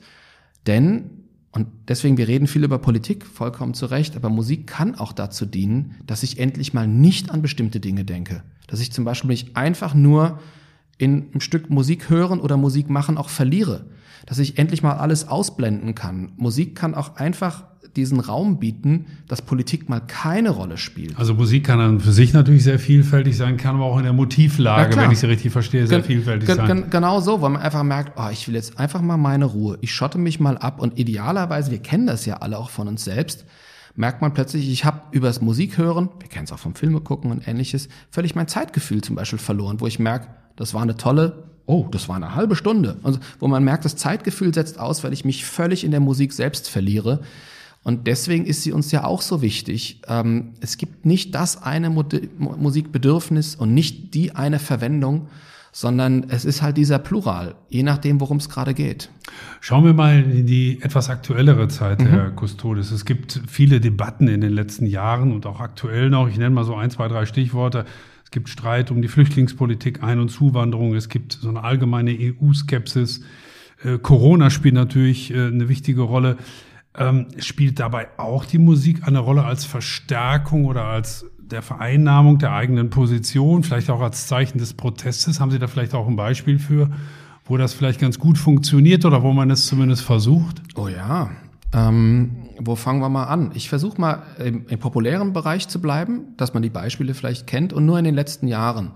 Denn, 0.68 1.24
und 1.50 1.66
deswegen, 1.88 2.18
wir 2.18 2.28
reden 2.28 2.46
viel 2.46 2.62
über 2.62 2.78
Politik, 2.78 3.26
vollkommen 3.26 3.74
zu 3.74 3.86
Recht, 3.86 4.14
aber 4.14 4.28
Musik 4.28 4.68
kann 4.68 4.94
auch 4.94 5.12
dazu 5.12 5.44
dienen, 5.44 5.96
dass 6.06 6.22
ich 6.22 6.38
endlich 6.38 6.72
mal 6.72 6.86
nicht 6.86 7.32
an 7.32 7.42
bestimmte 7.42 7.80
Dinge 7.80 8.04
denke. 8.04 8.44
Dass 8.68 8.78
ich 8.78 8.92
zum 8.92 9.04
Beispiel 9.04 9.26
mich 9.26 9.56
einfach 9.56 9.92
nur 9.92 10.38
in 10.98 11.28
einem 11.30 11.40
Stück 11.40 11.70
Musik 11.70 12.10
hören 12.10 12.40
oder 12.40 12.56
Musik 12.56 12.90
machen 12.90 13.18
auch 13.18 13.28
verliere. 13.28 13.86
Dass 14.24 14.38
ich 14.38 14.58
endlich 14.58 14.82
mal 14.82 14.94
alles 14.94 15.28
ausblenden 15.28 15.94
kann. 15.94 16.32
Musik 16.36 16.74
kann 16.74 16.94
auch 16.94 17.16
einfach 17.16 17.64
diesen 17.96 18.20
Raum 18.20 18.58
bieten, 18.58 19.06
dass 19.26 19.42
Politik 19.42 19.88
mal 19.88 20.00
keine 20.00 20.50
Rolle 20.50 20.76
spielt. 20.76 21.18
Also 21.18 21.34
Musik 21.34 21.64
kann 21.64 21.78
dann 21.78 22.00
für 22.00 22.12
sich 22.12 22.32
natürlich 22.32 22.64
sehr 22.64 22.78
vielfältig 22.78 23.36
sein, 23.36 23.56
kann 23.56 23.76
aber 23.76 23.84
auch 23.84 23.98
in 23.98 24.04
der 24.04 24.12
Motivlage, 24.12 24.96
wenn 24.96 25.10
ich 25.10 25.18
sie 25.18 25.26
richtig 25.26 25.52
verstehe, 25.52 25.86
sehr 25.86 25.98
gen, 25.98 26.06
vielfältig 26.06 26.46
gen, 26.46 26.56
sein. 26.56 26.90
genau 26.90 27.20
so, 27.20 27.40
weil 27.40 27.50
man 27.50 27.62
einfach 27.62 27.82
merkt, 27.82 28.18
oh, 28.18 28.28
ich 28.30 28.46
will 28.46 28.54
jetzt 28.54 28.78
einfach 28.78 29.00
mal 29.00 29.16
meine 29.16 29.46
Ruhe. 29.46 29.78
Ich 29.80 29.94
schotte 29.94 30.18
mich 30.18 30.40
mal 30.40 30.58
ab 30.58 30.80
und 30.80 30.98
idealerweise, 30.98 31.70
wir 31.70 31.78
kennen 31.78 32.06
das 32.06 32.26
ja 32.26 32.36
alle 32.38 32.58
auch 32.58 32.70
von 32.70 32.88
uns 32.88 33.04
selbst, 33.04 33.46
merkt 33.94 34.20
man 34.20 34.34
plötzlich, 34.34 34.70
ich 34.70 34.84
habe 34.84 35.00
übers 35.12 35.40
Musik 35.40 35.78
hören, 35.78 36.10
wir 36.20 36.28
kennen 36.28 36.44
es 36.44 36.52
auch 36.52 36.58
vom 36.58 36.74
Filme 36.74 37.00
gucken 37.00 37.30
und 37.30 37.48
ähnliches, 37.48 37.88
völlig 38.10 38.34
mein 38.34 38.48
Zeitgefühl 38.48 39.00
zum 39.00 39.16
Beispiel 39.16 39.38
verloren, 39.38 39.80
wo 39.80 39.86
ich 39.86 39.98
merke, 39.98 40.28
das 40.56 40.74
war 40.74 40.82
eine 40.82 40.96
tolle, 40.96 41.44
oh, 41.66 41.86
das 41.90 42.08
war 42.08 42.16
eine 42.16 42.34
halbe 42.34 42.56
Stunde. 42.56 42.96
Also, 43.02 43.18
wo 43.38 43.48
man 43.48 43.64
merkt, 43.64 43.84
das 43.84 43.96
Zeitgefühl 43.96 44.52
setzt 44.52 44.78
aus, 44.78 45.04
weil 45.04 45.12
ich 45.12 45.24
mich 45.24 45.44
völlig 45.44 45.84
in 45.84 45.90
der 45.90 46.00
Musik 46.00 46.32
selbst 46.32 46.68
verliere. 46.68 47.20
Und 47.82 48.08
deswegen 48.08 48.46
ist 48.46 48.62
sie 48.62 48.72
uns 48.72 48.90
ja 48.90 49.04
auch 49.04 49.22
so 49.22 49.42
wichtig. 49.42 50.00
Ähm, 50.08 50.54
es 50.60 50.76
gibt 50.76 51.06
nicht 51.06 51.34
das 51.36 51.62
eine 51.62 51.88
Musikbedürfnis 51.88 53.54
und 53.54 53.74
nicht 53.74 54.12
die 54.14 54.34
eine 54.34 54.58
Verwendung, 54.58 55.28
sondern 55.70 56.24
es 56.30 56.44
ist 56.44 56.62
halt 56.62 56.78
dieser 56.78 56.98
Plural, 56.98 57.54
je 57.68 57.82
nachdem, 57.82 58.18
worum 58.18 58.38
es 58.38 58.48
gerade 58.48 58.72
geht. 58.72 59.10
Schauen 59.60 59.84
wir 59.84 59.92
mal 59.92 60.22
in 60.22 60.46
die 60.46 60.80
etwas 60.82 61.10
aktuellere 61.10 61.68
Zeit, 61.68 62.00
mhm. 62.00 62.06
Herr 62.06 62.32
Custodes. 62.34 62.90
Es 62.90 63.04
gibt 63.04 63.42
viele 63.46 63.78
Debatten 63.78 64.26
in 64.26 64.40
den 64.40 64.52
letzten 64.52 64.86
Jahren 64.86 65.32
und 65.32 65.44
auch 65.44 65.60
aktuell 65.60 66.08
noch. 66.08 66.28
Ich 66.28 66.38
nenne 66.38 66.54
mal 66.54 66.64
so 66.64 66.74
ein, 66.74 66.90
zwei, 66.90 67.08
drei 67.08 67.26
Stichworte. 67.26 67.84
Es 68.36 68.38
gibt 68.38 68.50
Streit 68.50 68.90
um 68.90 69.00
die 69.00 69.08
Flüchtlingspolitik, 69.08 70.02
Ein- 70.02 70.20
und 70.20 70.28
Zuwanderung. 70.28 70.94
Es 70.94 71.08
gibt 71.08 71.32
so 71.32 71.48
eine 71.48 71.64
allgemeine 71.64 72.10
EU-Skepsis. 72.10 73.22
Äh, 73.82 73.96
Corona 73.96 74.50
spielt 74.50 74.74
natürlich 74.74 75.32
äh, 75.32 75.46
eine 75.46 75.70
wichtige 75.70 76.02
Rolle. 76.02 76.36
Ähm, 76.98 77.28
spielt 77.38 77.80
dabei 77.80 78.08
auch 78.18 78.44
die 78.44 78.58
Musik 78.58 79.08
eine 79.08 79.20
Rolle 79.20 79.46
als 79.46 79.64
Verstärkung 79.64 80.66
oder 80.66 80.84
als 80.84 81.24
der 81.38 81.62
Vereinnahmung 81.62 82.36
der 82.36 82.52
eigenen 82.52 82.90
Position, 82.90 83.62
vielleicht 83.62 83.88
auch 83.88 84.02
als 84.02 84.26
Zeichen 84.26 84.58
des 84.58 84.74
Protestes? 84.74 85.40
Haben 85.40 85.50
Sie 85.50 85.58
da 85.58 85.66
vielleicht 85.66 85.94
auch 85.94 86.06
ein 86.06 86.16
Beispiel 86.16 86.58
für, 86.58 86.90
wo 87.46 87.56
das 87.56 87.72
vielleicht 87.72 88.00
ganz 88.00 88.18
gut 88.18 88.36
funktioniert 88.36 89.06
oder 89.06 89.22
wo 89.22 89.32
man 89.32 89.50
es 89.50 89.64
zumindest 89.64 90.02
versucht? 90.02 90.60
Oh 90.74 90.88
ja. 90.88 91.30
Ähm, 91.72 92.48
wo 92.58 92.76
fangen 92.76 93.00
wir 93.00 93.08
mal 93.08 93.24
an? 93.24 93.50
Ich 93.54 93.68
versuche 93.68 94.00
mal 94.00 94.22
im, 94.38 94.66
im, 94.68 94.78
populären 94.78 95.32
Bereich 95.32 95.68
zu 95.68 95.80
bleiben, 95.80 96.34
dass 96.36 96.54
man 96.54 96.62
die 96.62 96.70
Beispiele 96.70 97.14
vielleicht 97.14 97.46
kennt 97.46 97.72
und 97.72 97.84
nur 97.84 97.98
in 97.98 98.04
den 98.04 98.14
letzten 98.14 98.48
Jahren. 98.48 98.92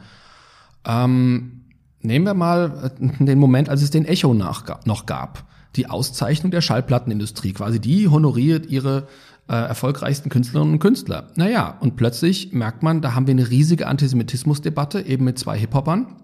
Ähm, 0.84 1.62
nehmen 2.00 2.24
wir 2.24 2.34
mal 2.34 2.92
äh, 2.98 3.24
den 3.24 3.38
Moment, 3.38 3.68
als 3.68 3.82
es 3.82 3.90
den 3.90 4.04
Echo 4.04 4.34
nach, 4.34 4.84
noch 4.86 5.06
gab 5.06 5.44
die 5.76 5.88
Auszeichnung 5.88 6.50
der 6.50 6.60
Schallplattenindustrie. 6.60 7.52
Quasi 7.52 7.80
die 7.80 8.08
honoriert 8.08 8.66
ihre 8.66 9.06
äh, 9.48 9.54
erfolgreichsten 9.54 10.28
Künstlerinnen 10.28 10.74
und 10.74 10.78
Künstler. 10.80 11.28
Naja, 11.36 11.76
und 11.80 11.96
plötzlich 11.96 12.52
merkt 12.52 12.82
man, 12.82 13.00
da 13.00 13.14
haben 13.14 13.26
wir 13.26 13.32
eine 13.32 13.50
riesige 13.50 13.86
Antisemitismusdebatte, 13.86 15.00
eben 15.02 15.24
mit 15.24 15.38
zwei 15.38 15.58
Hip-Hopern. 15.58 16.16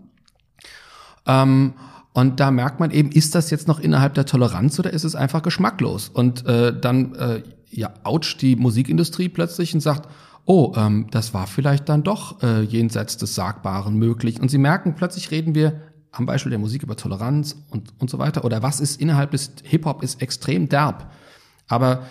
Ähm, 1.26 1.74
und 2.16 2.40
da 2.40 2.50
merkt 2.50 2.80
man 2.80 2.92
eben, 2.92 3.12
ist 3.12 3.34
das 3.34 3.50
jetzt 3.50 3.68
noch 3.68 3.78
innerhalb 3.78 4.14
der 4.14 4.24
Toleranz 4.24 4.78
oder 4.78 4.90
ist 4.90 5.04
es 5.04 5.14
einfach 5.14 5.42
geschmacklos? 5.42 6.08
Und 6.08 6.46
äh, 6.46 6.72
dann 6.74 7.14
äh, 7.14 7.42
ja, 7.68 7.92
ouch 8.04 8.38
die 8.40 8.56
Musikindustrie 8.56 9.28
plötzlich 9.28 9.74
und 9.74 9.80
sagt, 9.80 10.08
oh, 10.46 10.72
ähm, 10.78 11.08
das 11.10 11.34
war 11.34 11.46
vielleicht 11.46 11.90
dann 11.90 12.04
doch 12.04 12.42
äh, 12.42 12.62
jenseits 12.62 13.18
des 13.18 13.34
Sagbaren 13.34 13.98
möglich. 13.98 14.40
Und 14.40 14.50
sie 14.50 14.56
merken, 14.56 14.94
plötzlich 14.94 15.30
reden 15.30 15.54
wir 15.54 15.82
am 16.10 16.24
Beispiel 16.24 16.48
der 16.48 16.58
Musik 16.58 16.82
über 16.82 16.96
Toleranz 16.96 17.54
und, 17.68 17.92
und 17.98 18.08
so 18.08 18.18
weiter. 18.18 18.46
Oder 18.46 18.62
was 18.62 18.80
ist 18.80 18.98
innerhalb 18.98 19.32
des 19.32 19.52
Hip-Hop 19.64 20.02
ist 20.02 20.22
extrem 20.22 20.70
derb. 20.70 21.12
Aber 21.68 22.06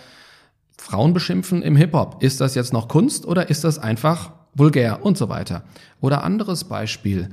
Frauen 0.78 1.14
beschimpfen 1.14 1.62
im 1.62 1.74
Hip-Hop. 1.74 2.22
Ist 2.22 2.40
das 2.40 2.54
jetzt 2.54 2.72
noch 2.72 2.86
Kunst 2.86 3.26
oder 3.26 3.50
ist 3.50 3.64
das 3.64 3.80
einfach 3.80 4.30
vulgär 4.54 5.04
und 5.04 5.18
so 5.18 5.28
weiter? 5.28 5.64
Oder 6.00 6.22
anderes 6.22 6.62
Beispiel. 6.62 7.30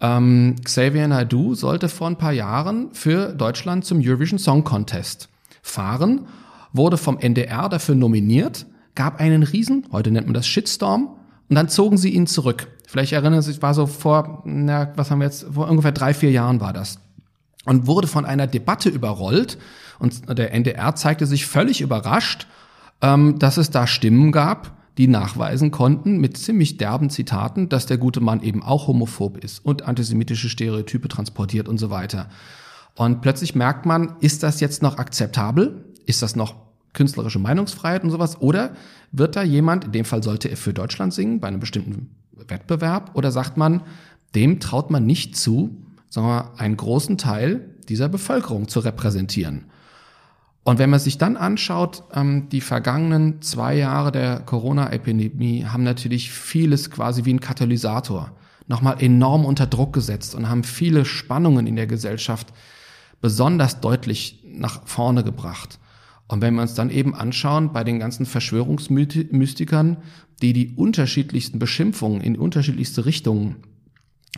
Ähm, 0.00 0.56
Xavier 0.62 1.08
Naidoo 1.08 1.54
sollte 1.54 1.88
vor 1.88 2.08
ein 2.08 2.16
paar 2.16 2.32
Jahren 2.32 2.90
für 2.92 3.32
Deutschland 3.32 3.84
zum 3.84 4.00
Eurovision 4.02 4.38
Song 4.38 4.64
Contest 4.64 5.28
fahren, 5.62 6.26
wurde 6.72 6.96
vom 6.96 7.18
NDR 7.18 7.68
dafür 7.68 7.94
nominiert, 7.94 8.66
gab 8.94 9.20
einen 9.20 9.42
Riesen, 9.42 9.86
heute 9.92 10.10
nennt 10.10 10.26
man 10.26 10.34
das 10.34 10.46
Shitstorm, 10.46 11.16
und 11.48 11.54
dann 11.54 11.68
zogen 11.68 11.96
sie 11.96 12.10
ihn 12.10 12.26
zurück. 12.26 12.68
Vielleicht 12.86 13.12
erinnern 13.12 13.42
Sie 13.42 13.52
sich, 13.52 13.62
war 13.62 13.74
so 13.74 13.86
vor, 13.86 14.42
na, 14.44 14.92
was 14.96 15.10
haben 15.10 15.18
wir 15.20 15.26
jetzt, 15.26 15.46
vor 15.52 15.68
ungefähr 15.68 15.92
drei, 15.92 16.14
vier 16.14 16.30
Jahren 16.30 16.60
war 16.60 16.72
das. 16.72 16.98
Und 17.64 17.86
wurde 17.86 18.06
von 18.06 18.24
einer 18.24 18.46
Debatte 18.46 18.88
überrollt. 18.88 19.58
Und 19.98 20.38
der 20.38 20.52
NDR 20.52 20.94
zeigte 20.94 21.26
sich 21.26 21.46
völlig 21.46 21.80
überrascht, 21.80 22.46
ähm, 23.02 23.38
dass 23.38 23.56
es 23.56 23.70
da 23.70 23.86
Stimmen 23.86 24.30
gab, 24.30 24.76
die 24.98 25.08
nachweisen 25.08 25.70
konnten 25.70 26.18
mit 26.18 26.36
ziemlich 26.36 26.78
derben 26.78 27.10
Zitaten, 27.10 27.68
dass 27.68 27.86
der 27.86 27.98
gute 27.98 28.20
Mann 28.20 28.42
eben 28.42 28.62
auch 28.62 28.86
homophob 28.86 29.42
ist 29.44 29.64
und 29.64 29.82
antisemitische 29.82 30.48
Stereotype 30.48 31.08
transportiert 31.08 31.68
und 31.68 31.78
so 31.78 31.90
weiter. 31.90 32.28
Und 32.94 33.20
plötzlich 33.20 33.54
merkt 33.54 33.84
man, 33.84 34.16
ist 34.20 34.42
das 34.42 34.60
jetzt 34.60 34.82
noch 34.82 34.96
akzeptabel? 34.96 35.84
Ist 36.06 36.22
das 36.22 36.34
noch 36.34 36.54
künstlerische 36.94 37.38
Meinungsfreiheit 37.38 38.04
und 38.04 38.10
sowas? 38.10 38.40
Oder 38.40 38.74
wird 39.12 39.36
da 39.36 39.42
jemand, 39.42 39.84
in 39.84 39.92
dem 39.92 40.04
Fall 40.06 40.22
sollte 40.22 40.48
er 40.48 40.56
für 40.56 40.72
Deutschland 40.72 41.12
singen, 41.12 41.40
bei 41.40 41.48
einem 41.48 41.60
bestimmten 41.60 42.10
Wettbewerb, 42.32 43.10
oder 43.14 43.30
sagt 43.30 43.58
man, 43.58 43.82
dem 44.34 44.60
traut 44.60 44.90
man 44.90 45.04
nicht 45.04 45.36
zu, 45.36 45.76
sondern 46.08 46.48
einen 46.56 46.76
großen 46.76 47.18
Teil 47.18 47.74
dieser 47.88 48.08
Bevölkerung 48.08 48.68
zu 48.68 48.80
repräsentieren? 48.80 49.66
Und 50.66 50.80
wenn 50.80 50.90
man 50.90 50.98
sich 50.98 51.16
dann 51.16 51.36
anschaut, 51.36 52.02
ähm, 52.12 52.48
die 52.48 52.60
vergangenen 52.60 53.40
zwei 53.40 53.76
Jahre 53.76 54.10
der 54.10 54.40
Corona-Epidemie 54.40 55.64
haben 55.64 55.84
natürlich 55.84 56.32
vieles 56.32 56.90
quasi 56.90 57.24
wie 57.24 57.34
ein 57.34 57.40
Katalysator 57.40 58.32
nochmal 58.66 59.00
enorm 59.00 59.44
unter 59.44 59.68
Druck 59.68 59.92
gesetzt 59.92 60.34
und 60.34 60.48
haben 60.48 60.64
viele 60.64 61.04
Spannungen 61.04 61.68
in 61.68 61.76
der 61.76 61.86
Gesellschaft 61.86 62.52
besonders 63.20 63.80
deutlich 63.80 64.42
nach 64.44 64.84
vorne 64.88 65.22
gebracht. 65.22 65.78
Und 66.26 66.42
wenn 66.42 66.56
wir 66.56 66.62
uns 66.62 66.74
dann 66.74 66.90
eben 66.90 67.14
anschauen, 67.14 67.72
bei 67.72 67.84
den 67.84 68.00
ganzen 68.00 68.26
Verschwörungsmystikern, 68.26 69.98
die 70.42 70.52
die 70.52 70.74
unterschiedlichsten 70.74 71.60
Beschimpfungen 71.60 72.20
in 72.20 72.36
unterschiedlichste 72.36 73.06
Richtungen 73.06 73.62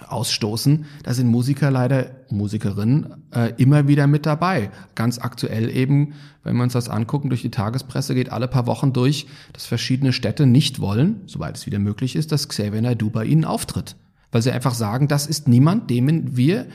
ausstoßen, 0.06 0.84
da 1.02 1.14
sind 1.14 1.28
Musiker 1.28 1.70
leider, 1.70 2.10
Musikerinnen 2.30 3.24
äh, 3.34 3.52
immer 3.56 3.88
wieder 3.88 4.06
mit 4.06 4.26
dabei. 4.26 4.70
Ganz 4.94 5.18
aktuell 5.18 5.70
eben, 5.70 6.14
wenn 6.44 6.56
wir 6.56 6.62
uns 6.62 6.74
das 6.74 6.88
angucken, 6.88 7.28
durch 7.30 7.42
die 7.42 7.50
Tagespresse 7.50 8.14
geht 8.14 8.30
alle 8.30 8.48
paar 8.48 8.66
Wochen 8.66 8.92
durch, 8.92 9.26
dass 9.52 9.66
verschiedene 9.66 10.12
Städte 10.12 10.46
nicht 10.46 10.80
wollen, 10.80 11.22
soweit 11.26 11.56
es 11.56 11.66
wieder 11.66 11.78
möglich 11.78 12.16
ist, 12.16 12.32
dass 12.32 12.48
Xavier 12.48 12.82
Naidoo 12.82 13.10
bei 13.10 13.24
ihnen 13.24 13.44
auftritt. 13.44 13.96
Weil 14.30 14.42
sie 14.42 14.52
einfach 14.52 14.74
sagen, 14.74 15.08
das 15.08 15.26
ist 15.26 15.48
niemand, 15.48 15.90
dem 15.90 16.36
wir 16.36 16.66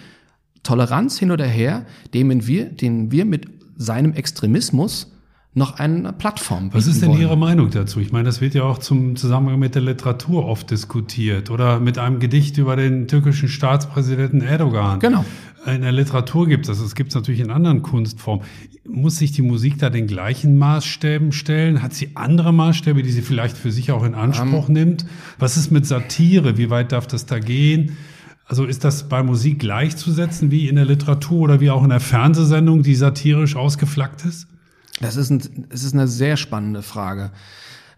Toleranz 0.63 1.19
hin 1.19 1.31
oder 1.31 1.45
her, 1.45 1.85
dem 2.13 2.47
wir, 2.47 2.65
den 2.65 3.11
wir 3.11 3.25
mit 3.25 3.47
seinem 3.77 4.13
Extremismus 4.13 5.12
noch 5.55 5.77
eine 5.77 6.13
Plattform 6.13 6.69
bieten 6.69 6.77
Was 6.77 6.87
ist 6.87 7.01
denn 7.01 7.09
wollen. 7.09 7.21
Ihre 7.21 7.37
Meinung 7.37 7.69
dazu? 7.69 7.99
Ich 7.99 8.11
meine, 8.11 8.25
das 8.25 8.41
wird 8.41 8.55
ja 8.55 8.63
auch 8.63 8.79
zum 8.79 9.15
Zusammenhang 9.15 9.59
mit 9.59 9.75
der 9.75 9.83
Literatur 9.83 10.45
oft 10.45 10.71
diskutiert 10.71 11.51
oder 11.51 11.79
mit 11.79 11.97
einem 11.97 12.19
Gedicht 12.19 12.57
über 12.57 12.75
den 12.75 13.07
türkischen 13.07 13.49
Staatspräsidenten 13.49 14.41
Erdogan. 14.41 14.99
Genau. 14.99 15.23
In 15.65 15.81
der 15.81 15.91
Literatur 15.93 16.47
gibt 16.47 16.67
es 16.67 16.77
das, 16.77 16.85
es 16.85 16.95
gibt 16.95 17.09
es 17.09 17.15
natürlich 17.15 17.39
in 17.39 17.49
anderen 17.49 17.83
Kunstformen. 17.83 18.45
Muss 18.85 19.17
sich 19.17 19.31
die 19.31 19.43
Musik 19.43 19.77
da 19.77 19.89
den 19.89 20.07
gleichen 20.07 20.57
Maßstäben 20.57 21.31
stellen? 21.31 21.81
Hat 21.81 21.93
sie 21.93 22.11
andere 22.15 22.51
Maßstäbe, 22.51 23.01
die 23.01 23.11
sie 23.11 23.21
vielleicht 23.21 23.55
für 23.55 23.71
sich 23.71 23.91
auch 23.91 24.03
in 24.03 24.13
Anspruch 24.13 24.67
um, 24.67 24.73
nimmt? 24.73 25.05
Was 25.39 25.55
ist 25.55 25.71
mit 25.71 25.85
Satire? 25.85 26.57
Wie 26.57 26.69
weit 26.69 26.91
darf 26.91 27.07
das 27.07 27.25
da 27.25 27.39
gehen? 27.39 27.95
Also 28.45 28.65
ist 28.65 28.83
das 28.83 29.07
bei 29.07 29.23
Musik 29.23 29.59
gleichzusetzen 29.59 30.51
wie 30.51 30.67
in 30.67 30.75
der 30.75 30.85
Literatur 30.85 31.41
oder 31.41 31.61
wie 31.61 31.69
auch 31.69 31.83
in 31.83 31.89
der 31.89 32.01
Fernsehsendung, 32.01 32.83
die 32.83 32.95
satirisch 32.95 33.55
ausgeflaggt 33.55 34.25
ist? 34.25 34.47
Das 34.99 35.15
ist, 35.15 35.29
ein, 35.29 35.67
das 35.69 35.83
ist 35.83 35.93
eine 35.93 36.07
sehr 36.07 36.37
spannende 36.37 36.81
Frage. 36.81 37.31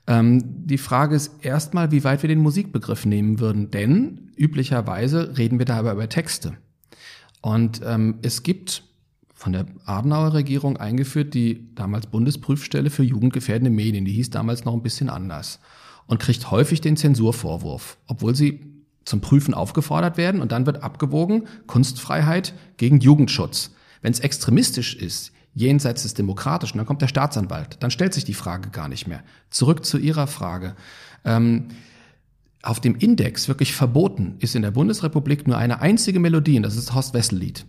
Ähm, 0.07 0.41
die 0.65 0.77
Frage 0.77 1.15
ist 1.15 1.31
erstmal, 1.41 1.91
wie 1.91 2.03
weit 2.03 2.23
wir 2.23 2.27
den 2.27 2.39
Musikbegriff 2.39 3.05
nehmen 3.05 3.39
würden, 3.39 3.71
denn 3.71 4.31
üblicherweise 4.37 5.37
reden 5.37 5.59
wir 5.59 5.65
dabei 5.65 5.91
über 5.91 6.09
Texte. 6.09 6.57
Und 7.41 7.81
ähm, 7.85 8.19
es 8.21 8.43
gibt 8.43 8.83
von 9.33 9.51
der 9.51 9.65
Adenauer 9.85 10.33
Regierung 10.33 10.77
eingeführt 10.77 11.33
die 11.33 11.75
damals 11.75 12.07
Bundesprüfstelle 12.07 12.89
für 12.89 13.03
jugendgefährdende 13.03 13.69
Medien. 13.69 14.05
Die 14.05 14.13
hieß 14.13 14.29
damals 14.29 14.65
noch 14.65 14.73
ein 14.73 14.81
bisschen 14.81 15.09
anders 15.09 15.59
und 16.07 16.19
kriegt 16.19 16.49
häufig 16.51 16.81
den 16.81 16.97
Zensurvorwurf, 16.97 17.97
obwohl 18.07 18.35
sie 18.35 18.61
zum 19.03 19.21
Prüfen 19.21 19.53
aufgefordert 19.53 20.17
werden 20.17 20.41
und 20.41 20.51
dann 20.51 20.65
wird 20.65 20.81
abgewogen 20.81 21.47
Kunstfreiheit 21.67 22.53
gegen 22.77 22.99
Jugendschutz. 22.99 23.71
Wenn 24.01 24.13
es 24.13 24.19
extremistisch 24.19 24.95
ist, 24.95 25.31
jenseits 25.55 26.03
des 26.03 26.13
Demokratischen, 26.13 26.77
dann 26.77 26.85
kommt 26.85 27.01
der 27.01 27.07
Staatsanwalt. 27.07 27.77
Dann 27.79 27.89
stellt 27.89 28.13
sich 28.13 28.25
die 28.25 28.33
Frage 28.33 28.69
gar 28.69 28.89
nicht 28.89 29.07
mehr. 29.07 29.23
Zurück 29.49 29.85
zu 29.85 29.97
Ihrer 29.97 30.27
Frage. 30.27 30.75
Ähm, 31.23 31.69
auf 32.61 32.79
dem 32.79 32.95
Index 32.95 33.47
wirklich 33.47 33.73
verboten 33.73 34.35
ist 34.39 34.55
in 34.55 34.61
der 34.61 34.71
Bundesrepublik 34.71 35.47
nur 35.47 35.57
eine 35.57 35.81
einzige 35.81 36.19
Melodie 36.19 36.57
und 36.57 36.63
das 36.63 36.75
ist 36.75 36.89
das 36.89 36.95
Horst-Wessel-Lied. 36.95 37.65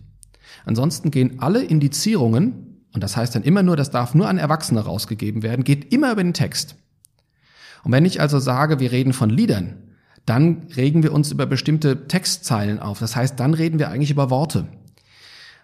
Ansonsten 0.65 1.11
gehen 1.11 1.39
alle 1.39 1.63
Indizierungen, 1.63 2.83
und 2.93 3.03
das 3.03 3.15
heißt 3.15 3.35
dann 3.35 3.43
immer 3.43 3.63
nur, 3.63 3.77
das 3.77 3.91
darf 3.91 4.15
nur 4.15 4.27
an 4.27 4.37
Erwachsene 4.37 4.81
rausgegeben 4.81 5.43
werden, 5.43 5.63
geht 5.63 5.93
immer 5.93 6.11
über 6.11 6.23
den 6.23 6.33
Text. 6.33 6.75
Und 7.83 7.91
wenn 7.91 8.05
ich 8.05 8.19
also 8.19 8.39
sage, 8.39 8.79
wir 8.79 8.91
reden 8.91 9.13
von 9.13 9.29
Liedern, 9.29 9.75
dann 10.25 10.67
regen 10.75 11.03
wir 11.03 11.13
uns 11.13 11.31
über 11.31 11.45
bestimmte 11.45 12.07
Textzeilen 12.07 12.79
auf. 12.79 12.99
Das 12.99 13.15
heißt, 13.15 13.39
dann 13.39 13.53
reden 13.53 13.79
wir 13.79 13.89
eigentlich 13.89 14.11
über 14.11 14.29
Worte. 14.29 14.67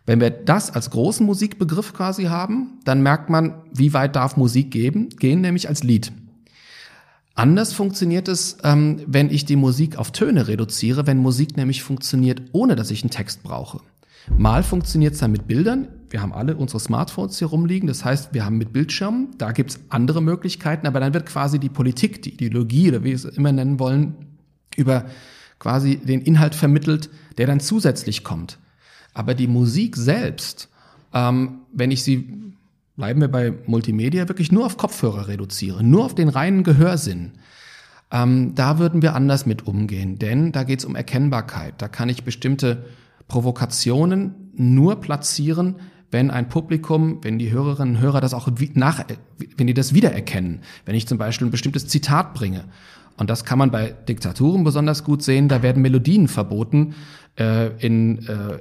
Wenn 0.06 0.20
wir 0.20 0.30
das 0.30 0.72
als 0.72 0.90
großen 0.90 1.26
Musikbegriff 1.26 1.94
quasi 1.94 2.26
haben, 2.26 2.80
dann 2.84 3.02
merkt 3.02 3.30
man, 3.30 3.62
wie 3.74 3.94
weit 3.94 4.16
darf 4.16 4.36
Musik 4.36 4.72
geben, 4.72 5.10
gehen, 5.10 5.42
nämlich 5.42 5.70
als 5.70 5.84
Lied. 5.84 6.12
Anders 7.36 7.74
funktioniert 7.74 8.28
es, 8.28 8.58
ähm, 8.64 9.02
wenn 9.08 9.32
ich 9.32 9.46
die 9.46 9.56
Musik 9.56 9.98
auf 9.98 10.12
Töne 10.12 10.48
reduziere, 10.48 11.08
wenn 11.08 11.18
Musik 11.18 11.58
nämlich 11.58 11.82
funktioniert, 11.82 12.42
ohne 12.52 12.76
dass 12.76 12.92
ich 12.92 13.02
einen 13.02 13.10
Text 13.10 13.42
brauche. 13.44 13.80
Mal 14.38 14.62
funktioniert 14.64 15.14
es 15.14 15.20
dann 15.20 15.32
mit 15.32 15.48
Bildern. 15.48 15.88
Wir 16.10 16.22
haben 16.22 16.32
alle 16.32 16.56
unsere 16.56 16.80
Smartphones 16.80 17.40
hier 17.40 17.48
rumliegen. 17.48 17.88
Das 17.88 18.06
heißt, 18.06 18.34
wir 18.34 18.46
haben 18.46 18.58
mit 18.58 18.72
Bildschirmen, 18.72 19.30
da 19.38 19.52
gibt's 19.52 19.80
andere 19.90 20.22
Möglichkeiten, 20.22 20.86
aber 20.86 21.00
dann 21.00 21.14
wird 21.14 21.26
quasi 21.26 21.60
die 21.60 21.70
Politik, 21.70 22.22
die 22.22 22.34
Ideologie 22.34 22.90
oder 22.90 23.04
wie 23.04 23.10
wir 23.10 23.16
es 23.16 23.26
immer 23.26 23.52
nennen 23.52 23.80
wollen, 23.80 24.16
über 24.76 25.06
quasi 25.60 25.98
den 25.98 26.22
Inhalt 26.22 26.56
vermittelt, 26.56 27.10
der 27.38 27.48
dann 27.48 27.60
zusätzlich 27.60 28.24
kommt. 28.24 28.60
Aber 29.14 29.34
die 29.34 29.48
Musik 29.48 29.96
selbst, 29.96 30.70
ähm, 31.14 31.60
wenn 31.74 31.92
ich 31.92 32.04
sie, 32.04 32.54
bleiben 32.96 33.22
wir 33.22 33.28
bei 33.28 33.54
Multimedia, 33.66 34.28
wirklich 34.28 34.52
nur 34.52 34.66
auf 34.66 34.78
Kopfhörer 34.78 35.28
reduziere, 35.28 35.84
nur 35.84 36.06
auf 36.06 36.16
den 36.16 36.30
reinen 36.30 36.64
Gehörsinn, 36.64 37.34
ähm, 38.12 38.54
da 38.56 38.78
würden 38.78 39.02
wir 39.02 39.16
anders 39.16 39.46
mit 39.46 39.66
umgehen, 39.66 40.20
denn 40.20 40.52
da 40.52 40.64
geht 40.64 40.80
es 40.80 40.86
um 40.86 40.96
Erkennbarkeit. 40.96 41.76
Da 41.80 41.88
kann 41.88 42.10
ich 42.10 42.24
bestimmte 42.24 42.86
Provokationen 43.28 44.52
nur 44.56 45.02
platzieren, 45.02 45.78
wenn 46.12 46.30
ein 46.30 46.48
Publikum, 46.48 47.24
wenn 47.24 47.40
die 47.40 47.52
Hörerinnen 47.52 47.96
und 47.96 48.02
Hörer 48.02 48.22
das 48.22 48.36
auch 48.36 48.48
nach, 48.76 49.04
wenn 49.58 49.66
die 49.66 49.74
das 49.74 49.96
wiedererkennen. 49.96 50.62
Wenn 50.86 50.94
ich 50.94 51.08
zum 51.08 51.18
Beispiel 51.18 51.48
ein 51.48 51.52
bestimmtes 51.52 51.88
Zitat 51.88 52.36
bringe. 52.36 52.66
Und 53.18 53.32
das 53.32 53.46
kann 53.46 53.58
man 53.58 53.72
bei 53.72 53.96
Diktaturen 54.08 54.64
besonders 54.64 55.04
gut 55.04 55.24
sehen. 55.24 55.48
Da 55.48 55.64
werden 55.64 55.82
Melodien 55.82 56.28
verboten. 56.28 56.94
Äh, 57.36 57.70
in, 57.84 58.28
äh, 58.28 58.60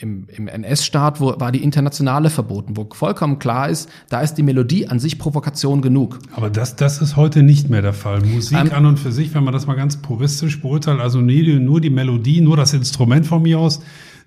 im, 0.00 0.26
im 0.28 0.48
NS-Staat 0.48 1.20
wo, 1.20 1.38
war 1.38 1.52
die 1.52 1.62
internationale 1.62 2.30
verboten, 2.30 2.76
wo 2.76 2.88
vollkommen 2.92 3.38
klar 3.38 3.68
ist, 3.68 3.88
da 4.08 4.20
ist 4.20 4.34
die 4.34 4.42
Melodie 4.42 4.88
an 4.88 4.98
sich 4.98 5.18
Provokation 5.18 5.82
genug. 5.82 6.18
Aber 6.32 6.50
das, 6.50 6.76
das 6.76 7.00
ist 7.00 7.16
heute 7.16 7.42
nicht 7.42 7.70
mehr 7.70 7.82
der 7.82 7.92
Fall. 7.92 8.20
Musik 8.20 8.58
ähm, 8.58 8.72
an 8.72 8.86
und 8.86 8.98
für 8.98 9.12
sich, 9.12 9.34
wenn 9.34 9.44
man 9.44 9.52
das 9.52 9.66
mal 9.66 9.74
ganz 9.74 9.96
puristisch 9.98 10.60
beurteilt, 10.60 11.00
also 11.00 11.20
nie, 11.20 11.58
nur 11.58 11.80
die 11.80 11.90
Melodie, 11.90 12.40
nur 12.40 12.56
das 12.56 12.74
Instrument 12.74 13.26
von 13.26 13.42
mir 13.42 13.58
aus, 13.58 13.80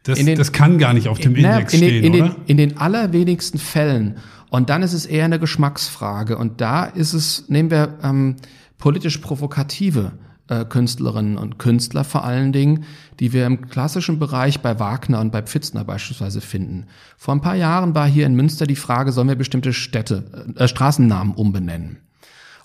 das, 0.04 0.18
den, 0.18 0.36
das 0.36 0.52
kann 0.52 0.78
gar 0.78 0.94
nicht 0.94 1.08
auf 1.08 1.20
dem 1.20 1.36
in, 1.36 1.46
Index 1.46 1.74
in 1.74 1.82
den, 1.82 1.90
stehen, 1.90 2.04
in 2.04 2.22
oder? 2.22 2.30
Den, 2.30 2.46
in 2.48 2.58
den 2.58 2.78
allerwenigsten 2.78 3.60
Fällen. 3.60 4.18
Und 4.50 4.70
dann 4.70 4.84
ist 4.84 4.94
es 4.94 5.06
eher 5.06 5.26
eine 5.26 5.40
Geschmacksfrage. 5.40 6.38
Und 6.38 6.60
da 6.60 6.86
ist 6.86 7.14
es, 7.14 7.48
nehmen 7.50 7.72
wir 7.72 8.00
ähm, 8.04 8.36
politisch 8.78 9.20
provokative 9.20 10.14
Künstlerinnen 10.48 11.38
und 11.38 11.60
Künstler 11.60 12.04
vor 12.04 12.26
allen 12.26 12.52
Dingen, 12.52 12.84
die 13.20 13.32
wir 13.32 13.46
im 13.46 13.70
klassischen 13.70 14.20
Bereich 14.20 14.60
bei 14.60 14.80
Wagner 14.80 15.22
und 15.22 15.32
bei 15.32 15.42
Pfitzner 15.42 15.86
beispielsweise 15.86 16.42
finden. 16.42 16.88
Vor 17.18 17.34
ein 17.34 17.42
paar 17.42 17.56
Jahren 17.56 17.96
war 17.96 18.08
hier 18.08 18.26
in 18.26 18.36
Münster 18.36 18.68
die 18.68 18.76
Frage, 18.76 19.12
sollen 19.12 19.30
wir 19.30 19.36
bestimmte 19.36 19.72
Städte, 19.72 20.54
äh, 20.58 20.68
Straßennamen 20.68 21.36
umbenennen? 21.36 22.00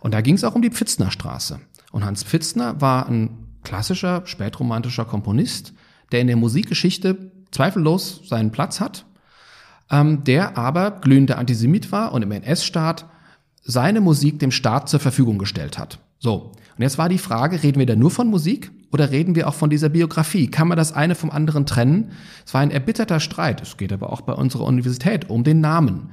Und 0.00 0.14
da 0.14 0.20
ging 0.20 0.34
es 0.34 0.44
auch 0.44 0.54
um 0.54 0.62
die 0.62 0.70
Pfitznerstraße. 0.70 1.60
Und 1.92 2.04
Hans 2.04 2.24
Pfitzner 2.24 2.80
war 2.80 3.08
ein 3.08 3.46
klassischer 3.62 4.22
spätromantischer 4.24 5.04
Komponist, 5.04 5.72
der 6.12 6.20
in 6.20 6.26
der 6.26 6.36
Musikgeschichte 6.36 7.30
zweifellos 7.50 8.22
seinen 8.24 8.52
Platz 8.52 8.80
hat, 8.80 9.06
ähm, 9.90 10.24
der 10.24 10.58
aber 10.58 10.90
glühender 10.90 11.38
Antisemit 11.38 11.92
war 11.92 12.12
und 12.12 12.22
im 12.22 12.32
NS-Staat 12.32 13.06
seine 13.62 14.00
Musik 14.00 14.38
dem 14.38 14.50
Staat 14.52 14.88
zur 14.88 15.00
Verfügung 15.00 15.38
gestellt 15.38 15.78
hat. 15.78 15.98
So, 16.18 16.52
und 16.76 16.82
jetzt 16.82 16.98
war 16.98 17.08
die 17.08 17.18
Frage, 17.18 17.62
reden 17.62 17.78
wir 17.78 17.86
da 17.86 17.96
nur 17.96 18.10
von 18.10 18.28
Musik 18.28 18.70
oder 18.92 19.10
reden 19.10 19.34
wir 19.34 19.48
auch 19.48 19.54
von 19.54 19.70
dieser 19.70 19.88
Biografie? 19.88 20.48
Kann 20.48 20.68
man 20.68 20.76
das 20.76 20.92
eine 20.92 21.14
vom 21.14 21.30
anderen 21.30 21.64
trennen? 21.64 22.12
Es 22.44 22.52
war 22.52 22.60
ein 22.60 22.70
erbitterter 22.70 23.18
Streit. 23.18 23.62
Es 23.62 23.78
geht 23.78 23.92
aber 23.92 24.12
auch 24.12 24.20
bei 24.20 24.34
unserer 24.34 24.64
Universität 24.64 25.30
um 25.30 25.42
den 25.42 25.60
Namen. 25.60 26.10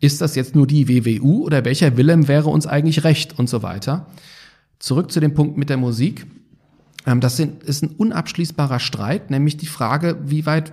Ist 0.00 0.22
das 0.22 0.34
jetzt 0.34 0.54
nur 0.54 0.66
die 0.66 0.88
WWU 0.88 1.44
oder 1.44 1.64
welcher 1.64 1.96
Willem 1.96 2.28
wäre 2.28 2.48
uns 2.48 2.66
eigentlich 2.66 3.04
recht 3.04 3.38
und 3.38 3.48
so 3.48 3.62
weiter? 3.62 4.06
Zurück 4.78 5.10
zu 5.10 5.20
dem 5.20 5.34
Punkt 5.34 5.58
mit 5.58 5.68
der 5.68 5.76
Musik. 5.76 6.26
Ähm, 7.06 7.20
das 7.20 7.38
ist 7.38 7.82
ein 7.82 7.90
unabschließbarer 7.90 8.80
Streit, 8.80 9.30
nämlich 9.30 9.56
die 9.58 9.66
Frage, 9.66 10.18
wie 10.24 10.46
weit 10.46 10.72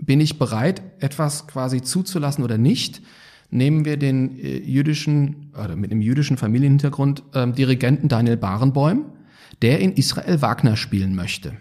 bin 0.00 0.20
ich 0.20 0.38
bereit, 0.38 0.82
etwas 0.98 1.46
quasi 1.46 1.80
zuzulassen 1.80 2.44
oder 2.44 2.58
nicht? 2.58 3.02
Nehmen 3.52 3.84
wir 3.84 3.96
den 3.96 4.38
äh, 4.38 4.58
jüdischen, 4.58 5.52
oder 5.52 5.76
mit 5.76 5.92
einem 5.92 6.00
jüdischen 6.00 6.36
Familienhintergrund, 6.36 7.22
ähm, 7.34 7.54
Dirigenten 7.54 8.08
Daniel 8.08 8.36
Barenboim, 8.36 9.04
der 9.60 9.78
in 9.80 9.92
Israel 9.92 10.42
Wagner 10.42 10.76
spielen 10.76 11.14
möchte. 11.14 11.52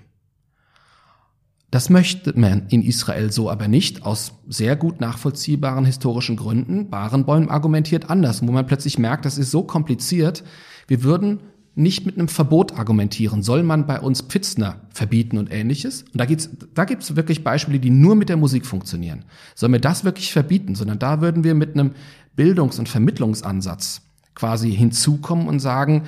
Das 1.69 1.89
möchte 1.89 2.37
man 2.37 2.67
in 2.67 2.81
Israel 2.81 3.31
so 3.31 3.49
aber 3.49 3.67
nicht, 3.67 4.05
aus 4.05 4.33
sehr 4.47 4.75
gut 4.75 4.99
nachvollziehbaren 4.99 5.85
historischen 5.85 6.35
Gründen. 6.35 6.89
Barenboim 6.89 7.49
argumentiert 7.49 8.09
anders, 8.09 8.45
wo 8.45 8.51
man 8.51 8.67
plötzlich 8.67 8.97
merkt, 8.97 9.25
das 9.25 9.37
ist 9.37 9.51
so 9.51 9.63
kompliziert, 9.63 10.43
wir 10.87 11.03
würden 11.03 11.39
nicht 11.73 12.05
mit 12.05 12.17
einem 12.17 12.27
Verbot 12.27 12.73
argumentieren. 12.77 13.43
Soll 13.43 13.63
man 13.63 13.87
bei 13.87 13.99
uns 13.99 14.21
Pfitzner 14.21 14.81
verbieten 14.93 15.37
und 15.37 15.51
ähnliches? 15.51 16.03
Und 16.03 16.19
da 16.19 16.25
gibt's 16.25 16.49
da 16.73 16.85
gibt's 16.85 17.15
wirklich 17.15 17.43
Beispiele, 17.43 17.79
die 17.79 17.89
nur 17.89 18.15
mit 18.15 18.29
der 18.29 18.37
Musik 18.37 18.65
funktionieren. 18.65 19.23
Sollen 19.55 19.71
wir 19.71 19.79
das 19.79 20.03
wirklich 20.03 20.33
verbieten? 20.33 20.75
Sondern 20.75 20.99
da 20.99 21.21
würden 21.21 21.43
wir 21.43 21.55
mit 21.55 21.73
einem 21.73 21.91
Bildungs- 22.35 22.79
und 22.79 22.89
Vermittlungsansatz 22.89 24.01
quasi 24.35 24.71
hinzukommen 24.71 25.47
und 25.47 25.59
sagen, 25.59 26.03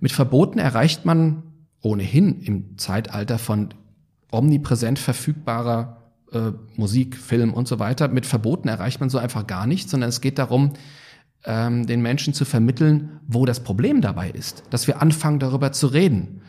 mit 0.00 0.12
Verboten 0.12 0.58
erreicht 0.58 1.04
man 1.04 1.42
ohnehin 1.82 2.40
im 2.40 2.78
Zeitalter 2.78 3.38
von 3.38 3.70
omnipräsent 4.30 4.98
verfügbarer 4.98 5.96
äh, 6.32 6.52
Musik, 6.76 7.16
Film 7.16 7.52
und 7.52 7.68
so 7.68 7.78
weiter, 7.78 8.08
mit 8.08 8.26
Verboten 8.26 8.68
erreicht 8.68 9.00
man 9.00 9.10
so 9.10 9.18
einfach 9.18 9.46
gar 9.46 9.66
nichts, 9.66 9.90
sondern 9.90 10.08
es 10.08 10.20
geht 10.20 10.38
darum, 10.38 10.72
ähm, 11.44 11.86
den 11.86 12.02
Menschen 12.02 12.34
zu 12.34 12.44
vermitteln, 12.44 13.20
wo 13.26 13.46
das 13.46 13.60
Problem 13.60 14.00
dabei 14.00 14.30
ist, 14.30 14.64
dass 14.70 14.86
wir 14.86 15.00
anfangen 15.00 15.38
darüber 15.38 15.72
zu 15.72 15.86
reden. 15.86 16.42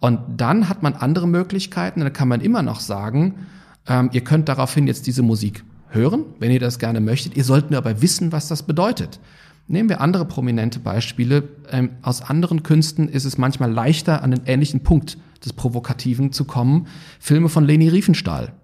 Und 0.00 0.20
dann 0.36 0.68
hat 0.68 0.82
man 0.82 0.94
andere 0.94 1.26
Möglichkeiten, 1.26 2.00
dann 2.00 2.12
kann 2.12 2.28
man 2.28 2.40
immer 2.40 2.62
noch 2.62 2.80
sagen, 2.80 3.46
ähm, 3.86 4.10
ihr 4.12 4.22
könnt 4.22 4.48
daraufhin 4.48 4.86
jetzt 4.86 5.06
diese 5.06 5.22
Musik 5.22 5.64
hören, 5.88 6.24
wenn 6.38 6.50
ihr 6.50 6.60
das 6.60 6.78
gerne 6.78 7.00
möchtet, 7.00 7.36
ihr 7.36 7.44
solltet 7.44 7.70
nur 7.70 7.78
aber 7.78 8.00
wissen, 8.00 8.32
was 8.32 8.48
das 8.48 8.62
bedeutet. 8.62 9.20
Nehmen 9.66 9.90
wir 9.90 10.00
andere 10.00 10.24
prominente 10.24 10.78
Beispiele. 10.78 11.48
Ähm, 11.70 11.90
aus 12.00 12.22
anderen 12.22 12.62
Künsten 12.62 13.08
ist 13.08 13.26
es 13.26 13.36
manchmal 13.36 13.70
leichter, 13.70 14.22
an 14.22 14.30
den 14.30 14.46
ähnlichen 14.46 14.82
Punkt 14.82 15.18
des 15.44 15.52
Provokativen 15.52 16.32
zu 16.32 16.44
kommen. 16.44 16.86
Filme 17.20 17.50
von 17.50 17.64
Leni 17.64 17.88
Riefenstahl, 17.88 18.54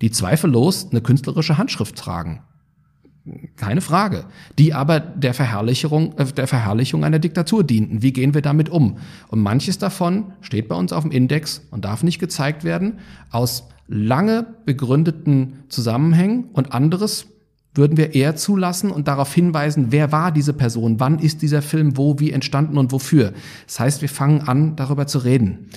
die 0.00 0.10
zweifellos 0.10 0.88
eine 0.90 1.02
künstlerische 1.02 1.58
Handschrift 1.58 1.96
tragen. 1.96 2.42
Keine 3.56 3.80
Frage. 3.80 4.26
Die 4.58 4.74
aber 4.74 5.00
der 5.00 5.32
Verherrlichung, 5.32 6.16
äh, 6.18 6.26
der 6.26 6.46
Verherrlichung 6.46 7.04
einer 7.04 7.18
Diktatur 7.18 7.64
dienten. 7.64 8.02
Wie 8.02 8.12
gehen 8.12 8.34
wir 8.34 8.42
damit 8.42 8.68
um? 8.68 8.98
Und 9.28 9.40
manches 9.40 9.78
davon 9.78 10.32
steht 10.42 10.68
bei 10.68 10.74
uns 10.74 10.92
auf 10.92 11.04
dem 11.04 11.10
Index 11.10 11.66
und 11.70 11.86
darf 11.86 12.02
nicht 12.02 12.18
gezeigt 12.18 12.64
werden 12.64 12.98
aus 13.30 13.68
lange 13.86 14.46
begründeten 14.66 15.64
Zusammenhängen 15.68 16.50
und 16.52 16.72
anderes 16.72 17.26
würden 17.74 17.96
wir 17.96 18.14
eher 18.14 18.36
zulassen 18.36 18.90
und 18.90 19.08
darauf 19.08 19.34
hinweisen, 19.34 19.86
wer 19.90 20.12
war 20.12 20.30
diese 20.30 20.52
Person, 20.52 21.00
wann 21.00 21.18
ist 21.18 21.42
dieser 21.42 21.60
Film 21.60 21.96
wo, 21.96 22.20
wie 22.20 22.30
entstanden 22.30 22.78
und 22.78 22.92
wofür. 22.92 23.32
Das 23.66 23.80
heißt, 23.80 24.02
wir 24.02 24.08
fangen 24.08 24.42
an, 24.42 24.76
darüber 24.76 25.06
zu 25.06 25.18
reden. 25.18 25.70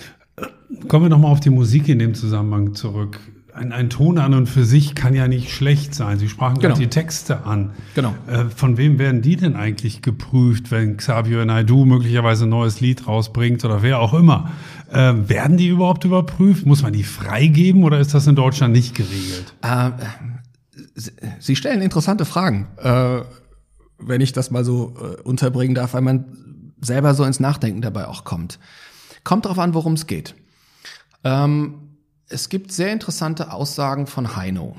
Kommen 0.87 1.05
wir 1.05 1.09
nochmal 1.09 1.31
auf 1.31 1.39
die 1.39 1.49
Musik 1.49 1.89
in 1.89 1.97
dem 1.97 2.13
Zusammenhang 2.13 2.75
zurück 2.75 3.19
ein, 3.58 3.72
ein 3.74 3.89
Ton 3.89 4.18
an 4.18 4.34
und 4.34 4.47
für 4.47 4.64
sich 4.66 4.95
kann 4.95 5.14
ja 5.14 5.28
nicht 5.28 5.51
schlecht 5.51 5.93
sein. 5.95 6.18
Sie 6.20 6.30
sprachen 6.30 6.55
Genau. 6.60 6.70
gerade 6.76 6.80
die 6.80 6.89
Texte 6.89 7.45
an. 7.45 7.72
Genau. 7.95 8.14
Äh, 8.28 8.45
von 8.45 8.78
wem 8.78 8.99
werden 8.99 9.22
die 9.22 9.36
denn 9.36 9.55
eigentlich 9.55 10.01
geprüft, 10.01 10.72
wenn 10.72 10.97
Xavier 10.97 11.43
Naidoo 11.45 11.86
möglicherweise 11.86 12.45
ein 12.45 12.49
neues 12.49 12.80
Lied 12.80 13.08
rausbringt 13.08 13.66
oder 13.66 13.82
wer 13.82 13.99
auch 13.99 14.14
immer? 14.14 14.51
Äh, 14.91 15.14
werden 15.28 15.58
die 15.58 15.68
überhaupt 15.68 16.05
überprüft? 16.05 16.66
Muss 16.66 16.84
man 16.84 16.93
die 16.93 17.03
freigeben 17.03 17.84
oder 17.84 17.99
ist 17.99 18.14
das 18.14 18.28
in 18.28 18.36
Deutschland 18.36 18.74
nicht 18.74 18.95
geregelt? 18.95 19.53
Äh, 19.62 19.91
Sie- 20.95 21.12
Sie 21.39 21.55
stellen 21.55 21.82
interessante 21.82 22.26
Fragen, 22.26 22.68
äh, 22.78 23.20
wenn 23.99 24.22
ich 24.22 24.32
das 24.34 24.51
mal 24.51 24.64
so 24.64 24.95
äh, 25.01 25.22
unterbringen 25.24 25.74
darf, 25.76 25.93
weil 25.93 26.01
man 26.01 26.26
selber 26.82 27.14
so 27.16 27.24
ins 27.24 27.39
Nachdenken 27.39 27.82
dabei 27.82 28.08
auch 28.08 28.24
kommt. 28.24 28.60
Kommt 29.24 29.45
darauf 29.45 29.58
an, 29.60 29.74
worum 29.74 29.93
es 29.93 30.05
geht. 30.08 30.36
Ähm, 31.24 31.74
es 32.30 32.49
gibt 32.49 32.71
sehr 32.71 32.91
interessante 32.91 33.51
Aussagen 33.51 34.07
von 34.07 34.36
Heino 34.36 34.75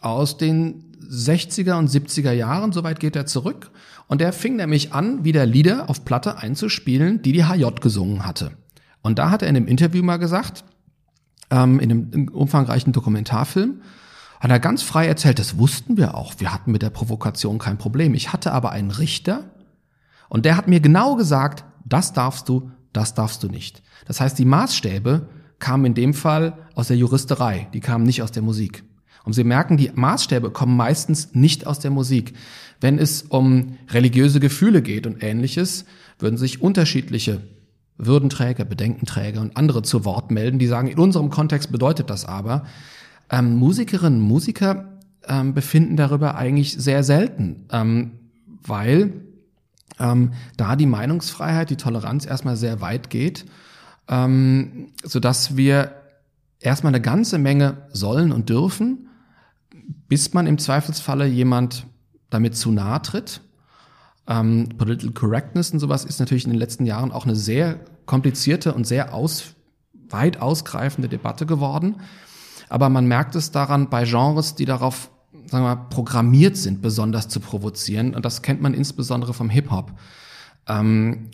aus 0.00 0.38
den 0.38 0.84
60er 1.08 1.78
und 1.78 1.90
70er 1.90 2.32
Jahren, 2.32 2.72
soweit 2.72 3.00
geht 3.00 3.16
er 3.16 3.26
zurück. 3.26 3.70
Und 4.06 4.20
der 4.20 4.32
fing 4.32 4.56
nämlich 4.56 4.92
an, 4.92 5.24
wieder 5.24 5.46
Lieder 5.46 5.88
auf 5.88 6.04
Platte 6.04 6.38
einzuspielen, 6.38 7.22
die 7.22 7.32
die 7.32 7.44
HJ 7.44 7.80
gesungen 7.80 8.26
hatte. 8.26 8.52
Und 9.02 9.18
da 9.18 9.30
hat 9.30 9.42
er 9.42 9.48
in 9.48 9.56
einem 9.56 9.66
Interview 9.66 10.02
mal 10.02 10.18
gesagt, 10.18 10.64
ähm, 11.50 11.80
in 11.80 11.90
einem 11.90 12.28
umfangreichen 12.28 12.92
Dokumentarfilm, 12.92 13.82
hat 14.40 14.50
er 14.50 14.58
ganz 14.58 14.82
frei 14.82 15.06
erzählt, 15.06 15.38
das 15.38 15.58
wussten 15.58 15.96
wir 15.96 16.14
auch. 16.14 16.34
Wir 16.38 16.52
hatten 16.52 16.72
mit 16.72 16.82
der 16.82 16.90
Provokation 16.90 17.58
kein 17.58 17.76
Problem. 17.76 18.14
Ich 18.14 18.32
hatte 18.32 18.52
aber 18.52 18.70
einen 18.70 18.90
Richter 18.90 19.44
und 20.28 20.44
der 20.44 20.56
hat 20.56 20.66
mir 20.66 20.80
genau 20.80 21.16
gesagt, 21.16 21.64
das 21.84 22.12
darfst 22.12 22.48
du, 22.48 22.70
das 22.92 23.14
darfst 23.14 23.42
du 23.42 23.48
nicht. 23.48 23.82
Das 24.06 24.20
heißt, 24.20 24.38
die 24.38 24.44
Maßstäbe 24.44 25.28
kamen 25.60 25.86
in 25.86 25.94
dem 25.94 26.14
Fall 26.14 26.54
aus 26.74 26.88
der 26.88 26.96
Juristerei, 26.96 27.68
die 27.72 27.80
kamen 27.80 28.04
nicht 28.04 28.22
aus 28.22 28.32
der 28.32 28.42
Musik. 28.42 28.82
Und 29.24 29.34
Sie 29.34 29.44
merken, 29.44 29.76
die 29.76 29.92
Maßstäbe 29.94 30.50
kommen 30.50 30.76
meistens 30.76 31.34
nicht 31.34 31.66
aus 31.66 31.78
der 31.78 31.90
Musik. 31.90 32.32
Wenn 32.80 32.98
es 32.98 33.22
um 33.22 33.76
religiöse 33.90 34.40
Gefühle 34.40 34.82
geht 34.82 35.06
und 35.06 35.22
ähnliches, 35.22 35.84
würden 36.18 36.38
sich 36.38 36.62
unterschiedliche 36.62 37.42
Würdenträger, 37.98 38.64
Bedenkenträger 38.64 39.42
und 39.42 39.56
andere 39.58 39.82
zu 39.82 40.06
Wort 40.06 40.30
melden, 40.30 40.58
die 40.58 40.66
sagen, 40.66 40.88
in 40.88 40.98
unserem 40.98 41.28
Kontext 41.28 41.70
bedeutet 41.70 42.08
das 42.08 42.24
aber. 42.24 42.64
Ähm, 43.30 43.56
Musikerinnen 43.56 44.20
und 44.20 44.26
Musiker 44.26 44.98
ähm, 45.28 45.52
befinden 45.52 45.96
darüber 45.96 46.34
eigentlich 46.34 46.72
sehr 46.72 47.04
selten, 47.04 47.66
ähm, 47.70 48.12
weil 48.62 49.12
ähm, 49.98 50.32
da 50.56 50.76
die 50.76 50.86
Meinungsfreiheit, 50.86 51.68
die 51.68 51.76
Toleranz 51.76 52.24
erstmal 52.24 52.56
sehr 52.56 52.80
weit 52.80 53.10
geht, 53.10 53.44
ähm, 54.10 54.92
so 55.02 55.20
dass 55.20 55.56
wir 55.56 55.94
erstmal 56.58 56.92
eine 56.92 57.00
ganze 57.00 57.38
Menge 57.38 57.86
sollen 57.92 58.32
und 58.32 58.50
dürfen, 58.50 59.08
bis 60.08 60.34
man 60.34 60.46
im 60.46 60.58
Zweifelsfalle 60.58 61.26
jemand 61.26 61.86
damit 62.28 62.56
zu 62.56 62.70
nahe 62.72 63.00
tritt. 63.00 63.40
Ähm, 64.26 64.68
Political 64.76 65.12
Correctness 65.12 65.70
und 65.70 65.78
sowas 65.78 66.04
ist 66.04 66.20
natürlich 66.20 66.44
in 66.44 66.50
den 66.50 66.58
letzten 66.58 66.84
Jahren 66.84 67.12
auch 67.12 67.24
eine 67.24 67.36
sehr 67.36 67.80
komplizierte 68.04 68.74
und 68.74 68.86
sehr 68.86 69.14
aus, 69.14 69.54
weit 70.08 70.42
ausgreifende 70.42 71.08
Debatte 71.08 71.46
geworden. 71.46 71.96
Aber 72.68 72.88
man 72.88 73.06
merkt 73.06 73.34
es 73.36 73.50
daran 73.50 73.88
bei 73.88 74.04
Genres, 74.04 74.54
die 74.54 74.64
darauf 74.64 75.10
sagen 75.46 75.64
wir 75.64 75.74
mal, 75.74 75.88
programmiert 75.90 76.56
sind, 76.56 76.82
besonders 76.82 77.28
zu 77.28 77.40
provozieren. 77.40 78.14
Und 78.14 78.24
das 78.24 78.42
kennt 78.42 78.60
man 78.60 78.74
insbesondere 78.74 79.34
vom 79.34 79.50
Hip-Hop. 79.50 79.92
Ähm, 80.68 81.30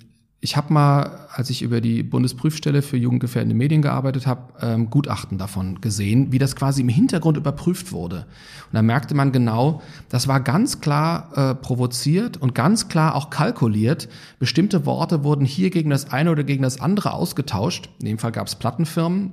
ich 0.46 0.56
habe 0.56 0.72
mal, 0.72 1.26
als 1.32 1.50
ich 1.50 1.60
über 1.62 1.80
die 1.80 2.04
Bundesprüfstelle 2.04 2.80
für 2.80 2.96
jugendgefährdende 2.96 3.56
Medien 3.56 3.82
gearbeitet 3.82 4.28
habe, 4.28 4.52
ähm, 4.60 4.90
Gutachten 4.90 5.38
davon 5.38 5.80
gesehen, 5.80 6.30
wie 6.30 6.38
das 6.38 6.54
quasi 6.54 6.82
im 6.82 6.88
Hintergrund 6.88 7.36
überprüft 7.36 7.90
wurde. 7.90 8.26
Und 8.66 8.74
da 8.74 8.80
merkte 8.80 9.16
man 9.16 9.32
genau, 9.32 9.82
das 10.08 10.28
war 10.28 10.38
ganz 10.38 10.80
klar 10.80 11.32
äh, 11.34 11.54
provoziert 11.56 12.36
und 12.36 12.54
ganz 12.54 12.86
klar 12.86 13.16
auch 13.16 13.28
kalkuliert. 13.30 14.08
Bestimmte 14.38 14.86
Worte 14.86 15.24
wurden 15.24 15.44
hier 15.44 15.70
gegen 15.70 15.90
das 15.90 16.12
eine 16.12 16.30
oder 16.30 16.44
gegen 16.44 16.62
das 16.62 16.80
andere 16.80 17.12
ausgetauscht. 17.14 17.90
In 17.98 18.06
dem 18.06 18.18
Fall 18.18 18.30
gab 18.30 18.46
es 18.46 18.54
Plattenfirmen, 18.54 19.32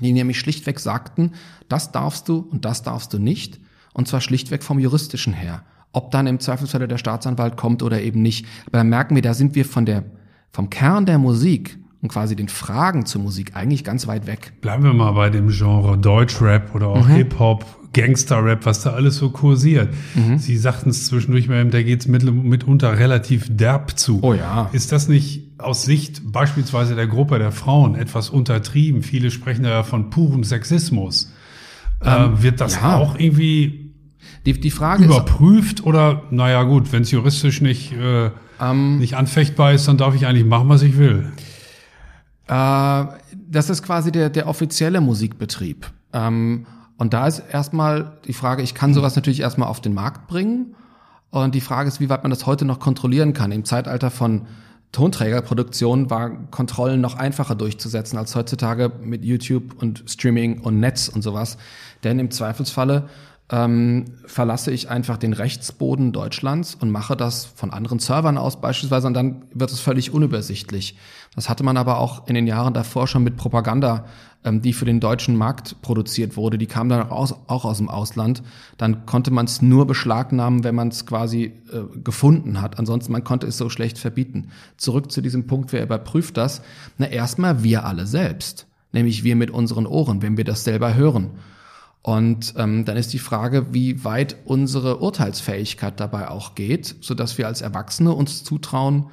die 0.00 0.12
nämlich 0.12 0.40
schlichtweg 0.40 0.80
sagten, 0.80 1.30
das 1.68 1.92
darfst 1.92 2.28
du 2.28 2.38
und 2.38 2.64
das 2.64 2.82
darfst 2.82 3.12
du 3.12 3.20
nicht. 3.20 3.60
Und 3.92 4.08
zwar 4.08 4.20
schlichtweg 4.20 4.64
vom 4.64 4.80
juristischen 4.80 5.32
her. 5.32 5.62
Ob 5.92 6.10
dann 6.10 6.26
im 6.26 6.40
Zweifelsfall 6.40 6.88
der 6.88 6.98
Staatsanwalt 6.98 7.56
kommt 7.56 7.84
oder 7.84 8.02
eben 8.02 8.20
nicht. 8.20 8.46
Aber 8.66 8.78
da 8.78 8.84
merken 8.84 9.14
wir, 9.14 9.22
da 9.22 9.32
sind 9.32 9.54
wir 9.54 9.64
von 9.64 9.86
der, 9.86 10.02
vom 10.52 10.70
Kern 10.70 11.06
der 11.06 11.18
Musik 11.18 11.78
und 12.02 12.08
quasi 12.08 12.34
den 12.34 12.48
Fragen 12.48 13.06
zur 13.06 13.22
Musik 13.22 13.54
eigentlich 13.54 13.84
ganz 13.84 14.06
weit 14.06 14.26
weg. 14.26 14.52
Bleiben 14.60 14.84
wir 14.84 14.94
mal 14.94 15.12
bei 15.12 15.30
dem 15.30 15.48
Genre 15.48 15.98
Deutschrap 15.98 16.74
oder 16.74 16.88
auch 16.88 17.08
Hip-Hop, 17.08 17.64
Gangster-Rap, 17.92 18.64
was 18.66 18.82
da 18.82 18.92
alles 18.92 19.16
so 19.16 19.30
kursiert. 19.30 19.92
Sie 20.36 20.56
sagten 20.56 20.90
es 20.90 21.06
zwischendurch 21.06 21.48
mal, 21.48 21.64
da 21.66 21.82
geht 21.82 22.00
es 22.00 22.08
mit, 22.08 22.22
mitunter 22.24 22.98
relativ 22.98 23.48
derb 23.50 23.98
zu. 23.98 24.20
Oh 24.22 24.32
ja. 24.32 24.70
Ist 24.72 24.92
das 24.92 25.08
nicht 25.08 25.48
aus 25.58 25.82
Sicht 25.82 26.22
beispielsweise 26.32 26.94
der 26.94 27.06
Gruppe 27.06 27.38
der 27.38 27.52
Frauen 27.52 27.96
etwas 27.96 28.30
untertrieben? 28.30 29.02
Viele 29.02 29.30
sprechen 29.30 29.64
ja 29.64 29.82
von 29.82 30.08
purem 30.08 30.44
Sexismus. 30.44 31.32
äh, 32.02 32.28
wird 32.36 32.60
das 32.60 32.76
ja. 32.76 32.96
auch 32.96 33.18
irgendwie 33.18 33.79
Die, 34.46 34.58
die 34.58 34.70
Frage 34.70 35.04
ist, 35.04 35.10
überprüft 35.10 35.84
oder, 35.84 36.22
naja 36.30 36.62
gut, 36.62 36.92
wenn 36.92 37.02
es 37.02 37.10
juristisch 37.10 37.60
nicht, 37.60 37.92
äh, 37.92 38.30
Ähm. 38.60 38.98
nicht 38.98 39.16
anfechtbar 39.16 39.72
ist, 39.72 39.86
dann 39.86 39.98
darf 39.98 40.14
ich 40.14 40.26
eigentlich 40.26 40.46
machen, 40.46 40.68
was 40.68 40.82
ich 40.82 40.96
will. 40.96 41.30
Äh, 42.48 43.04
das 43.48 43.70
ist 43.70 43.82
quasi 43.82 44.12
der, 44.12 44.30
der 44.30 44.48
offizielle 44.48 45.00
Musikbetrieb. 45.00 45.90
Ähm, 46.12 46.66
und 46.96 47.14
da 47.14 47.26
ist 47.26 47.42
erstmal 47.50 48.18
die 48.26 48.32
Frage, 48.32 48.62
ich 48.62 48.74
kann 48.74 48.92
sowas 48.92 49.16
natürlich 49.16 49.40
erstmal 49.40 49.68
auf 49.68 49.80
den 49.80 49.94
Markt 49.94 50.26
bringen. 50.26 50.74
Und 51.30 51.54
die 51.54 51.60
Frage 51.60 51.88
ist, 51.88 52.00
wie 52.00 52.08
weit 52.08 52.24
man 52.24 52.30
das 52.30 52.44
heute 52.46 52.64
noch 52.64 52.80
kontrollieren 52.80 53.32
kann. 53.32 53.52
Im 53.52 53.64
Zeitalter 53.64 54.10
von 54.10 54.46
Tonträgerproduktion 54.92 56.10
war 56.10 56.30
Kontrollen 56.50 57.00
noch 57.00 57.14
einfacher 57.16 57.54
durchzusetzen 57.54 58.18
als 58.18 58.34
heutzutage 58.34 58.90
mit 59.02 59.24
YouTube 59.24 59.80
und 59.80 60.02
Streaming 60.08 60.60
und 60.60 60.80
Netz 60.80 61.08
und 61.08 61.22
sowas. 61.22 61.58
Denn 62.02 62.18
im 62.18 62.30
Zweifelsfalle 62.32 63.08
ähm, 63.50 64.04
verlasse 64.26 64.70
ich 64.70 64.88
einfach 64.88 65.16
den 65.16 65.32
Rechtsboden 65.32 66.12
Deutschlands 66.12 66.76
und 66.76 66.90
mache 66.90 67.16
das 67.16 67.44
von 67.44 67.70
anderen 67.72 67.98
Servern 67.98 68.38
aus 68.38 68.60
beispielsweise 68.60 69.08
und 69.08 69.14
dann 69.14 69.42
wird 69.52 69.72
es 69.72 69.80
völlig 69.80 70.12
unübersichtlich. 70.12 70.96
Das 71.34 71.48
hatte 71.48 71.64
man 71.64 71.76
aber 71.76 71.98
auch 71.98 72.28
in 72.28 72.34
den 72.34 72.46
Jahren 72.46 72.74
davor 72.74 73.08
schon 73.08 73.24
mit 73.24 73.36
Propaganda, 73.36 74.04
ähm, 74.44 74.62
die 74.62 74.72
für 74.72 74.84
den 74.84 75.00
deutschen 75.00 75.36
Markt 75.36 75.82
produziert 75.82 76.36
wurde. 76.36 76.58
Die 76.58 76.66
kam 76.66 76.88
dann 76.88 77.02
auch 77.02 77.10
aus, 77.10 77.34
auch 77.48 77.64
aus 77.64 77.78
dem 77.78 77.88
Ausland. 77.88 78.44
Dann 78.78 79.04
konnte 79.04 79.32
man 79.32 79.46
es 79.46 79.62
nur 79.62 79.84
beschlagnahmen, 79.84 80.62
wenn 80.62 80.76
man 80.76 80.88
es 80.88 81.04
quasi 81.04 81.52
äh, 81.72 81.98
gefunden 82.04 82.62
hat. 82.62 82.78
Ansonsten 82.78 83.10
man 83.10 83.24
konnte 83.24 83.48
es 83.48 83.58
so 83.58 83.68
schlecht 83.68 83.98
verbieten. 83.98 84.50
Zurück 84.76 85.10
zu 85.10 85.22
diesem 85.22 85.48
Punkt, 85.48 85.72
wer 85.72 85.82
überprüft 85.82 86.36
das? 86.36 86.62
Na 86.98 87.08
erstmal 87.08 87.64
wir 87.64 87.84
alle 87.84 88.06
selbst, 88.06 88.68
nämlich 88.92 89.24
wir 89.24 89.34
mit 89.34 89.50
unseren 89.50 89.86
Ohren, 89.86 90.22
wenn 90.22 90.36
wir 90.36 90.44
das 90.44 90.62
selber 90.62 90.94
hören. 90.94 91.30
Und 92.02 92.54
ähm, 92.56 92.84
dann 92.84 92.96
ist 92.96 93.12
die 93.12 93.18
Frage, 93.18 93.74
wie 93.74 94.04
weit 94.04 94.36
unsere 94.44 95.00
Urteilsfähigkeit 95.00 96.00
dabei 96.00 96.28
auch 96.28 96.54
geht, 96.54 96.96
so 97.00 97.14
dass 97.14 97.36
wir 97.36 97.46
als 97.46 97.60
Erwachsene 97.60 98.12
uns 98.12 98.42
zutrauen, 98.42 99.06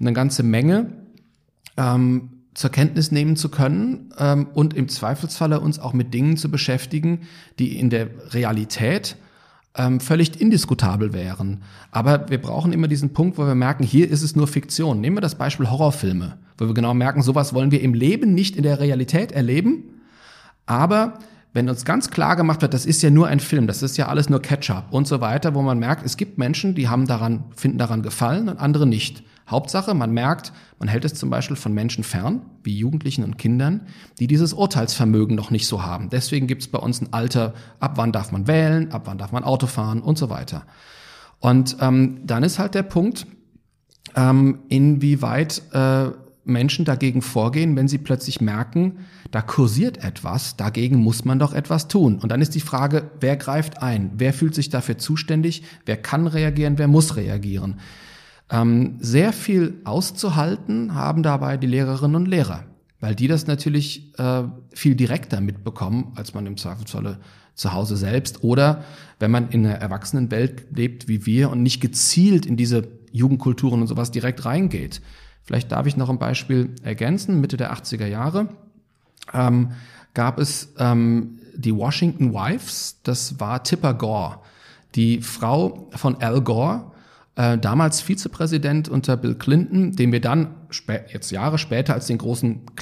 eine 0.00 0.12
ganze 0.12 0.42
Menge 0.42 0.92
ähm, 1.76 2.30
zur 2.54 2.70
Kenntnis 2.70 3.12
nehmen 3.12 3.36
zu 3.36 3.48
können 3.48 4.12
ähm, 4.18 4.48
und 4.54 4.74
im 4.74 4.88
Zweifelsfalle 4.88 5.60
uns 5.60 5.78
auch 5.78 5.92
mit 5.92 6.12
Dingen 6.12 6.36
zu 6.36 6.50
beschäftigen, 6.50 7.22
die 7.58 7.78
in 7.78 7.90
der 7.90 8.08
Realität 8.32 9.16
ähm, 9.76 10.00
völlig 10.00 10.40
indiskutabel 10.40 11.12
wären. 11.12 11.62
Aber 11.90 12.30
wir 12.30 12.40
brauchen 12.40 12.72
immer 12.72 12.88
diesen 12.88 13.12
Punkt, 13.12 13.38
wo 13.38 13.46
wir 13.46 13.56
merken, 13.56 13.84
hier 13.84 14.08
ist 14.08 14.22
es 14.22 14.36
nur 14.36 14.46
Fiktion. 14.46 15.00
Nehmen 15.00 15.16
wir 15.16 15.20
das 15.20 15.34
Beispiel 15.36 15.68
Horrorfilme, 15.68 16.38
wo 16.58 16.66
wir 16.66 16.74
genau 16.74 16.94
merken, 16.94 17.22
sowas 17.22 17.54
wollen 17.54 17.72
wir 17.72 17.80
im 17.80 17.94
Leben 17.94 18.34
nicht 18.34 18.56
in 18.56 18.62
der 18.62 18.78
Realität 18.80 19.32
erleben. 19.32 20.00
Aber 20.66 21.18
wenn 21.54 21.68
uns 21.68 21.84
ganz 21.84 22.10
klar 22.10 22.36
gemacht 22.36 22.60
wird, 22.60 22.74
das 22.74 22.84
ist 22.84 23.00
ja 23.02 23.10
nur 23.10 23.28
ein 23.28 23.40
Film, 23.40 23.66
das 23.66 23.82
ist 23.82 23.96
ja 23.96 24.08
alles 24.08 24.28
nur 24.28 24.42
Ketchup 24.42 24.86
und 24.90 25.06
so 25.06 25.20
weiter, 25.20 25.54
wo 25.54 25.62
man 25.62 25.78
merkt, 25.78 26.04
es 26.04 26.16
gibt 26.16 26.36
Menschen, 26.36 26.74
die 26.74 26.88
haben 26.88 27.06
daran, 27.06 27.44
finden 27.56 27.78
daran 27.78 28.02
gefallen 28.02 28.48
und 28.48 28.58
andere 28.58 28.86
nicht. 28.86 29.22
Hauptsache, 29.48 29.94
man 29.94 30.10
merkt, 30.10 30.52
man 30.78 30.88
hält 30.88 31.04
es 31.04 31.14
zum 31.14 31.30
Beispiel 31.30 31.56
von 31.56 31.72
Menschen 31.72 32.02
fern, 32.02 32.42
wie 32.64 32.76
Jugendlichen 32.76 33.22
und 33.22 33.38
Kindern, 33.38 33.86
die 34.18 34.26
dieses 34.26 34.52
Urteilsvermögen 34.52 35.36
noch 35.36 35.50
nicht 35.50 35.66
so 35.66 35.84
haben. 35.84 36.08
Deswegen 36.10 36.46
gibt 36.46 36.62
es 36.62 36.68
bei 36.68 36.78
uns 36.78 37.00
ein 37.00 37.12
Alter, 37.12 37.54
ab 37.78 37.92
wann 37.96 38.10
darf 38.10 38.32
man 38.32 38.48
wählen, 38.48 38.90
ab 38.90 39.02
wann 39.04 39.18
darf 39.18 39.32
man 39.32 39.44
Auto 39.44 39.66
fahren 39.66 40.00
und 40.00 40.18
so 40.18 40.30
weiter. 40.30 40.64
Und 41.40 41.76
ähm, 41.80 42.22
dann 42.24 42.42
ist 42.42 42.58
halt 42.58 42.74
der 42.74 42.82
Punkt, 42.82 43.26
ähm, 44.16 44.60
inwieweit 44.68 45.62
äh, 45.72 46.06
Menschen 46.44 46.84
dagegen 46.84 47.22
vorgehen, 47.22 47.76
wenn 47.76 47.88
sie 47.88 47.98
plötzlich 47.98 48.40
merken, 48.40 48.98
da 49.30 49.42
kursiert 49.42 50.04
etwas, 50.04 50.56
dagegen 50.56 50.98
muss 50.98 51.24
man 51.24 51.38
doch 51.38 51.52
etwas 51.52 51.88
tun. 51.88 52.18
Und 52.18 52.30
dann 52.30 52.40
ist 52.40 52.54
die 52.54 52.60
Frage, 52.60 53.10
wer 53.20 53.36
greift 53.36 53.82
ein? 53.82 54.12
Wer 54.16 54.32
fühlt 54.32 54.54
sich 54.54 54.68
dafür 54.68 54.98
zuständig? 54.98 55.62
Wer 55.86 55.96
kann 55.96 56.26
reagieren? 56.26 56.78
Wer 56.78 56.88
muss 56.88 57.16
reagieren? 57.16 57.80
Ähm, 58.50 58.96
sehr 59.00 59.32
viel 59.32 59.80
auszuhalten 59.84 60.94
haben 60.94 61.22
dabei 61.22 61.56
die 61.56 61.66
Lehrerinnen 61.66 62.16
und 62.16 62.26
Lehrer. 62.26 62.64
weil 63.04 63.14
die 63.14 63.28
das 63.28 63.46
natürlich 63.46 64.18
äh, 64.18 64.44
viel 64.72 64.94
direkter 64.94 65.42
mitbekommen, 65.42 66.12
als 66.14 66.32
man 66.32 66.46
im 66.46 66.56
Zweifelsfalle 66.56 67.18
zu 67.54 67.74
Hause 67.74 67.98
selbst 67.98 68.42
oder 68.42 68.82
wenn 69.18 69.30
man 69.30 69.50
in 69.50 69.66
einer 69.66 69.74
Erwachsenenwelt 69.74 70.74
lebt 70.74 71.06
wie 71.06 71.26
wir 71.26 71.50
und 71.50 71.62
nicht 71.62 71.82
gezielt 71.82 72.46
in 72.46 72.56
diese 72.56 72.88
Jugendkulturen 73.12 73.82
und 73.82 73.88
sowas 73.88 74.10
direkt 74.10 74.46
reingeht. 74.46 75.02
Vielleicht 75.44 75.72
darf 75.72 75.86
ich 75.86 75.96
noch 75.96 76.10
ein 76.10 76.18
Beispiel 76.18 76.74
ergänzen. 76.82 77.40
Mitte 77.40 77.56
der 77.56 77.72
80er 77.74 78.06
Jahre 78.06 78.48
ähm, 79.32 79.72
gab 80.14 80.38
es 80.38 80.72
ähm, 80.78 81.38
die 81.54 81.74
Washington 81.74 82.32
Wives, 82.32 83.00
das 83.02 83.38
war 83.40 83.62
Tipper 83.62 83.94
Gore, 83.94 84.40
die 84.94 85.20
Frau 85.20 85.88
von 85.92 86.20
Al 86.20 86.40
Gore, 86.40 86.92
äh, 87.36 87.58
damals 87.58 88.00
Vizepräsident 88.00 88.88
unter 88.88 89.16
Bill 89.16 89.34
Clinton, 89.34 89.92
den 89.92 90.12
wir 90.12 90.20
dann 90.20 90.54
jetzt 91.12 91.30
Jahre 91.30 91.58
später 91.58 91.94
als 91.94 92.06
den 92.06 92.18
großen 92.18 92.74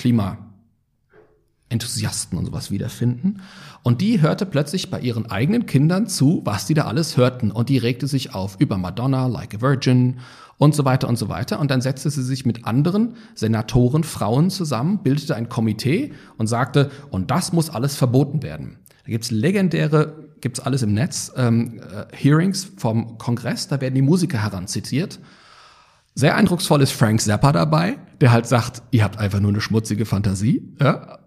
Klimaenthusiasten 1.72 2.38
und 2.38 2.46
sowas 2.46 2.70
wiederfinden. 2.70 3.42
Und 3.82 4.00
die 4.00 4.20
hörte 4.20 4.46
plötzlich 4.46 4.90
bei 4.90 5.00
ihren 5.00 5.30
eigenen 5.30 5.66
Kindern 5.66 6.06
zu, 6.06 6.42
was 6.44 6.66
die 6.66 6.74
da 6.74 6.84
alles 6.84 7.16
hörten. 7.16 7.50
Und 7.50 7.68
die 7.68 7.78
regte 7.78 8.06
sich 8.06 8.34
auf 8.34 8.56
über 8.58 8.78
Madonna, 8.78 9.26
Like 9.26 9.54
a 9.54 9.60
Virgin 9.60 10.18
und 10.58 10.74
so 10.74 10.84
weiter 10.84 11.08
und 11.08 11.16
so 11.16 11.28
weiter. 11.28 11.58
Und 11.58 11.70
dann 11.70 11.80
setzte 11.80 12.10
sie 12.10 12.22
sich 12.22 12.46
mit 12.46 12.66
anderen 12.66 13.14
Senatoren, 13.34 14.04
Frauen 14.04 14.50
zusammen, 14.50 15.02
bildete 15.02 15.34
ein 15.34 15.48
Komitee 15.48 16.12
und 16.36 16.46
sagte, 16.46 16.90
und 17.10 17.30
das 17.30 17.52
muss 17.52 17.70
alles 17.70 17.96
verboten 17.96 18.42
werden. 18.42 18.78
Da 19.04 19.10
gibt's 19.10 19.30
legendäre, 19.30 20.28
gibt's 20.40 20.60
alles 20.60 20.82
im 20.82 20.94
Netz, 20.94 21.32
ähm, 21.36 21.80
äh, 21.80 22.16
Hearings 22.16 22.70
vom 22.76 23.18
Kongress, 23.18 23.66
da 23.66 23.80
werden 23.80 23.96
die 23.96 24.02
Musiker 24.02 24.40
heranzitiert. 24.40 25.18
Sehr 26.14 26.36
eindrucksvoll 26.36 26.82
ist 26.82 26.92
Frank 26.92 27.20
Zappa 27.20 27.52
dabei, 27.52 27.96
der 28.20 28.30
halt 28.30 28.46
sagt, 28.46 28.82
ihr 28.92 29.02
habt 29.02 29.18
einfach 29.18 29.40
nur 29.40 29.50
eine 29.50 29.60
schmutzige 29.60 30.04
Fantasie. 30.04 30.62
Ja? 30.78 31.21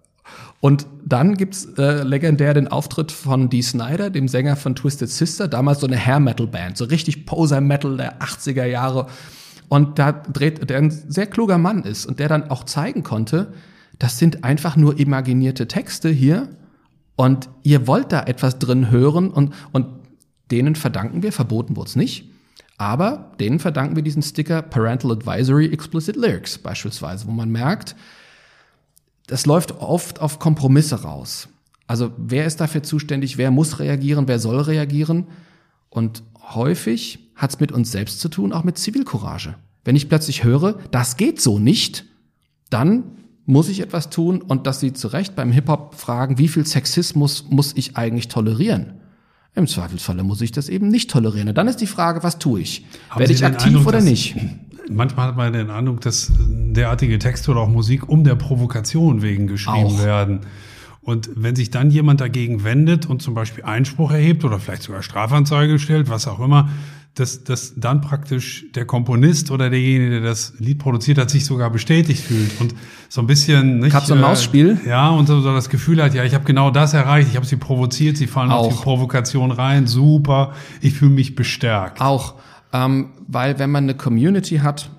Und 0.66 0.88
dann 1.06 1.38
gibt's 1.38 1.66
äh, 1.78 2.02
legendär 2.02 2.56
den 2.56 2.68
Auftritt 2.68 3.12
von 3.12 3.50
Dee 3.50 3.62
Snyder, 3.62 4.10
dem 4.10 4.28
Sänger 4.28 4.56
von 4.56 4.76
Twisted 4.76 5.12
Sister, 5.12 5.48
damals 5.48 5.82
so 5.82 5.86
eine 5.86 6.04
Hair-Metal-Band, 6.04 6.76
so 6.76 6.86
richtig 6.86 7.28
Poser-Metal 7.28 7.98
der 7.98 8.20
80er 8.20 8.66
Jahre. 8.66 9.06
Und 9.70 10.00
da 10.00 10.12
dreht, 10.12 10.68
der 10.68 10.80
ein 10.80 10.90
sehr 10.90 11.28
kluger 11.28 11.60
Mann 11.60 11.84
ist 11.84 12.08
und 12.08 12.18
der 12.18 12.30
dann 12.30 12.50
auch 12.50 12.64
zeigen 12.64 13.04
konnte, 13.04 13.54
das 14.00 14.18
sind 14.18 14.44
einfach 14.44 14.76
nur 14.76 14.98
imaginierte 14.98 15.68
Texte 15.68 16.10
hier 16.10 16.50
und 17.16 17.48
ihr 17.62 17.86
wollt 17.86 18.12
da 18.12 18.24
etwas 18.24 18.58
drin 18.58 18.90
hören 18.90 19.30
und, 19.30 19.54
und 19.72 19.86
denen 20.50 20.74
verdanken 20.74 21.22
wir, 21.22 21.32
verboten 21.32 21.76
wurde 21.76 22.00
nicht, 22.00 22.28
aber 22.80 23.34
denen 23.40 23.60
verdanken 23.60 23.98
wir 23.98 24.04
diesen 24.04 24.24
Sticker 24.24 24.64
Parental 24.64 25.12
Advisory 25.12 25.68
Explicit 25.68 26.16
Lyrics 26.16 26.58
beispielsweise, 26.58 27.28
wo 27.28 27.32
man 27.34 27.52
merkt, 27.52 27.96
das 29.28 29.46
läuft 29.46 29.80
oft 29.80 30.20
auf 30.22 30.40
Kompromisse 30.40 31.02
raus. 31.02 31.48
Also 31.88 32.12
wer 32.18 32.46
ist 32.46 32.62
dafür 32.62 32.84
zuständig, 32.84 33.38
wer 33.38 33.52
muss 33.52 33.80
reagieren, 33.80 34.28
wer 34.28 34.40
soll 34.40 34.60
reagieren? 34.60 35.28
Und 35.90 36.24
häufig 36.54 37.20
hat 37.36 37.52
es 37.52 37.60
mit 37.60 37.72
uns 37.72 37.92
selbst 37.92 38.20
zu 38.20 38.30
tun, 38.30 38.54
auch 38.54 38.64
mit 38.64 38.78
Zivilcourage. 38.78 39.56
Wenn 39.84 39.96
ich 39.96 40.10
plötzlich 40.10 40.44
höre, 40.44 40.80
das 40.92 41.18
geht 41.18 41.42
so 41.42 41.60
nicht, 41.60 42.06
dann 42.70 43.04
muss 43.46 43.70
ich 43.70 43.82
etwas 43.82 44.10
tun 44.10 44.42
und 44.42 44.66
dass 44.66 44.80
Sie 44.80 44.94
zu 44.94 45.08
Recht 45.10 45.36
beim 45.36 45.52
Hip-Hop 45.52 45.96
fragen, 45.96 46.40
wie 46.40 46.48
viel 46.48 46.66
Sexismus 46.66 47.46
muss 47.50 47.74
ich 47.76 47.96
eigentlich 47.96 48.28
tolerieren? 48.28 48.96
Im 49.54 49.68
Zweifelsfalle 49.68 50.24
muss 50.24 50.42
ich 50.42 50.52
das 50.52 50.68
eben 50.68 50.90
nicht 50.90 51.10
tolerieren. 51.10 51.48
Und 51.50 51.58
dann 51.58 51.68
ist 51.68 51.80
die 51.80 51.88
Frage, 51.88 52.24
was 52.24 52.40
tue 52.40 52.62
ich? 52.62 52.86
Haben 53.10 53.20
Werde 53.20 53.34
ich 53.34 53.46
aktiv 53.46 53.68
Eindruck, 53.68 53.88
oder 53.88 54.02
nicht? 54.02 54.36
Manchmal 54.90 55.28
hat 55.28 55.38
man 55.38 55.54
den 55.54 55.70
Eindruck, 55.70 56.02
dass 56.02 56.32
derartige 56.40 57.20
Texte 57.20 57.52
oder 57.52 57.62
auch 57.62 57.70
Musik 57.70 58.08
um 58.10 58.24
der 58.24 58.36
Provokation 58.36 59.22
wegen 59.22 59.48
geschrieben 59.48 59.86
auch. 59.86 60.04
werden. 60.04 60.42
Und 61.02 61.30
wenn 61.36 61.56
sich 61.56 61.70
dann 61.70 61.92
jemand 61.92 62.20
dagegen 62.20 62.64
wendet 62.64 63.06
und 63.06 63.22
zum 63.22 63.36
Beispiel 63.36 63.64
Einspruch 63.64 64.12
erhebt 64.12 64.44
oder 64.44 64.60
vielleicht 64.60 64.84
sogar 64.84 65.04
Strafanzeige 65.04 65.78
stellt, 65.78 66.10
was 66.10 66.28
auch 66.28 66.40
immer, 66.40 66.70
dass, 67.16 67.46
dass 67.46 67.74
dann 67.78 68.02
praktisch 68.02 68.66
der 68.76 68.86
Komponist 68.86 69.50
oder 69.50 69.70
derjenige, 69.70 70.20
der 70.20 70.22
das 70.22 70.54
Lied 70.60 70.80
produziert 70.80 71.18
hat, 71.18 71.30
sich 71.30 71.46
sogar 71.46 71.70
bestätigt 71.70 72.22
fühlt 72.22 72.60
und 72.60 72.76
so 73.08 73.22
ein 73.22 73.28
bisschen 73.28 73.80
nicht 73.80 73.92
Katz 73.92 74.10
und 74.10 74.20
Maus 74.20 74.44
Spiel. 74.44 74.80
Äh, 74.84 74.90
ja 74.90 75.10
und 75.12 75.28
so, 75.28 75.42
das 75.42 75.70
Gefühl 75.70 76.04
hat, 76.04 76.14
ja, 76.14 76.26
ich 76.26 76.34
habe 76.34 76.44
genau 76.44 76.72
das 76.72 76.94
erreicht, 76.94 77.30
ich 77.30 77.38
habe 77.38 77.46
sie 77.46 77.56
provoziert, 77.56 78.18
sie 78.18 78.28
fallen 78.28 78.52
Auch. 78.52 78.68
auf 78.68 78.76
die 78.76 78.84
Provokation 78.84 79.52
rein, 79.52 79.88
super, 79.88 80.54
ich 80.82 80.94
fühle 80.94 81.12
mich 81.12 81.36
bestärkt. 81.36 82.02
Auch, 82.02 82.36
ähm, 82.76 83.10
weil 83.28 83.58
wenn 83.60 83.72
man 83.72 83.86
eine 83.86 83.96
Community 83.96 84.58
hat, 84.58 84.90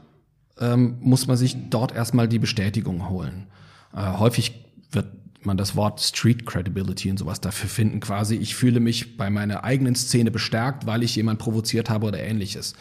ähm, 0.58 0.96
muss 1.00 1.26
man 1.26 1.36
sich 1.36 1.56
dort 1.68 1.94
erstmal 1.94 2.28
die 2.28 2.38
Bestätigung 2.38 3.08
holen. 3.10 3.48
Äh, 3.94 4.18
häufig 4.18 4.64
wird 4.90 5.06
man 5.42 5.56
das 5.56 5.76
Wort 5.76 6.00
Street 6.00 6.46
Credibility 6.46 7.10
und 7.10 7.18
sowas 7.18 7.40
dafür 7.40 7.68
finden, 7.68 8.00
quasi. 8.00 8.36
Ich 8.36 8.54
fühle 8.54 8.80
mich 8.80 9.16
bei 9.16 9.28
meiner 9.28 9.64
eigenen 9.64 9.94
Szene 9.94 10.30
bestärkt, 10.30 10.86
weil 10.86 11.02
ich 11.02 11.14
jemand 11.14 11.38
provoziert 11.38 11.90
habe 11.90 12.06
oder 12.06 12.18
ähnliches. 12.18 12.74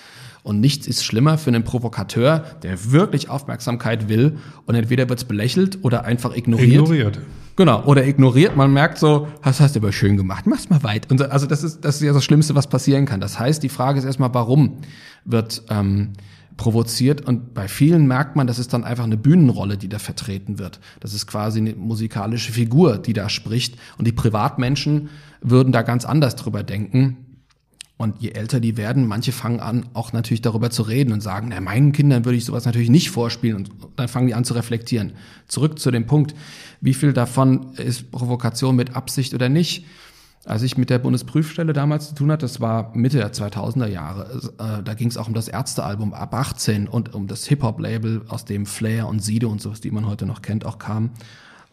Und 0.43 0.61
nichts 0.61 0.87
ist 0.87 1.03
schlimmer 1.03 1.37
für 1.37 1.49
einen 1.49 1.63
Provokateur, 1.63 2.45
der 2.63 2.91
wirklich 2.91 3.29
Aufmerksamkeit 3.29 4.07
will 4.07 4.37
und 4.65 4.75
entweder 4.75 5.09
wird 5.09 5.19
es 5.19 5.25
belächelt 5.25 5.83
oder 5.83 6.05
einfach 6.05 6.35
ignoriert. 6.35 6.71
Ignoriert. 6.71 7.19
Genau, 7.57 7.83
oder 7.85 8.05
ignoriert. 8.05 8.55
Man 8.55 8.73
merkt 8.73 8.97
so, 8.97 9.27
das 9.41 9.61
hast 9.61 9.75
du 9.75 9.79
aber 9.79 9.93
schön 9.93 10.17
gemacht, 10.17 10.45
mach's 10.45 10.69
mal 10.69 10.83
weit. 10.83 11.09
Und 11.09 11.21
also 11.31 11.45
das 11.47 11.63
ist, 11.63 11.85
das 11.85 11.95
ist 11.95 12.01
ja 12.01 12.11
das 12.11 12.25
Schlimmste, 12.25 12.53
was 12.53 12.67
passieren 12.67 13.05
kann. 13.05 13.21
Das 13.21 13.39
heißt, 13.39 13.63
die 13.63 13.69
Frage 13.69 13.97
ist 13.99 14.05
erstmal, 14.05 14.33
warum 14.33 14.79
wird 15.23 15.63
ähm, 15.69 16.13
provoziert 16.57 17.21
und 17.21 17.53
bei 17.53 17.67
vielen 17.67 18.07
merkt 18.07 18.35
man, 18.35 18.47
das 18.47 18.59
ist 18.59 18.73
dann 18.73 18.83
einfach 18.83 19.03
eine 19.03 19.17
Bühnenrolle, 19.17 19.77
die 19.77 19.89
da 19.89 19.99
vertreten 19.99 20.59
wird. 20.59 20.79
Das 20.99 21.13
ist 21.13 21.27
quasi 21.27 21.59
eine 21.59 21.75
musikalische 21.75 22.51
Figur, 22.51 22.97
die 22.97 23.13
da 23.13 23.29
spricht 23.29 23.77
und 23.97 24.05
die 24.05 24.11
Privatmenschen 24.11 25.09
würden 25.41 25.71
da 25.71 25.81
ganz 25.81 26.05
anders 26.05 26.35
drüber 26.35 26.63
denken. 26.63 27.24
Und 27.97 28.21
je 28.21 28.31
älter 28.31 28.59
die 28.59 28.75
werden, 28.75 29.07
manche 29.07 29.31
fangen 29.31 29.61
an, 29.61 29.85
auch 29.93 30.11
natürlich 30.11 30.41
darüber 30.41 30.69
zu 30.69 30.83
reden 30.83 31.13
und 31.13 31.21
sagen, 31.21 31.47
na, 31.49 31.61
meinen 31.61 31.93
Kindern 31.93 32.25
würde 32.25 32.37
ich 32.37 32.43
sowas 32.43 32.65
natürlich 32.65 32.89
nicht 32.89 33.09
vorspielen. 33.09 33.55
Und 33.55 33.71
dann 33.95 34.09
fangen 34.09 34.27
die 34.27 34.33
an 34.33 34.43
zu 34.43 34.53
reflektieren. 34.53 35.13
Zurück 35.47 35.79
zu 35.79 35.91
dem 35.91 36.05
Punkt, 36.05 36.35
wie 36.81 36.93
viel 36.93 37.13
davon 37.13 37.73
ist 37.75 38.11
Provokation 38.11 38.75
mit 38.75 38.97
Absicht 38.97 39.33
oder 39.33 39.47
nicht? 39.47 39.85
Als 40.43 40.61
ich 40.61 40.77
mit 40.77 40.89
der 40.89 40.99
Bundesprüfstelle 40.99 41.73
damals 41.73 42.09
zu 42.09 42.15
tun 42.15 42.31
hatte, 42.31 42.41
das 42.45 42.61
war 42.61 42.91
Mitte 42.95 43.17
der 43.17 43.33
2000er 43.33 43.87
Jahre, 43.87 44.41
äh, 44.59 44.83
da 44.83 44.93
ging 44.93 45.07
es 45.07 45.17
auch 45.17 45.27
um 45.27 45.33
das 45.33 45.47
Ärztealbum 45.47 46.13
ab 46.13 46.35
18 46.35 46.87
und 46.87 47.15
um 47.15 47.25
das 47.27 47.47
Hip-Hop-Label, 47.47 48.23
aus 48.27 48.45
dem 48.45 48.67
Flair 48.67 49.07
und 49.07 49.23
Sido 49.23 49.49
und 49.49 49.59
sowas, 49.59 49.81
die 49.81 49.89
man 49.89 50.05
heute 50.05 50.27
noch 50.27 50.43
kennt, 50.43 50.65
auch 50.65 50.77
kam. 50.77 51.11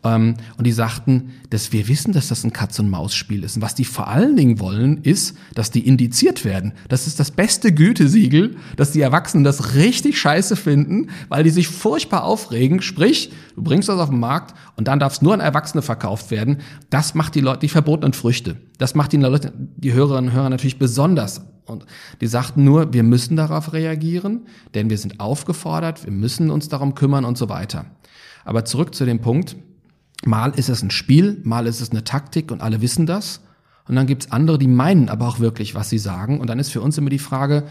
Ähm, 0.04 0.34
und 0.56 0.66
die 0.66 0.72
sagten, 0.72 1.30
dass 1.50 1.72
wir 1.72 1.88
wissen, 1.88 2.12
dass 2.12 2.28
das 2.28 2.44
ein 2.44 2.52
Katz-und-Maus-Spiel 2.52 3.44
ist. 3.44 3.56
Und 3.56 3.62
was 3.62 3.74
die 3.74 3.84
vor 3.84 4.08
allen 4.08 4.36
Dingen 4.36 4.58
wollen, 4.58 5.02
ist, 5.02 5.36
dass 5.54 5.70
die 5.70 5.86
indiziert 5.86 6.44
werden. 6.44 6.72
Das 6.88 7.06
ist 7.06 7.20
das 7.20 7.30
beste 7.30 7.72
Gütesiegel, 7.72 8.56
dass 8.76 8.92
die 8.92 9.00
Erwachsenen 9.00 9.44
das 9.44 9.74
richtig 9.74 10.18
scheiße 10.18 10.56
finden, 10.56 11.10
weil 11.28 11.44
die 11.44 11.50
sich 11.50 11.68
furchtbar 11.68 12.24
aufregen. 12.24 12.82
Sprich, 12.82 13.32
du 13.54 13.62
bringst 13.62 13.88
das 13.88 14.00
auf 14.00 14.10
den 14.10 14.20
Markt 14.20 14.54
und 14.76 14.88
dann 14.88 14.98
darf 14.98 15.14
es 15.14 15.22
nur 15.22 15.34
an 15.34 15.40
Erwachsene 15.40 15.82
verkauft 15.82 16.30
werden. 16.30 16.58
Das 16.90 17.14
macht 17.14 17.34
die 17.34 17.40
Leute, 17.40 17.60
die 17.60 17.68
verbotenen 17.68 18.12
Früchte. 18.12 18.56
Das 18.78 18.94
macht 18.94 19.12
die 19.12 19.18
Leute, 19.18 19.52
die 19.56 19.92
Hörerinnen 19.92 20.30
und 20.30 20.36
Hörer 20.36 20.50
natürlich 20.50 20.78
besonders 20.78 21.42
und 21.64 21.86
die 22.20 22.26
sagten 22.26 22.64
nur, 22.64 22.92
wir 22.92 23.04
müssen 23.04 23.36
darauf 23.36 23.72
reagieren, 23.72 24.46
denn 24.74 24.90
wir 24.90 24.98
sind 24.98 25.20
aufgefordert, 25.20 26.04
wir 26.04 26.12
müssen 26.12 26.50
uns 26.50 26.68
darum 26.68 26.94
kümmern 26.94 27.24
und 27.24 27.38
so 27.38 27.48
weiter. 27.48 27.86
Aber 28.44 28.64
zurück 28.64 28.94
zu 28.94 29.04
dem 29.04 29.20
Punkt, 29.20 29.56
Mal 30.24 30.52
ist 30.52 30.68
es 30.68 30.82
ein 30.82 30.90
Spiel, 30.90 31.40
mal 31.44 31.66
ist 31.66 31.80
es 31.80 31.90
eine 31.90 32.04
Taktik 32.04 32.50
und 32.50 32.60
alle 32.60 32.80
wissen 32.80 33.06
das. 33.06 33.40
Und 33.88 33.96
dann 33.96 34.06
gibt's 34.06 34.30
andere, 34.30 34.58
die 34.58 34.68
meinen 34.68 35.08
aber 35.08 35.26
auch 35.26 35.40
wirklich, 35.40 35.74
was 35.74 35.90
sie 35.90 35.98
sagen. 35.98 36.40
Und 36.40 36.48
dann 36.48 36.58
ist 36.58 36.70
für 36.70 36.80
uns 36.80 36.96
immer 36.98 37.10
die 37.10 37.18
Frage, 37.18 37.64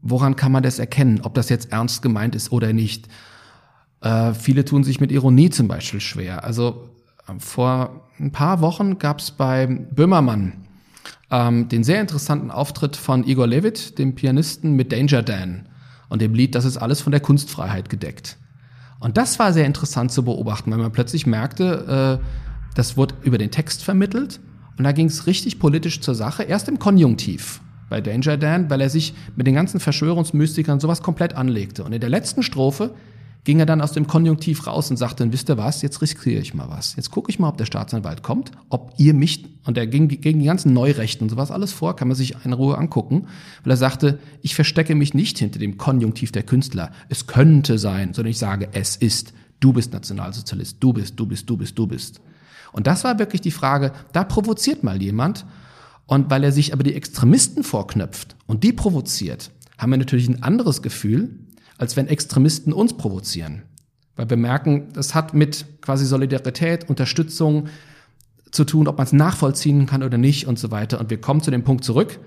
woran 0.00 0.36
kann 0.36 0.52
man 0.52 0.62
das 0.62 0.78
erkennen, 0.78 1.20
ob 1.22 1.34
das 1.34 1.48
jetzt 1.48 1.72
ernst 1.72 2.02
gemeint 2.02 2.34
ist 2.34 2.52
oder 2.52 2.72
nicht. 2.72 3.08
Äh, 4.00 4.32
viele 4.34 4.64
tun 4.64 4.84
sich 4.84 5.00
mit 5.00 5.12
Ironie 5.12 5.50
zum 5.50 5.68
Beispiel 5.68 6.00
schwer. 6.00 6.44
Also 6.44 6.88
äh, 7.28 7.32
vor 7.38 8.08
ein 8.18 8.32
paar 8.32 8.60
Wochen 8.60 8.98
gab's 8.98 9.30
bei 9.30 9.66
Böhmermann 9.66 10.64
ähm, 11.30 11.68
den 11.68 11.84
sehr 11.84 12.00
interessanten 12.00 12.50
Auftritt 12.50 12.96
von 12.96 13.24
Igor 13.24 13.46
Levit, 13.46 13.98
dem 13.98 14.14
Pianisten, 14.14 14.74
mit 14.74 14.92
Danger 14.92 15.22
Dan 15.22 15.68
und 16.08 16.22
dem 16.22 16.34
Lied 16.34 16.54
Das 16.54 16.64
ist 16.64 16.76
alles 16.76 17.00
von 17.00 17.10
der 17.10 17.20
Kunstfreiheit 17.20 17.88
gedeckt. 17.88 18.36
Und 19.04 19.18
das 19.18 19.38
war 19.38 19.52
sehr 19.52 19.66
interessant 19.66 20.12
zu 20.12 20.24
beobachten, 20.24 20.70
weil 20.70 20.78
man 20.78 20.90
plötzlich 20.90 21.26
merkte, 21.26 22.20
äh, 22.22 22.24
das 22.74 22.96
wurde 22.96 23.14
über 23.20 23.36
den 23.36 23.50
Text 23.50 23.84
vermittelt 23.84 24.40
und 24.78 24.84
da 24.84 24.92
ging 24.92 25.08
es 25.08 25.26
richtig 25.26 25.58
politisch 25.58 26.00
zur 26.00 26.14
Sache, 26.14 26.42
erst 26.42 26.70
im 26.70 26.78
Konjunktiv 26.78 27.60
bei 27.90 28.00
Danger 28.00 28.38
Dan, 28.38 28.70
weil 28.70 28.80
er 28.80 28.88
sich 28.88 29.12
mit 29.36 29.46
den 29.46 29.56
ganzen 29.56 29.78
Verschwörungsmystikern 29.78 30.80
sowas 30.80 31.02
komplett 31.02 31.34
anlegte. 31.34 31.84
Und 31.84 31.92
in 31.92 32.00
der 32.00 32.08
letzten 32.08 32.42
Strophe 32.42 32.94
ging 33.44 33.60
er 33.60 33.66
dann 33.66 33.80
aus 33.80 33.92
dem 33.92 34.06
Konjunktiv 34.06 34.66
raus 34.66 34.90
und 34.90 34.96
sagte, 34.96 35.30
wisst 35.32 35.50
ihr 35.50 35.58
was, 35.58 35.82
jetzt 35.82 36.00
riskiere 36.00 36.40
ich 36.40 36.54
mal 36.54 36.68
was. 36.68 36.96
Jetzt 36.96 37.10
gucke 37.10 37.30
ich 37.30 37.38
mal, 37.38 37.48
ob 37.48 37.58
der 37.58 37.66
Staatsanwalt 37.66 38.22
kommt, 38.22 38.52
ob 38.70 38.94
ihr 38.96 39.14
mich, 39.14 39.44
und 39.64 39.76
er 39.76 39.86
ging 39.86 40.08
gegen 40.08 40.40
die 40.40 40.46
ganzen 40.46 40.72
Neurechten 40.72 41.24
und 41.24 41.30
sowas 41.30 41.50
alles 41.50 41.72
vor, 41.72 41.94
kann 41.94 42.08
man 42.08 42.16
sich 42.16 42.36
in 42.44 42.52
Ruhe 42.52 42.78
angucken, 42.78 43.26
weil 43.62 43.72
er 43.72 43.76
sagte, 43.76 44.18
ich 44.42 44.54
verstecke 44.54 44.94
mich 44.94 45.14
nicht 45.14 45.38
hinter 45.38 45.58
dem 45.58 45.76
Konjunktiv 45.76 46.32
der 46.32 46.42
Künstler. 46.42 46.90
Es 47.08 47.26
könnte 47.26 47.78
sein, 47.78 48.14
sondern 48.14 48.30
ich 48.30 48.38
sage, 48.38 48.68
es 48.72 48.96
ist 48.96 49.34
du 49.64 49.72
bist 49.72 49.92
Nationalsozialist, 49.92 50.76
du 50.80 50.92
bist, 50.92 51.18
du 51.18 51.26
bist, 51.26 51.48
du 51.48 51.56
bist, 51.56 51.78
du 51.78 51.86
bist. 51.86 52.20
Und 52.72 52.86
das 52.86 53.02
war 53.04 53.18
wirklich 53.18 53.40
die 53.40 53.50
Frage, 53.50 53.92
da 54.12 54.24
provoziert 54.24 54.84
mal 54.84 55.00
jemand. 55.00 55.46
Und 56.06 56.30
weil 56.30 56.44
er 56.44 56.52
sich 56.52 56.74
aber 56.74 56.82
die 56.82 56.94
Extremisten 56.94 57.64
vorknöpft 57.64 58.36
und 58.46 58.62
die 58.62 58.74
provoziert, 58.74 59.50
haben 59.78 59.90
wir 59.90 59.96
natürlich 59.96 60.28
ein 60.28 60.42
anderes 60.42 60.82
Gefühl, 60.82 61.30
als 61.78 61.96
wenn 61.96 62.08
Extremisten 62.08 62.72
uns 62.72 62.96
provozieren. 62.96 63.62
Weil 64.16 64.30
wir 64.30 64.36
merken, 64.36 64.88
das 64.92 65.14
hat 65.14 65.34
mit 65.34 65.66
quasi 65.80 66.06
Solidarität, 66.06 66.88
Unterstützung 66.88 67.68
zu 68.50 68.64
tun, 68.64 68.86
ob 68.86 68.98
man 68.98 69.06
es 69.06 69.12
nachvollziehen 69.12 69.86
kann 69.86 70.02
oder 70.02 70.18
nicht 70.18 70.46
und 70.46 70.58
so 70.58 70.70
weiter. 70.70 71.00
Und 71.00 71.10
wir 71.10 71.20
kommen 71.20 71.40
zu 71.40 71.50
dem 71.50 71.64
Punkt 71.64 71.84
zurück, 71.84 72.20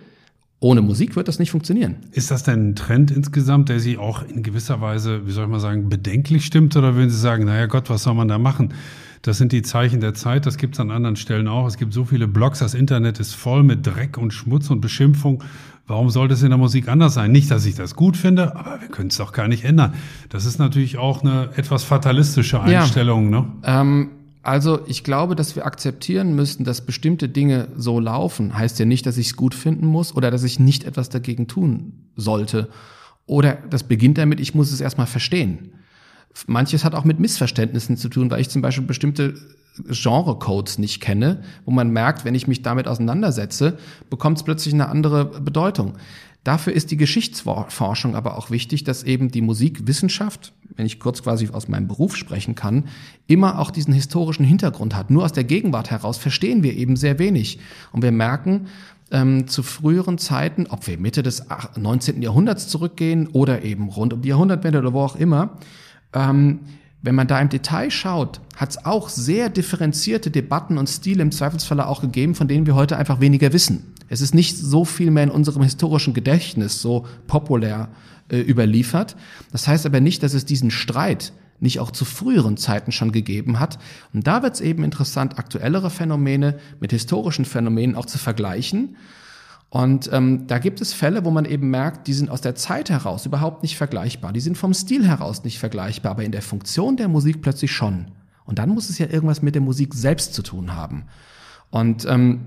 ohne 0.60 0.82
Musik 0.82 1.16
wird 1.16 1.28
das 1.28 1.39
nicht 1.39 1.52
funktionieren. 1.52 1.98
Ist 2.12 2.32
das 2.32 2.43
denn 2.43 2.70
ein 2.70 2.76
Trend 2.76 3.12
insgesamt, 3.12 3.70
der 3.70 3.80
Sie 3.80 3.98
auch 3.98 4.24
in 4.24 4.41
gewisser 4.41 4.82
Weise, 4.82 5.28
wie 5.28 5.32
soll 5.32 5.45
ich 5.45 5.52
mal 5.52 5.60
sagen, 5.60 5.88
bedenklich 5.88 6.45
stimmt? 6.45 6.76
Oder 6.76 6.95
würden 6.95 7.12
Sie 7.12 7.20
sagen, 7.20 7.45
naja 7.45 7.68
Gott, 7.68 7.89
was 7.89 8.04
soll 8.04 8.16
man 8.16 8.28
da 8.28 8.39
machen? 8.39 8.74
Das 9.22 9.38
sind 9.38 9.52
die 9.52 9.62
Zeichen 9.62 10.00
der 10.00 10.14
Zeit, 10.14 10.45
das 10.45 10.58
gibt 10.58 10.76
es 10.76 10.80
an 10.80 10.89
anderen 10.89 11.16
Stellen 11.16 11.48
auch. 11.48 11.68
Es 11.68 11.78
gibt 11.78 11.93
so 11.93 12.06
viele 12.06 12.28
Blogs, 12.28 12.60
das 12.60 12.74
Internet 12.74 13.20
ist 13.20 13.34
voll 13.34 13.64
mit 13.64 13.86
Dreck 13.86 14.18
und 14.18 14.34
Schmutz 14.34 14.70
und 14.70 14.82
Beschimpfung. 14.82 15.43
Warum 15.88 16.09
sollte 16.09 16.33
es 16.33 16.43
in 16.43 16.49
der 16.49 16.57
Musik 16.57 16.89
anders 16.89 17.13
sein? 17.13 17.31
Nicht, 17.31 17.49
dass 17.49 17.65
ich 17.65 17.75
das 17.75 17.95
gut 17.95 18.17
finde, 18.17 18.57
aber 18.57 18.81
wir 18.81 18.89
können 18.89 19.07
es 19.07 19.17
doch 19.17 19.31
gar 19.31 19.47
nicht 19.47 19.63
ändern. 19.63 19.93
Das 20.27 20.45
ist 20.45 20.59
natürlich 20.59 20.97
auch 20.97 21.23
eine 21.23 21.49
etwas 21.55 21.85
fatalistische 21.85 22.59
Einstellung. 22.59 23.31
Ja. 23.31 23.39
Ne? 23.39 23.47
Ähm, 23.63 24.09
also 24.43 24.79
ich 24.85 25.05
glaube, 25.05 25.35
dass 25.35 25.55
wir 25.55 25.65
akzeptieren 25.65 26.35
müssen, 26.35 26.65
dass 26.65 26.85
bestimmte 26.85 27.29
Dinge 27.29 27.69
so 27.77 28.01
laufen. 28.01 28.57
Heißt 28.57 28.79
ja 28.79 28.85
nicht, 28.85 29.05
dass 29.05 29.17
ich 29.17 29.27
es 29.27 29.35
gut 29.38 29.55
finden 29.55 29.85
muss 29.85 30.13
oder 30.13 30.29
dass 30.29 30.43
ich 30.43 30.59
nicht 30.59 30.83
etwas 30.83 31.07
dagegen 31.07 31.47
tun 31.47 31.93
sollte. 32.17 32.67
Oder 33.25 33.57
das 33.69 33.83
beginnt 33.83 34.17
damit, 34.17 34.41
ich 34.41 34.55
muss 34.55 34.73
es 34.73 34.81
erstmal 34.81 35.07
verstehen. 35.07 35.71
Manches 36.45 36.83
hat 36.83 36.93
auch 36.93 37.03
mit 37.03 37.19
Missverständnissen 37.19 37.97
zu 37.97 38.09
tun, 38.09 38.29
weil 38.29 38.41
ich 38.41 38.49
zum 38.49 38.61
Beispiel 38.61 38.85
bestimmte 38.85 39.35
Genre-Codes 39.89 40.77
nicht 40.77 41.01
kenne, 41.01 41.43
wo 41.65 41.71
man 41.71 41.89
merkt, 41.89 42.25
wenn 42.25 42.35
ich 42.35 42.47
mich 42.47 42.61
damit 42.61 42.88
auseinandersetze, 42.88 43.77
bekommt 44.09 44.38
es 44.38 44.43
plötzlich 44.43 44.73
eine 44.73 44.89
andere 44.89 45.25
Bedeutung. 45.25 45.93
Dafür 46.43 46.71
ist 46.71 46.91
die 46.91 46.97
Geschichtsforschung 46.97 48.15
aber 48.15 48.38
auch 48.38 48.51
wichtig, 48.51 48.85
dass 48.85 49.03
eben 49.03 49.29
die 49.31 49.41
Musikwissenschaft, 49.41 50.53
wenn 50.75 50.85
ich 50.85 50.99
kurz 50.99 51.21
quasi 51.21 51.49
aus 51.49 51.67
meinem 51.67 51.88
Beruf 51.88 52.15
sprechen 52.15 52.55
kann, 52.55 52.85
immer 53.27 53.59
auch 53.59 53.69
diesen 53.69 53.93
historischen 53.93 54.45
Hintergrund 54.45 54.95
hat. 54.95 55.09
Nur 55.09 55.25
aus 55.25 55.33
der 55.33 55.43
Gegenwart 55.43 55.91
heraus 55.91 56.17
verstehen 56.17 56.63
wir 56.63 56.73
eben 56.73 56.95
sehr 56.95 57.19
wenig. 57.19 57.59
Und 57.91 58.01
wir 58.01 58.13
merken, 58.13 58.67
ähm, 59.11 59.47
zu 59.47 59.61
früheren 59.61 60.17
Zeiten, 60.17 60.67
ob 60.67 60.88
wir 60.88 60.97
Mitte 60.97 61.21
des 61.23 61.43
19. 61.75 62.21
Jahrhunderts 62.21 62.67
zurückgehen 62.67 63.27
oder 63.27 63.63
eben 63.63 63.89
rund 63.89 64.13
um 64.13 64.21
die 64.21 64.29
Jahrhundertwende 64.29 64.79
oder 64.79 64.93
wo 64.93 65.01
auch 65.01 65.15
immer, 65.15 65.57
ähm, 66.18 66.61
wenn 67.03 67.15
man 67.15 67.28
da 67.28 67.39
im 67.39 67.49
Detail 67.49 67.91
schaut, 67.91 68.41
hat 68.55 68.72
es 68.72 68.86
auch 68.86 69.07
sehr 69.07 69.49
differenzierte 69.49 70.32
Debatten 70.32 70.78
und 70.78 70.89
Stile 70.89 71.22
im 71.22 71.32
Zweifelsfalle 71.32 71.88
auch 71.88 72.01
gegeben, 72.01 72.34
von 72.34 72.47
denen 72.47 72.65
wir 72.65 72.76
heute 72.76 72.97
einfach 72.97 73.22
weniger 73.22 73.53
wissen. 73.53 73.93
Es 74.09 74.22
ist 74.22 74.34
nicht 74.34 74.57
so 74.57 74.84
viel 74.84 75.11
mehr 75.11 75.24
in 75.24 75.30
unserem 75.30 75.61
historischen 75.61 76.13
Gedächtnis 76.13 76.82
so 76.82 77.05
populär 77.28 77.89
äh, 78.30 78.39
überliefert. 78.39 79.15
Das 79.51 79.68
heißt 79.68 79.86
aber 79.86 80.01
nicht, 80.01 80.24
dass 80.24 80.34
es 80.34 80.45
diesen 80.45 80.72
Streit 80.72 81.34
nicht 81.59 81.80
auch 81.80 81.91
zu 81.91 82.05
früheren 82.05 82.57
Zeiten 82.57 82.91
schon 82.91 83.11
gegeben 83.11 83.59
hat. 83.59 83.80
Und 84.13 84.28
da 84.28 84.43
wird 84.43 84.55
es 84.55 84.61
eben 84.61 84.84
interessant, 84.84 85.39
aktuellere 85.39 85.89
Phänomene 85.89 86.57
mit 86.80 86.91
historischen 86.91 87.45
Phänomenen 87.45 87.95
auch 87.95 88.05
zu 88.05 88.18
vergleichen 88.18 88.95
und 89.70 90.09
ähm, 90.13 90.47
da 90.47 90.59
gibt 90.59 90.80
es 90.80 90.93
Fälle, 90.93 91.26
wo 91.26 91.32
man 91.32 91.43
eben 91.43 91.70
merkt, 91.70 92.07
die 92.07 92.13
sind 92.13 92.30
aus 92.30 92.39
der 92.39 92.55
Zeit 92.55 92.89
heraus 92.89 93.26
überhaupt 93.26 93.63
nicht 93.63 93.76
vergleichbar. 93.76 94.32
Die 94.32 94.39
sind 94.39 94.57
vom 94.57 94.74
Stil 94.74 95.05
heraus 95.05 95.43
nicht 95.43 95.59
vergleichbar, 95.59 96.11
aber 96.11 96.24
in 96.24 96.32
der 96.32 96.41
Funktion 96.41 96.95
der 96.95 97.09
Musik 97.09 97.41
plötzlich 97.41 97.72
schon. 97.72 98.07
Und 98.45 98.59
dann 98.59 98.70
muss 98.70 98.89
es 98.89 98.97
ja 98.97 99.07
irgendwas 99.07 99.41
mit 99.41 99.55
der 99.55 99.61
Musik 99.61 99.93
selbst 99.93 100.34
zu 100.34 100.41
tun 100.41 100.74
haben. 100.74 101.03
Und 101.70 102.05
ähm, 102.05 102.45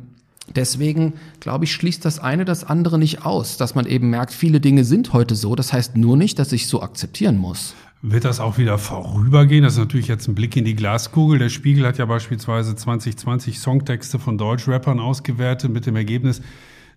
deswegen, 0.56 1.12
glaube 1.40 1.66
ich, 1.66 1.74
schließt 1.74 2.02
das 2.06 2.18
eine 2.18 2.46
das 2.46 2.64
andere 2.64 2.98
nicht 2.98 3.26
aus, 3.26 3.58
dass 3.58 3.74
man 3.74 3.84
eben 3.84 4.08
merkt, 4.08 4.32
viele 4.32 4.60
Dinge 4.60 4.84
sind 4.84 5.12
heute 5.12 5.36
so. 5.36 5.54
Das 5.54 5.74
heißt 5.74 5.98
nur 5.98 6.16
nicht, 6.16 6.38
dass 6.38 6.52
ich 6.52 6.68
so 6.68 6.80
akzeptieren 6.80 7.36
muss. 7.36 7.74
Wird 8.00 8.24
das 8.24 8.40
auch 8.40 8.56
wieder 8.56 8.78
vorübergehen? 8.78 9.62
Das 9.62 9.74
ist 9.74 9.78
natürlich 9.78 10.08
jetzt 10.08 10.26
ein 10.26 10.34
Blick 10.34 10.56
in 10.56 10.64
die 10.64 10.74
Glaskugel. 10.74 11.38
Der 11.38 11.50
Spiegel 11.50 11.86
hat 11.86 11.98
ja 11.98 12.06
beispielsweise 12.06 12.74
2020 12.74 13.58
Songtexte 13.58 14.18
von 14.18 14.38
Deutschrappern 14.38 15.00
ausgewertet 15.00 15.70
mit 15.70 15.84
dem 15.84 15.96
Ergebnis, 15.96 16.40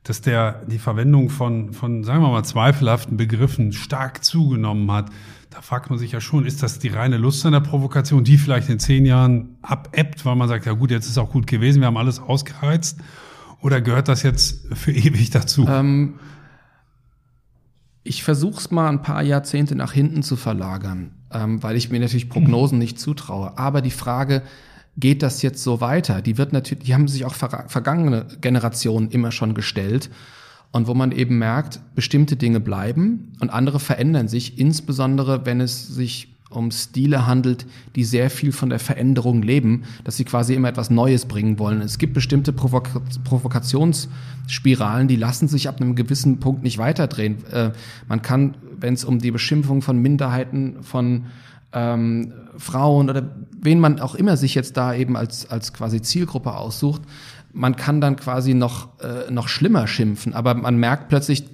dass 0.04 0.22
der 0.22 0.64
die 0.68 0.80
Verwendung 0.80 1.30
von, 1.30 1.72
von, 1.72 2.04
sagen 2.04 2.22
wir 2.22 2.30
mal, 2.30 2.44
zweifelhaften 2.44 3.16
Begriffen 3.18 3.72
stark 3.72 4.24
zugenommen 4.24 4.92
hat. 4.92 5.10
Da 5.50 5.62
fragt 5.62 5.90
man 5.90 5.98
sich 5.98 6.12
ja 6.12 6.20
schon, 6.20 6.46
ist 6.46 6.62
das 6.62 6.80
die 6.80 6.90
reine 6.90 7.18
Lust 7.18 7.46
an 7.46 7.54
der 7.54 7.62
Provokation, 7.62 8.24
die 8.24 8.38
vielleicht 8.38 8.70
in 8.70 8.80
zehn 8.80 9.06
Jahren 9.06 9.58
abebbt, 9.62 10.26
weil 10.26 10.36
man 10.36 10.50
sagt, 10.50 10.66
ja 10.66 10.74
gut, 10.74 10.92
jetzt 10.92 11.08
ist 11.08 11.18
auch 11.18 11.32
gut 11.32 11.48
gewesen, 11.48 11.80
wir 11.80 11.88
haben 11.88 11.98
alles 11.98 12.20
ausgereizt? 12.20 13.00
Oder 13.62 13.80
gehört 13.80 14.10
das 14.10 14.24
jetzt 14.24 14.68
für 14.76 14.92
ewig 14.92 15.30
dazu? 15.30 15.66
Ähm, 15.70 16.16
ich 18.04 18.24
versuche 18.24 18.58
es 18.58 18.72
mal 18.72 18.90
ein 18.90 19.02
paar 19.02 19.24
Jahrzehnte 19.24 19.76
nach 19.76 19.94
hinten 19.94 20.22
zu 20.22 20.36
verlagern, 20.36 21.12
ähm, 21.32 21.64
weil 21.64 21.78
ich 21.78 21.90
mir 21.90 22.02
natürlich 22.02 22.28
Prognosen 22.28 22.78
nicht 22.78 23.00
zutraue. 23.00 23.58
Aber 23.58 23.82
die 23.82 23.92
Frage, 23.92 24.44
geht 24.98 25.24
das 25.24 25.42
jetzt 25.42 25.64
so 25.64 25.82
weiter? 25.82 26.22
Die 26.22 26.38
wird 26.38 26.54
natürlich, 26.54 26.84
die 26.86 26.94
haben 26.94 27.08
sich 27.08 27.26
auch 27.26 27.34
vergangene 27.34 28.28
Generationen 28.42 29.10
immer 29.10 29.32
schon 29.32 29.54
gestellt. 29.54 30.10
Und 30.72 30.88
wo 30.88 30.96
man 30.96 31.12
eben 31.12 31.38
merkt, 31.38 31.80
bestimmte 31.94 32.36
Dinge 32.36 32.60
bleiben 32.60 33.32
und 33.40 33.52
andere 33.52 33.80
verändern 33.80 34.28
sich, 34.28 34.58
insbesondere 34.58 35.46
wenn 35.46 35.62
es 35.62 35.88
sich 35.88 36.34
um 36.50 36.72
Stile 36.72 37.28
handelt, 37.28 37.66
die 37.96 38.04
sehr 38.04 38.30
viel 38.30 38.52
von 38.52 38.70
der 38.70 38.80
Veränderung 38.80 39.42
leben, 39.42 39.84
dass 40.04 40.18
sie 40.18 40.26
quasi 40.26 40.54
immer 40.54 40.70
etwas 40.70 40.90
Neues 40.90 41.26
bringen 41.26 41.60
wollen. 41.60 41.82
Es 41.82 41.98
gibt 41.98 42.14
bestimmte 42.14 42.54
Provok 42.54 42.90
Provokationsspiralen, 43.24 45.08
die 45.08 45.16
lassen 45.16 45.48
sich 45.48 45.68
ab 45.68 45.82
einem 45.82 45.96
gewissen 45.96 46.40
Punkt 46.40 46.64
nicht 46.64 46.78
weiterdrehen. 46.78 47.46
Äh, 47.52 47.72
man 48.08 48.22
kann, 48.22 48.56
wenn 48.80 48.94
es 48.94 49.04
um 49.04 49.20
die 49.20 49.32
Beschimpfung 49.32 49.82
von 49.82 49.98
Minderheiten, 49.98 50.84
von 50.84 51.26
ähm, 51.72 52.34
Frauen 52.58 53.10
oder 53.10 53.36
wen 53.60 53.80
man 53.80 54.00
auch 54.00 54.16
immer 54.16 54.38
sich 54.38 54.56
jetzt 54.56 54.78
da 54.78 54.94
eben 54.94 55.18
als, 55.18 55.50
als 55.50 55.74
quasi 55.74 56.02
Zielgruppe 56.02 56.56
aussucht, 56.56 57.02
man 57.52 57.76
kann 57.76 58.02
dann 58.02 58.16
quasi 58.16 58.54
noch, 58.54 59.00
äh, 59.00 59.32
noch 59.32 59.48
schlimmer 59.48 59.88
schimpfen, 59.88 60.34
aber 60.34 60.56
man 60.56 60.78
merkt 60.78 61.08
plötzlich, 61.08 61.46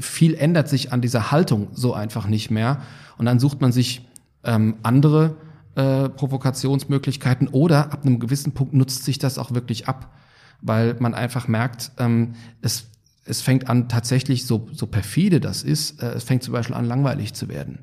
viel 0.00 0.34
ändert 0.34 0.68
sich 0.68 0.92
an 0.92 1.00
dieser 1.00 1.30
Haltung 1.30 1.68
so 1.72 1.94
einfach 1.94 2.26
nicht 2.26 2.50
mehr. 2.50 2.82
Und 3.18 3.26
dann 3.26 3.38
sucht 3.38 3.60
man 3.60 3.72
sich 3.72 4.06
ähm, 4.44 4.76
andere 4.82 5.36
äh, 5.74 6.08
Provokationsmöglichkeiten 6.08 7.48
oder 7.48 7.92
ab 7.92 8.04
einem 8.04 8.18
gewissen 8.18 8.52
Punkt 8.52 8.74
nutzt 8.74 9.04
sich 9.04 9.18
das 9.18 9.38
auch 9.38 9.52
wirklich 9.54 9.88
ab, 9.88 10.14
weil 10.60 10.96
man 10.98 11.14
einfach 11.14 11.48
merkt, 11.48 11.92
ähm, 11.98 12.34
es, 12.62 12.88
es 13.24 13.40
fängt 13.42 13.68
an 13.68 13.88
tatsächlich, 13.88 14.46
so, 14.46 14.68
so 14.72 14.86
perfide 14.86 15.40
das 15.40 15.62
ist, 15.62 16.02
äh, 16.02 16.12
es 16.12 16.24
fängt 16.24 16.42
zum 16.42 16.52
Beispiel 16.52 16.76
an 16.76 16.84
langweilig 16.84 17.34
zu 17.34 17.48
werden. 17.48 17.78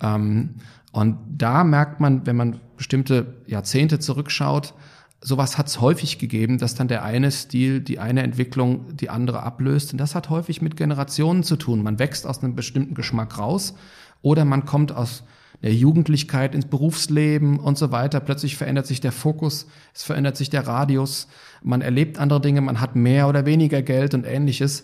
Ähm, 0.00 0.56
und 0.96 1.18
da 1.28 1.62
merkt 1.62 2.00
man, 2.00 2.26
wenn 2.26 2.36
man 2.36 2.58
bestimmte 2.78 3.34
Jahrzehnte 3.46 3.98
zurückschaut, 3.98 4.72
sowas 5.20 5.58
hat 5.58 5.66
es 5.66 5.82
häufig 5.82 6.18
gegeben, 6.18 6.56
dass 6.56 6.74
dann 6.74 6.88
der 6.88 7.04
eine 7.04 7.30
Stil, 7.30 7.80
die 7.80 7.98
eine 7.98 8.22
Entwicklung 8.22 8.96
die 8.96 9.10
andere 9.10 9.42
ablöst. 9.42 9.92
Und 9.92 9.98
das 9.98 10.14
hat 10.14 10.30
häufig 10.30 10.62
mit 10.62 10.74
Generationen 10.74 11.42
zu 11.42 11.56
tun. 11.56 11.82
Man 11.82 11.98
wächst 11.98 12.26
aus 12.26 12.42
einem 12.42 12.54
bestimmten 12.54 12.94
Geschmack 12.94 13.36
raus 13.38 13.74
oder 14.22 14.46
man 14.46 14.64
kommt 14.64 14.90
aus 14.90 15.24
der 15.60 15.74
Jugendlichkeit 15.74 16.54
ins 16.54 16.64
Berufsleben 16.64 17.58
und 17.58 17.76
so 17.76 17.92
weiter. 17.92 18.20
Plötzlich 18.20 18.56
verändert 18.56 18.86
sich 18.86 19.02
der 19.02 19.12
Fokus, 19.12 19.66
es 19.94 20.02
verändert 20.02 20.38
sich 20.38 20.48
der 20.48 20.66
Radius, 20.66 21.28
man 21.62 21.82
erlebt 21.82 22.18
andere 22.18 22.40
Dinge, 22.40 22.62
man 22.62 22.80
hat 22.80 22.96
mehr 22.96 23.28
oder 23.28 23.44
weniger 23.44 23.82
Geld 23.82 24.14
und 24.14 24.24
ähnliches 24.24 24.82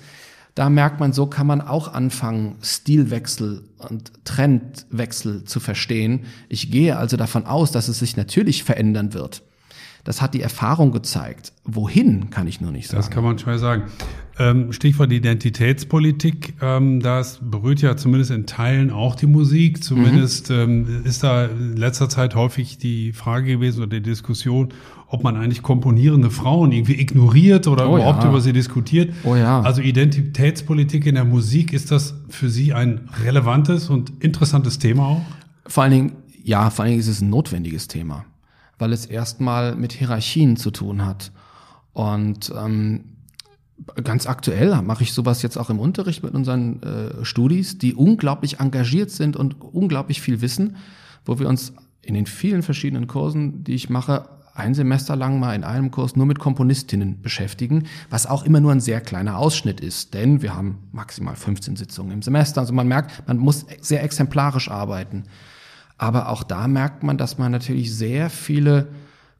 da 0.54 0.68
merkt 0.68 1.00
man, 1.00 1.12
so 1.12 1.26
kann 1.26 1.46
man 1.46 1.60
auch 1.60 1.92
anfangen, 1.92 2.56
Stilwechsel 2.62 3.64
und 3.78 4.12
Trendwechsel 4.24 5.44
zu 5.44 5.60
verstehen. 5.60 6.26
Ich 6.48 6.70
gehe 6.70 6.96
also 6.96 7.16
davon 7.16 7.46
aus, 7.46 7.72
dass 7.72 7.88
es 7.88 7.98
sich 7.98 8.16
natürlich 8.16 8.62
verändern 8.64 9.14
wird. 9.14 9.42
Das 10.04 10.20
hat 10.20 10.34
die 10.34 10.42
Erfahrung 10.42 10.90
gezeigt. 10.92 11.52
Wohin, 11.64 12.30
kann 12.30 12.46
ich 12.46 12.60
nur 12.60 12.72
nicht 12.72 12.88
sagen. 12.88 12.98
Das 12.98 13.10
kann 13.10 13.24
man 13.24 13.38
schwer 13.38 13.58
sagen. 13.58 13.84
Ähm, 14.38 14.72
Stichwort 14.72 15.12
Identitätspolitik, 15.12 16.54
ähm, 16.62 17.00
das 17.00 17.38
berührt 17.42 17.82
ja 17.82 17.96
zumindest 17.96 18.30
in 18.30 18.46
Teilen 18.46 18.90
auch 18.90 19.14
die 19.14 19.26
Musik. 19.26 19.84
Zumindest 19.84 20.48
mhm. 20.48 20.56
ähm, 20.56 21.02
ist 21.04 21.22
da 21.22 21.46
in 21.46 21.76
letzter 21.76 22.08
Zeit 22.08 22.34
häufig 22.34 22.78
die 22.78 23.12
Frage 23.12 23.52
gewesen 23.52 23.82
oder 23.82 23.88
die 23.88 24.02
Diskussion, 24.02 24.70
ob 25.08 25.22
man 25.22 25.36
eigentlich 25.36 25.62
komponierende 25.62 26.30
Frauen 26.30 26.72
irgendwie 26.72 26.98
ignoriert 26.98 27.66
oder 27.66 27.90
oh, 27.90 27.96
überhaupt 27.96 28.22
ja. 28.22 28.30
über 28.30 28.40
sie 28.40 28.54
diskutiert. 28.54 29.12
Oh 29.24 29.36
ja. 29.36 29.60
Also 29.60 29.82
Identitätspolitik 29.82 31.04
in 31.04 31.16
der 31.16 31.26
Musik, 31.26 31.74
ist 31.74 31.90
das 31.90 32.14
für 32.30 32.48
Sie 32.48 32.72
ein 32.72 33.10
relevantes 33.22 33.90
und 33.90 34.24
interessantes 34.24 34.78
Thema 34.78 35.06
auch? 35.08 35.22
Vor 35.66 35.82
allen 35.82 35.92
Dingen, 35.92 36.12
ja, 36.42 36.70
vor 36.70 36.84
allen 36.84 36.92
Dingen 36.92 37.00
ist 37.00 37.08
es 37.08 37.20
ein 37.20 37.28
notwendiges 37.28 37.86
Thema, 37.86 38.24
weil 38.78 38.94
es 38.94 39.04
erstmal 39.04 39.76
mit 39.76 39.92
Hierarchien 39.92 40.56
zu 40.56 40.70
tun 40.70 41.04
hat. 41.04 41.32
Und 41.92 42.50
ähm, 42.58 43.04
ganz 44.04 44.26
aktuell 44.26 44.80
mache 44.82 45.02
ich 45.02 45.12
sowas 45.12 45.42
jetzt 45.42 45.56
auch 45.56 45.70
im 45.70 45.78
Unterricht 45.78 46.22
mit 46.22 46.34
unseren 46.34 46.82
äh, 46.82 47.24
Studis, 47.24 47.78
die 47.78 47.94
unglaublich 47.94 48.60
engagiert 48.60 49.10
sind 49.10 49.36
und 49.36 49.60
unglaublich 49.60 50.20
viel 50.20 50.40
wissen, 50.40 50.76
wo 51.24 51.38
wir 51.38 51.48
uns 51.48 51.72
in 52.02 52.14
den 52.14 52.26
vielen 52.26 52.62
verschiedenen 52.62 53.06
Kursen, 53.06 53.64
die 53.64 53.74
ich 53.74 53.90
mache, 53.90 54.28
ein 54.54 54.74
Semester 54.74 55.16
lang 55.16 55.40
mal 55.40 55.54
in 55.54 55.64
einem 55.64 55.90
Kurs 55.90 56.14
nur 56.14 56.26
mit 56.26 56.38
Komponistinnen 56.38 57.22
beschäftigen, 57.22 57.84
was 58.10 58.26
auch 58.26 58.44
immer 58.44 58.60
nur 58.60 58.72
ein 58.72 58.80
sehr 58.80 59.00
kleiner 59.00 59.38
Ausschnitt 59.38 59.80
ist, 59.80 60.12
denn 60.12 60.42
wir 60.42 60.54
haben 60.54 60.88
maximal 60.92 61.36
15 61.36 61.76
Sitzungen 61.76 62.12
im 62.12 62.22
Semester. 62.22 62.60
Also 62.60 62.74
man 62.74 62.86
merkt, 62.86 63.26
man 63.26 63.38
muss 63.38 63.64
sehr 63.80 64.02
exemplarisch 64.02 64.70
arbeiten. 64.70 65.24
Aber 65.96 66.28
auch 66.28 66.42
da 66.42 66.68
merkt 66.68 67.02
man, 67.02 67.16
dass 67.16 67.38
man 67.38 67.52
natürlich 67.52 67.94
sehr 67.94 68.28
viele 68.28 68.88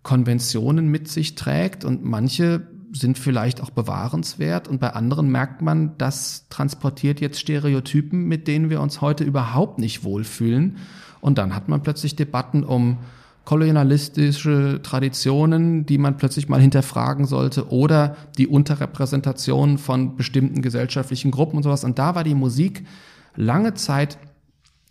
Konventionen 0.03 0.89
mit 0.89 1.09
sich 1.09 1.35
trägt 1.35 1.85
und 1.85 2.05
manche 2.05 2.67
sind 2.93 3.19
vielleicht 3.19 3.61
auch 3.61 3.71
bewahrenswert 3.71 4.69
und 4.69 4.81
bei 4.81 4.91
anderen 4.91 5.31
merkt 5.31 5.63
man, 5.63 5.97
das 5.99 6.47
transportiert 6.51 7.21
jetzt 7.21 7.41
Stereotypen, 7.41 8.27
mit 8.27 8.47
denen 8.47 8.71
wir 8.71 8.81
uns 8.81 9.01
heute 9.01 9.25
überhaupt 9.25 9.79
nicht 9.79 10.05
wohlfühlen. 10.05 10.77
Und 11.21 11.39
dann 11.39 11.55
hat 11.55 11.69
man 11.69 11.83
plötzlich 11.83 12.17
Debatten 12.17 12.65
um 12.65 12.99
kolonialistische 13.45 14.81
Traditionen, 14.83 15.85
die 15.87 15.99
man 15.99 16.17
plötzlich 16.17 16.49
mal 16.49 16.61
hinterfragen 16.61 17.27
sollte 17.27 17.71
oder 17.71 18.17
die 18.39 18.47
Unterrepräsentation 18.47 19.79
von 19.79 20.17
bestimmten 20.17 20.63
gesellschaftlichen 20.63 21.31
Gruppen 21.31 21.57
und 21.57 21.63
sowas. 21.63 21.85
Und 21.85 21.99
da 21.99 22.15
war 22.15 22.25
die 22.25 22.35
Musik 22.35 22.87
lange 23.35 23.75
Zeit, 23.75 24.19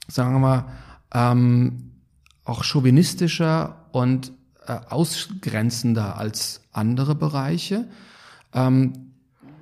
sagen 0.08 0.34
wir 0.34 0.39
mal, 0.39 0.66
ähm, 1.14 1.91
auch 2.43 2.64
chauvinistischer 2.64 3.88
und 3.91 4.34
äh, 4.68 4.74
ausgrenzender 4.89 6.18
als 6.18 6.62
andere 6.72 7.16
Bereiche. 7.16 7.88
Ähm, 8.53 9.12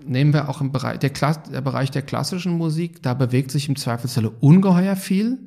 nehmen 0.05 0.33
wir 0.33 0.49
auch 0.49 0.61
im 0.61 0.71
Bereich 0.71 0.99
der, 0.99 1.09
Kla 1.09 1.33
der 1.33 1.61
Bereich 1.61 1.91
der 1.91 2.01
klassischen 2.01 2.57
Musik, 2.57 3.01
da 3.03 3.13
bewegt 3.13 3.51
sich 3.51 3.69
im 3.69 3.75
Zweifelsfalle 3.75 4.29
ungeheuer 4.29 4.95
viel 4.95 5.37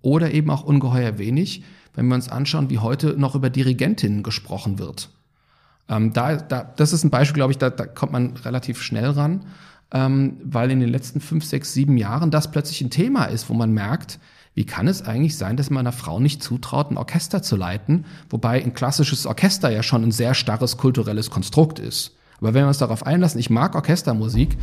oder 0.00 0.32
eben 0.32 0.50
auch 0.50 0.62
ungeheuer 0.62 1.18
wenig, 1.18 1.64
wenn 1.94 2.08
wir 2.08 2.14
uns 2.14 2.28
anschauen, 2.28 2.70
wie 2.70 2.78
heute 2.78 3.14
noch 3.18 3.34
über 3.34 3.50
Dirigentinnen 3.50 4.22
gesprochen 4.22 4.78
wird. 4.78 5.10
Ähm, 5.88 6.12
da, 6.12 6.36
da, 6.36 6.64
das 6.76 6.92
ist 6.92 7.04
ein 7.04 7.10
Beispiel, 7.10 7.34
glaube 7.34 7.52
ich, 7.52 7.58
da, 7.58 7.70
da 7.70 7.86
kommt 7.86 8.12
man 8.12 8.36
relativ 8.38 8.80
schnell 8.80 9.10
ran, 9.10 9.44
ähm, 9.92 10.38
weil 10.44 10.70
in 10.70 10.80
den 10.80 10.88
letzten 10.88 11.20
fünf, 11.20 11.44
sechs, 11.44 11.72
sieben 11.72 11.96
Jahren 11.96 12.30
das 12.30 12.50
plötzlich 12.50 12.80
ein 12.80 12.90
Thema 12.90 13.24
ist, 13.26 13.50
wo 13.50 13.54
man 13.54 13.72
merkt, 13.72 14.18
wie 14.54 14.66
kann 14.66 14.86
es 14.86 15.02
eigentlich 15.02 15.36
sein, 15.36 15.56
dass 15.56 15.70
man 15.70 15.80
einer 15.86 15.92
Frau 15.92 16.20
nicht 16.20 16.42
zutraut, 16.42 16.90
ein 16.90 16.98
Orchester 16.98 17.42
zu 17.42 17.56
leiten, 17.56 18.04
wobei 18.28 18.62
ein 18.62 18.74
klassisches 18.74 19.26
Orchester 19.26 19.70
ja 19.70 19.82
schon 19.82 20.02
ein 20.02 20.12
sehr 20.12 20.34
starres 20.34 20.76
kulturelles 20.76 21.30
Konstrukt 21.30 21.78
ist. 21.78 22.16
Aber 22.38 22.54
wenn 22.54 22.64
wir 22.64 22.68
uns 22.68 22.78
darauf 22.78 23.06
einlassen, 23.06 23.40
ich 23.40 23.50
mag 23.50 23.74
Orchestermusik, 23.74 24.58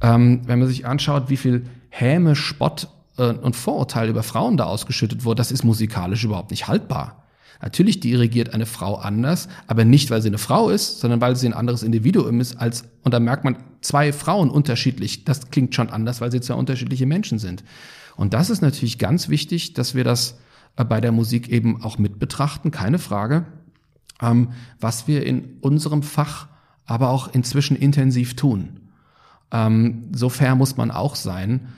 ähm, 0.00 0.42
wenn 0.46 0.60
man 0.60 0.68
sich 0.68 0.86
anschaut, 0.86 1.28
wie 1.28 1.36
viel 1.36 1.66
Häme, 1.90 2.36
Spott 2.36 2.88
äh, 3.18 3.32
und 3.32 3.56
Vorurteil 3.56 4.08
über 4.08 4.22
Frauen 4.22 4.56
da 4.56 4.64
ausgeschüttet 4.64 5.24
wurde, 5.24 5.38
das 5.38 5.50
ist 5.50 5.64
musikalisch 5.64 6.24
überhaupt 6.24 6.50
nicht 6.50 6.68
haltbar. 6.68 7.24
Natürlich 7.60 7.98
dirigiert 7.98 8.54
eine 8.54 8.66
Frau 8.66 8.94
anders, 8.94 9.48
aber 9.66 9.84
nicht, 9.84 10.10
weil 10.10 10.22
sie 10.22 10.28
eine 10.28 10.38
Frau 10.38 10.70
ist, 10.70 11.00
sondern 11.00 11.20
weil 11.20 11.34
sie 11.34 11.48
ein 11.48 11.54
anderes 11.54 11.82
Individuum 11.82 12.40
ist 12.40 12.56
als, 12.56 12.84
und 13.02 13.12
da 13.12 13.18
merkt 13.18 13.42
man 13.44 13.56
zwei 13.80 14.12
Frauen 14.12 14.48
unterschiedlich. 14.48 15.24
Das 15.24 15.50
klingt 15.50 15.74
schon 15.74 15.90
anders, 15.90 16.20
weil 16.20 16.30
sie 16.30 16.40
zwei 16.40 16.54
unterschiedliche 16.54 17.06
Menschen 17.06 17.40
sind. 17.40 17.64
Und 18.18 18.34
das 18.34 18.50
ist 18.50 18.62
natürlich 18.62 18.98
ganz 18.98 19.28
wichtig, 19.28 19.74
dass 19.74 19.94
wir 19.94 20.02
das 20.02 20.38
äh, 20.76 20.84
bei 20.84 21.00
der 21.00 21.12
Musik 21.12 21.48
eben 21.48 21.82
auch 21.82 21.98
mit 21.98 22.18
betrachten, 22.18 22.72
keine 22.72 22.98
Frage, 22.98 23.46
ähm, 24.20 24.48
was 24.80 25.06
wir 25.06 25.24
in 25.24 25.56
unserem 25.60 26.02
Fach 26.02 26.48
aber 26.84 27.10
auch 27.10 27.32
inzwischen 27.32 27.76
intensiv 27.76 28.34
tun. 28.34 28.80
Ähm, 29.52 30.08
so 30.12 30.30
fair 30.30 30.56
muss 30.56 30.76
man 30.76 30.90
auch 30.90 31.14
sein, 31.14 31.68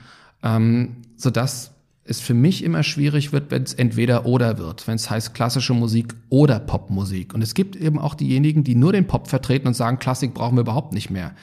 ähm, 0.41 0.97
sodass 1.15 1.73
es 2.05 2.19
für 2.19 2.33
mich 2.33 2.63
immer 2.63 2.81
schwierig 2.81 3.31
wird, 3.31 3.51
wenn 3.51 3.61
es 3.61 3.75
entweder 3.75 4.25
oder 4.25 4.57
wird, 4.57 4.87
wenn 4.87 4.95
es 4.95 5.11
heißt 5.11 5.35
klassische 5.35 5.75
Musik 5.75 6.15
oder 6.29 6.59
Popmusik. 6.59 7.35
Und 7.35 7.43
es 7.43 7.53
gibt 7.53 7.75
eben 7.75 7.99
auch 7.99 8.15
diejenigen, 8.15 8.63
die 8.63 8.73
nur 8.73 8.93
den 8.93 9.05
Pop 9.05 9.27
vertreten 9.27 9.67
und 9.67 9.75
sagen, 9.75 9.99
Klassik 9.99 10.33
brauchen 10.33 10.57
wir 10.57 10.61
überhaupt 10.61 10.91
nicht 10.91 11.11
mehr. 11.11 11.35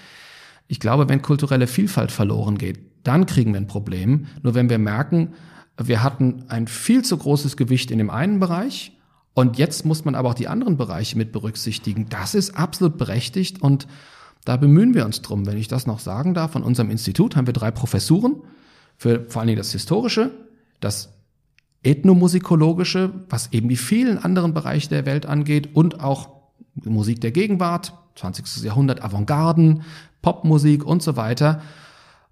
Ich 0.66 0.80
glaube, 0.80 1.08
wenn 1.08 1.22
kulturelle 1.22 1.68
Vielfalt 1.68 2.10
verloren 2.10 2.58
geht, 2.58 2.80
dann 3.08 3.26
kriegen 3.26 3.52
wir 3.52 3.60
ein 3.60 3.66
Problem. 3.66 4.26
Nur 4.42 4.54
wenn 4.54 4.68
wir 4.68 4.78
merken, 4.78 5.32
wir 5.76 6.02
hatten 6.02 6.44
ein 6.48 6.68
viel 6.68 7.02
zu 7.04 7.16
großes 7.16 7.56
Gewicht 7.56 7.90
in 7.90 7.98
dem 7.98 8.10
einen 8.10 8.38
Bereich 8.38 8.92
und 9.32 9.56
jetzt 9.56 9.86
muss 9.86 10.04
man 10.04 10.14
aber 10.14 10.30
auch 10.30 10.34
die 10.34 10.48
anderen 10.48 10.76
Bereiche 10.76 11.16
mit 11.16 11.32
berücksichtigen. 11.32 12.08
Das 12.10 12.34
ist 12.34 12.56
absolut 12.56 12.98
berechtigt 12.98 13.62
und 13.62 13.86
da 14.44 14.56
bemühen 14.56 14.94
wir 14.94 15.04
uns 15.04 15.22
drum. 15.22 15.46
Wenn 15.46 15.56
ich 15.56 15.68
das 15.68 15.86
noch 15.86 16.00
sagen 16.00 16.34
darf, 16.34 16.52
von 16.52 16.62
unserem 16.62 16.90
Institut 16.90 17.36
haben 17.36 17.46
wir 17.46 17.54
drei 17.54 17.70
Professuren 17.70 18.42
für 18.96 19.24
vor 19.28 19.40
allen 19.40 19.48
Dingen 19.48 19.58
das 19.58 19.72
Historische, 19.72 20.32
das 20.80 21.14
Ethnomusikologische, 21.82 23.12
was 23.30 23.52
eben 23.52 23.68
die 23.68 23.76
vielen 23.76 24.18
anderen 24.18 24.52
Bereiche 24.52 24.88
der 24.88 25.06
Welt 25.06 25.26
angeht 25.26 25.74
und 25.74 26.00
auch 26.00 26.30
Musik 26.74 27.20
der 27.20 27.30
Gegenwart, 27.30 27.92
20. 28.16 28.64
Jahrhundert, 28.64 29.02
Avantgarden, 29.02 29.82
Popmusik 30.20 30.84
und 30.84 31.02
so 31.02 31.16
weiter 31.16 31.62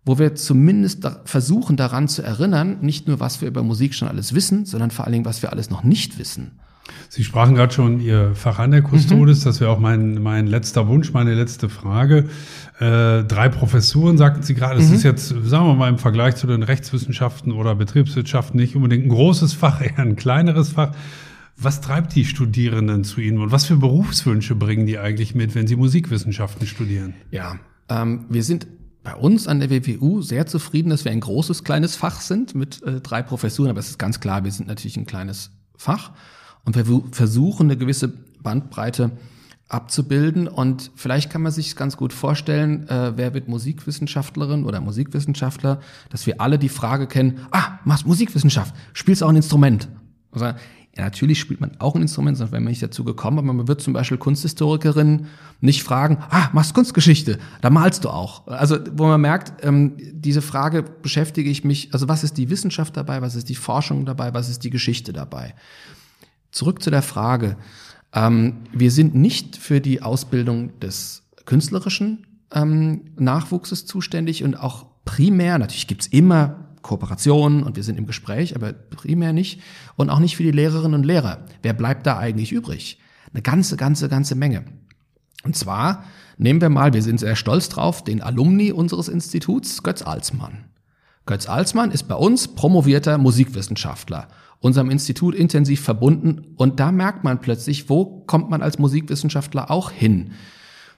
wo 0.07 0.19
wir 0.19 0.37
zumindest 0.37 1.05
da 1.05 1.21
versuchen 1.25 1.77
daran 1.77 2.07
zu 2.07 2.23
erinnern, 2.23 2.79
nicht 2.81 3.09
nur, 3.09 3.19
was 3.21 3.41
wir 3.41 3.49
über 3.49 3.65
Musik 3.65 3.93
schon 3.93 4.09
alles 4.09 4.35
wissen, 4.35 4.65
sondern 4.65 4.93
vor 4.93 5.05
allen 5.05 5.13
Dingen, 5.13 5.25
was 5.25 5.43
wir 5.43 5.53
alles 5.53 5.69
noch 5.69 5.83
nicht 5.83 6.19
wissen. 6.19 6.53
Sie 7.09 7.25
sprachen 7.25 7.57
gerade 7.57 7.75
schon 7.75 8.01
Ihr 8.01 8.35
Fach 8.37 8.61
an 8.61 8.71
der 8.71 8.83
Custodes, 8.83 9.41
mhm. 9.41 9.45
das 9.45 9.61
wäre 9.61 9.71
auch 9.71 9.81
mein, 9.81 10.23
mein 10.23 10.47
letzter 10.47 10.87
Wunsch, 10.87 11.13
meine 11.13 11.35
letzte 11.35 11.69
Frage. 11.69 12.29
Äh, 12.79 13.25
drei 13.25 13.49
Professuren, 13.49 14.17
sagten 14.17 14.45
Sie 14.45 14.55
gerade, 14.55 14.77
das 14.77 14.89
mhm. 14.89 14.95
ist 14.95 15.03
jetzt, 15.03 15.29
sagen 15.29 15.67
wir 15.67 15.75
mal, 15.75 15.89
im 15.89 15.99
Vergleich 15.99 16.37
zu 16.37 16.47
den 16.47 16.63
Rechtswissenschaften 16.63 17.51
oder 17.51 17.75
Betriebswissenschaften 17.75 18.61
nicht 18.61 18.77
unbedingt 18.77 19.07
ein 19.07 19.09
großes 19.09 19.55
Fach, 19.55 19.81
eher 19.81 19.99
ein 19.99 20.15
kleineres 20.15 20.71
Fach. 20.71 20.93
Was 21.57 21.81
treibt 21.81 22.15
die 22.15 22.25
Studierenden 22.25 23.03
zu 23.03 23.21
Ihnen 23.21 23.39
und 23.39 23.51
was 23.51 23.65
für 23.65 23.77
Berufswünsche 23.77 24.55
bringen 24.55 24.87
die 24.87 24.99
eigentlich 24.99 25.35
mit, 25.35 25.55
wenn 25.57 25.67
sie 25.67 25.75
Musikwissenschaften 25.75 26.67
studieren? 26.67 27.15
Ja, 27.33 27.57
ähm, 27.89 28.27
wir 28.29 28.45
sind 28.45 28.67
bei 29.07 29.15
uns 29.15 29.47
an 29.47 29.61
der 29.61 29.71
WWU 29.71 30.21
sehr 30.21 30.47
zufrieden, 30.47 30.91
dass 30.91 31.05
wir 31.05 31.13
ein 31.13 31.21
großes, 31.21 31.63
kleines 31.63 31.95
Fach 31.95 32.21
sind 32.21 32.57
mit 32.57 32.83
äh, 32.83 33.01
drei 33.01 33.23
Professuren. 33.23 33.71
Aber 33.71 33.79
es 33.79 33.89
ist 33.89 34.01
ganz 34.01 34.19
klar, 34.19 34.43
wir 34.43 34.51
sind 34.51 34.67
natürlich 34.67 34.97
ein 34.97 35.07
kleines 35.07 35.53
Fach 35.77 36.11
und 36.65 36.75
wir 36.75 37.03
versuchen 37.13 37.69
eine 37.69 37.77
gewisse 37.77 38.09
Bandbreite 38.43 39.13
abzubilden. 39.69 40.49
Und 40.49 40.91
vielleicht 40.97 41.31
kann 41.31 41.41
man 41.41 41.53
sich 41.53 41.77
ganz 41.77 41.97
gut 41.97 42.13
vorstellen, 42.13 42.89
äh, 42.89 43.17
wer 43.17 43.33
wird 43.33 43.47
Musikwissenschaftlerin 43.47 44.65
oder 44.65 44.81
Musikwissenschaftler, 44.81 45.81
dass 46.11 46.27
wir 46.27 46.41
alle 46.41 46.59
die 46.59 46.69
Frage 46.69 47.07
kennen, 47.07 47.47
ah, 47.53 47.79
machst 47.85 48.07
Musikwissenschaft, 48.07 48.75
spielst 48.93 49.23
auch 49.23 49.29
ein 49.29 49.37
Instrument. 49.37 49.87
Also, 50.33 50.47
ja, 50.97 51.05
natürlich 51.05 51.39
spielt 51.39 51.61
man 51.61 51.73
auch 51.79 51.95
ein 51.95 52.03
Instrument, 52.03 52.39
sondern 52.39 52.53
wenn 52.55 52.65
man 52.65 52.71
nicht 52.71 52.83
dazu 52.83 53.05
gekommen, 53.05 53.39
aber 53.39 53.53
man 53.53 53.69
wird 53.69 53.83
zum 53.83 53.93
Beispiel 53.93 54.17
Kunsthistorikerin 54.17 55.27
nicht 55.61 55.83
fragen, 55.83 56.19
ah, 56.31 56.49
machst 56.55 56.73
Kunstgeschichte, 56.73 57.39
da 57.61 57.69
malst 57.69 58.05
du 58.05 58.09
auch. 58.09 58.47
Also, 58.47 58.79
wo 58.93 59.07
man 59.07 59.21
merkt, 59.21 59.63
ähm, 59.63 59.97
diese 59.99 60.41
Frage 60.41 60.83
beschäftige 60.83 61.51
ich 61.51 61.65
mich, 61.65 61.93
also 61.93 62.09
was 62.09 62.25
ist 62.25 62.39
die 62.39 62.49
Wissenschaft 62.49 62.97
dabei, 62.97 63.21
was 63.21 63.35
ist 63.35 63.51
die 63.51 63.55
Forschung 63.55 64.07
dabei, 64.07 64.33
was 64.33 64.49
ist 64.49 64.65
die 64.65 64.71
Geschichte 64.71 65.13
dabei? 65.13 65.55
Zurück 66.51 66.83
zu 66.83 66.91
der 66.91 67.03
Frage. 67.03 67.59
Ähm, 68.15 68.63
wir 68.73 68.91
sind 68.91 69.15
nicht 69.15 69.57
für 69.57 69.83
die 69.83 70.01
Ausbildung 70.01 70.81
des 70.81 71.25
künstlerischen 71.45 72.27
ähm, 72.53 73.03
Nachwuchses 73.19 73.85
zuständig 73.85 74.45
und 74.45 74.55
auch 74.55 74.87
primär, 75.05 75.59
natürlich 75.59 75.87
gibt's 75.87 76.07
immer 76.07 76.66
Kooperationen 76.87 77.65
und 77.65 77.77
wir 77.77 77.83
sind 77.83 77.99
im 77.99 78.07
Gespräch, 78.07 78.55
aber 78.55 78.73
primär 78.73 79.33
nicht. 79.33 79.61
Und 79.97 80.09
auch 80.09 80.21
nicht 80.21 80.37
für 80.37 80.45
die 80.45 80.53
Lehrerinnen 80.53 80.95
und 80.95 81.05
Lehrer. 81.05 81.45
Wer 81.63 81.73
bleibt 81.73 82.07
da 82.07 82.19
eigentlich 82.19 82.53
übrig? 82.53 83.01
Eine 83.33 83.43
ganze, 83.43 83.77
ganze, 83.77 84.09
ganze 84.09 84.37
Menge. 84.37 84.65
Und 85.43 85.57
zwar 85.57 86.05
nehmen 86.39 86.61
wir 86.61 86.69
mal, 86.69 86.93
wir 86.95 87.03
sind 87.03 87.21
sehr 87.21 87.37
stolz 87.37 87.69
drauf, 87.69 88.05
den 88.05 88.23
Alumni 88.23 88.73
unseres 88.73 89.09
Instituts, 89.09 89.83
Götz 89.83 90.03
Alsmann. 90.03 90.67
Götz 91.27 91.49
Alsmann 91.49 91.91
ist 91.91 92.05
bei 92.05 92.15
uns 92.15 92.49
promovierter 92.49 93.19
Musikwissenschaftler, 93.19 94.29
unserem 94.61 94.91
Institut 94.91 95.35
intensiv 95.35 95.81
verbunden 95.81 96.55
und 96.57 96.79
da 96.79 96.93
merkt 96.93 97.25
man 97.25 97.41
plötzlich, 97.41 97.91
wo 97.91 98.23
kommt 98.27 98.49
man 98.49 98.63
als 98.63 98.79
Musikwissenschaftler 98.79 99.71
auch 99.71 99.91
hin 99.91 100.33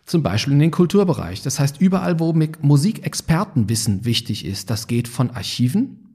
zum 0.09 0.23
Beispiel 0.23 0.55
in 0.55 0.59
den 0.59 0.71
Kulturbereich. 0.71 1.43
Das 1.43 1.61
heißt, 1.61 1.81
überall, 1.81 2.19
wo 2.19 2.35
Musikexpertenwissen 2.61 4.05
wichtig 4.05 4.45
ist, 4.45 4.71
das 4.71 4.87
geht 4.87 5.07
von 5.07 5.31
Archiven 5.31 6.15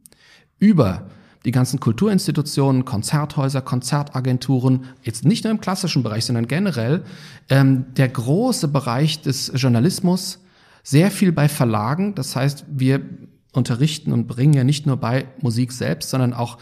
über 0.59 1.09
die 1.45 1.51
ganzen 1.51 1.79
Kulturinstitutionen, 1.79 2.85
Konzerthäuser, 2.85 3.61
Konzertagenturen, 3.61 4.85
jetzt 5.03 5.25
nicht 5.25 5.43
nur 5.43 5.51
im 5.51 5.59
klassischen 5.59 6.01
Bereich, 6.01 6.25
sondern 6.25 6.47
generell, 6.47 7.03
ähm, 7.49 7.85
der 7.97 8.07
große 8.07 8.69
Bereich 8.69 9.21
des 9.21 9.51
Journalismus, 9.53 10.39
sehr 10.83 11.11
viel 11.11 11.31
bei 11.31 11.49
Verlagen. 11.49 12.15
Das 12.15 12.35
heißt, 12.35 12.65
wir 12.69 13.01
unterrichten 13.51 14.11
und 14.11 14.27
bringen 14.27 14.53
ja 14.53 14.63
nicht 14.63 14.85
nur 14.85 14.97
bei 14.97 15.25
Musik 15.41 15.71
selbst, 15.71 16.09
sondern 16.09 16.33
auch 16.33 16.57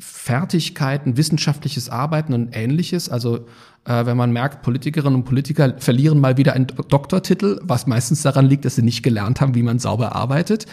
Fertigkeiten, 0.00 1.16
wissenschaftliches 1.16 1.88
Arbeiten 1.88 2.32
und 2.32 2.50
ähnliches. 2.52 3.08
Also 3.08 3.46
äh, 3.84 4.06
wenn 4.06 4.16
man 4.16 4.32
merkt, 4.32 4.62
Politikerinnen 4.62 5.14
und 5.14 5.24
Politiker 5.24 5.74
verlieren 5.78 6.20
mal 6.20 6.36
wieder 6.36 6.52
einen 6.52 6.66
Doktortitel, 6.66 7.60
was 7.62 7.86
meistens 7.86 8.22
daran 8.22 8.46
liegt, 8.46 8.64
dass 8.64 8.76
sie 8.76 8.82
nicht 8.82 9.02
gelernt 9.02 9.40
haben, 9.40 9.54
wie 9.54 9.62
man 9.62 9.78
sauber 9.78 10.14
arbeitet. 10.14 10.66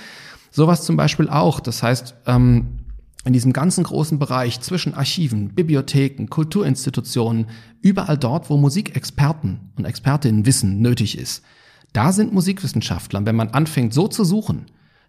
Sowas 0.51 0.83
zum 0.83 0.95
Beispiel 0.97 1.29
auch. 1.29 1.59
Das 1.59 1.83
heißt, 1.83 2.15
ähm, 2.27 2.79
in 3.25 3.33
diesem 3.33 3.53
ganzen 3.53 3.83
großen 3.83 4.19
Bereich 4.19 4.61
zwischen 4.61 4.93
Archiven, 4.93 5.49
Bibliotheken, 5.49 6.27
Kulturinstitutionen, 6.27 7.47
überall 7.81 8.17
dort, 8.17 8.49
wo 8.49 8.57
Musikexperten 8.57 9.71
und 9.75 9.85
Expertinnen 9.85 10.45
Wissen 10.45 10.79
nötig 10.79 11.17
ist, 11.17 11.43
da 11.91 12.11
sind 12.11 12.33
Musikwissenschaftler. 12.33 13.25
Wenn 13.25 13.35
man 13.35 13.49
anfängt, 13.49 13.93
so 13.93 14.07
zu 14.07 14.23
suchen, 14.23 14.67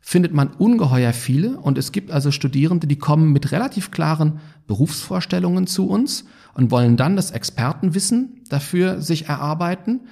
findet 0.08 0.32
man 0.32 0.50
ungeheuer 0.50 1.12
viele 1.12 1.58
und 1.58 1.76
es 1.76 1.90
gibt 1.90 2.12
also 2.12 2.30
Studierende, 2.30 2.86
die 2.86 2.94
kommen 2.94 3.32
mit 3.32 3.50
relativ 3.50 3.90
klaren 3.90 4.38
Berufsvorstellungen 4.68 5.66
zu 5.66 5.88
uns 5.88 6.26
und 6.54 6.70
wollen 6.70 6.96
dann 6.96 7.16
das 7.16 7.32
Expertenwissen 7.32 8.44
dafür 8.48 9.00
sich 9.00 9.26
erarbeiten, 9.26 10.02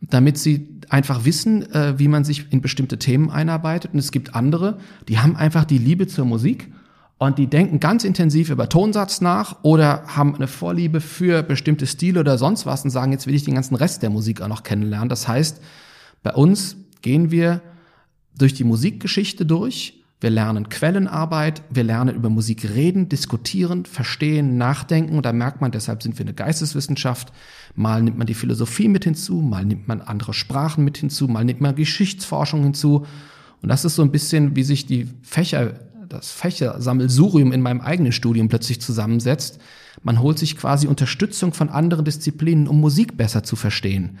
damit 0.00 0.38
sie 0.38 0.80
einfach 0.88 1.26
wissen, 1.26 1.70
äh, 1.70 1.98
wie 1.98 2.08
man 2.08 2.24
sich 2.24 2.50
in 2.50 2.62
bestimmte 2.62 2.98
Themen 2.98 3.30
einarbeitet. 3.30 3.92
Und 3.92 3.98
es 3.98 4.10
gibt 4.10 4.34
andere, 4.34 4.78
die 5.06 5.18
haben 5.18 5.36
einfach 5.36 5.66
die 5.66 5.76
Liebe 5.76 6.06
zur 6.06 6.24
Musik 6.24 6.72
und 7.18 7.36
die 7.36 7.46
denken 7.46 7.78
ganz 7.78 8.04
intensiv 8.04 8.48
über 8.48 8.70
Tonsatz 8.70 9.20
nach 9.20 9.62
oder 9.62 10.04
haben 10.06 10.34
eine 10.34 10.48
Vorliebe 10.48 11.02
für 11.02 11.42
bestimmte 11.42 11.86
Stile 11.86 12.20
oder 12.20 12.38
sonst 12.38 12.64
was 12.64 12.84
und 12.84 12.90
sagen, 12.90 13.12
jetzt 13.12 13.26
will 13.26 13.34
ich 13.34 13.44
den 13.44 13.54
ganzen 13.54 13.74
Rest 13.74 14.02
der 14.02 14.08
Musik 14.08 14.40
auch 14.40 14.48
noch 14.48 14.62
kennenlernen. 14.62 15.10
Das 15.10 15.28
heißt, 15.28 15.60
bei 16.22 16.32
uns 16.32 16.78
gehen 17.02 17.30
wir 17.30 17.60
durch 18.38 18.54
die 18.54 18.64
Musikgeschichte 18.64 19.46
durch. 19.46 20.02
Wir 20.18 20.30
lernen 20.30 20.70
Quellenarbeit, 20.70 21.62
wir 21.68 21.84
lernen 21.84 22.16
über 22.16 22.30
Musik 22.30 22.70
reden, 22.70 23.10
diskutieren, 23.10 23.84
verstehen, 23.84 24.56
nachdenken. 24.56 25.16
Und 25.16 25.26
da 25.26 25.32
merkt 25.32 25.60
man, 25.60 25.72
deshalb 25.72 26.02
sind 26.02 26.18
wir 26.18 26.24
eine 26.24 26.32
Geisteswissenschaft. 26.32 27.32
Mal 27.74 28.02
nimmt 28.02 28.16
man 28.16 28.26
die 28.26 28.34
Philosophie 28.34 28.88
mit 28.88 29.04
hinzu, 29.04 29.42
mal 29.42 29.64
nimmt 29.64 29.88
man 29.88 30.00
andere 30.00 30.32
Sprachen 30.32 30.84
mit 30.84 30.96
hinzu, 30.96 31.28
mal 31.28 31.44
nimmt 31.44 31.60
man 31.60 31.74
Geschichtsforschung 31.74 32.62
hinzu. 32.62 33.04
Und 33.60 33.68
das 33.68 33.84
ist 33.84 33.94
so 33.94 34.02
ein 34.02 34.10
bisschen, 34.10 34.56
wie 34.56 34.62
sich 34.62 34.86
die 34.86 35.06
Fächer 35.22 35.74
das 36.08 36.30
Fächersammelsurium 36.30 37.52
in 37.52 37.60
meinem 37.60 37.80
eigenen 37.80 38.12
Studium 38.12 38.48
plötzlich 38.48 38.80
zusammensetzt. 38.80 39.58
Man 40.02 40.20
holt 40.20 40.38
sich 40.38 40.56
quasi 40.56 40.86
Unterstützung 40.86 41.52
von 41.52 41.68
anderen 41.68 42.04
Disziplinen, 42.04 42.68
um 42.68 42.80
Musik 42.80 43.16
besser 43.16 43.42
zu 43.42 43.56
verstehen. 43.56 44.18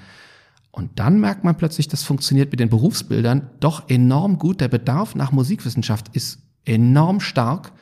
Und 0.76 0.90
dann 0.96 1.20
merkt 1.20 1.42
man 1.42 1.56
plötzlich, 1.56 1.88
das 1.88 2.02
funktioniert 2.02 2.50
mit 2.50 2.60
den 2.60 2.68
Berufsbildern 2.68 3.48
doch 3.60 3.88
enorm 3.88 4.38
gut. 4.38 4.60
Der 4.60 4.68
Bedarf 4.68 5.14
nach 5.14 5.32
Musikwissenschaft 5.32 6.08
ist 6.12 6.38
enorm 6.66 7.20
stark 7.20 7.72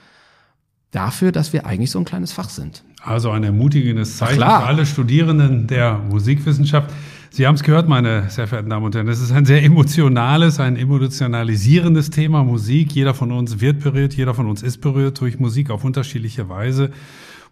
dafür, 0.93 1.33
dass 1.33 1.53
wir 1.53 1.67
eigentlich 1.67 1.91
so 1.91 1.99
ein 1.99 2.05
kleines 2.05 2.31
Fach 2.31 2.49
sind. 2.49 2.85
Also 3.03 3.33
ein 3.33 3.43
ermutigendes 3.43 4.17
Zeichen 4.17 4.39
für 4.39 4.47
alle 4.47 4.87
Studierenden 4.87 5.67
der 5.67 5.99
Musikwissenschaft. 5.99 6.93
Sie 7.31 7.49
haben 7.49 7.57
es 7.57 7.65
gehört, 7.65 7.89
meine 7.89 8.31
sehr 8.31 8.47
verehrten 8.47 8.71
Damen 8.71 8.87
und 8.87 8.95
Herren. 8.95 9.09
Es 9.09 9.21
ist 9.21 9.33
ein 9.33 9.45
sehr 9.45 9.65
emotionales, 9.65 10.61
ein 10.61 10.77
emotionalisierendes 10.77 12.11
Thema 12.11 12.45
Musik. 12.45 12.93
Jeder 12.93 13.13
von 13.13 13.33
uns 13.33 13.61
wird 13.61 13.81
berührt, 13.81 14.15
jeder 14.15 14.35
von 14.35 14.47
uns 14.47 14.63
ist 14.63 14.81
berührt 14.81 15.21
durch 15.21 15.41
Musik 15.41 15.71
auf 15.71 15.83
unterschiedliche 15.83 16.49
Weise. 16.49 16.93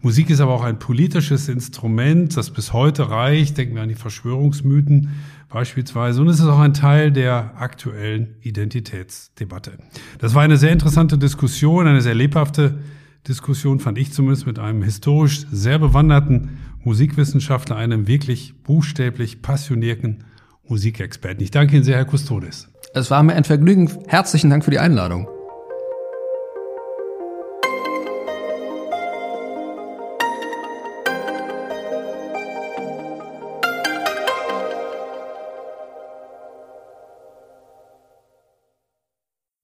Musik 0.05 0.30
ist 0.30 0.40
aber 0.40 0.53
auch 0.53 0.64
ein 0.64 0.80
politisches 0.80 1.48
Instrument, 1.48 2.36
das 2.36 2.50
bis 2.50 2.72
heute 2.72 3.09
reicht. 3.09 3.57
Denken 3.57 3.76
wir 3.76 3.82
an 3.82 3.88
die 3.88 3.94
Verschwörungsmythen 3.94 5.11
beispielsweise. 5.48 6.20
Und 6.20 6.28
es 6.28 6.40
ist 6.40 6.46
auch 6.46 6.59
ein 6.59 6.74
Teil 6.74 7.12
der 7.12 7.53
aktuellen 7.57 8.34
Identitätsdebatte. 8.40 9.78
Das 10.18 10.34
war 10.34 10.42
eine 10.42 10.57
sehr 10.57 10.72
interessante 10.72 11.18
Diskussion, 11.18 11.86
eine 11.86 12.00
sehr 12.00 12.16
lebhafte 12.16 12.80
Diskussion, 13.28 13.78
fand 13.78 13.96
ich 13.96 14.12
zumindest, 14.12 14.44
mit 14.44 14.59
einem 14.59 14.82
historisch 14.82 15.46
sehr 15.53 15.78
bewanderten 15.78 16.59
Musikwissenschaftler, 16.82 17.76
einem 17.76 18.09
wirklich 18.09 18.55
buchstäblich 18.64 19.40
passionierten 19.40 20.24
Musikexperten. 20.66 21.44
Ich 21.44 21.53
danke 21.53 21.76
Ihnen 21.76 21.84
sehr, 21.84 21.96
Herr 21.96 22.07
Custodes. 22.07 22.68
Es 22.92 23.09
war 23.12 23.22
mir 23.22 23.34
ein 23.34 23.44
Vergnügen. 23.44 23.88
Herzlichen 24.09 24.50
Dank 24.50 24.64
für 24.64 24.72
die 24.72 24.80
Einladung. 24.80 25.28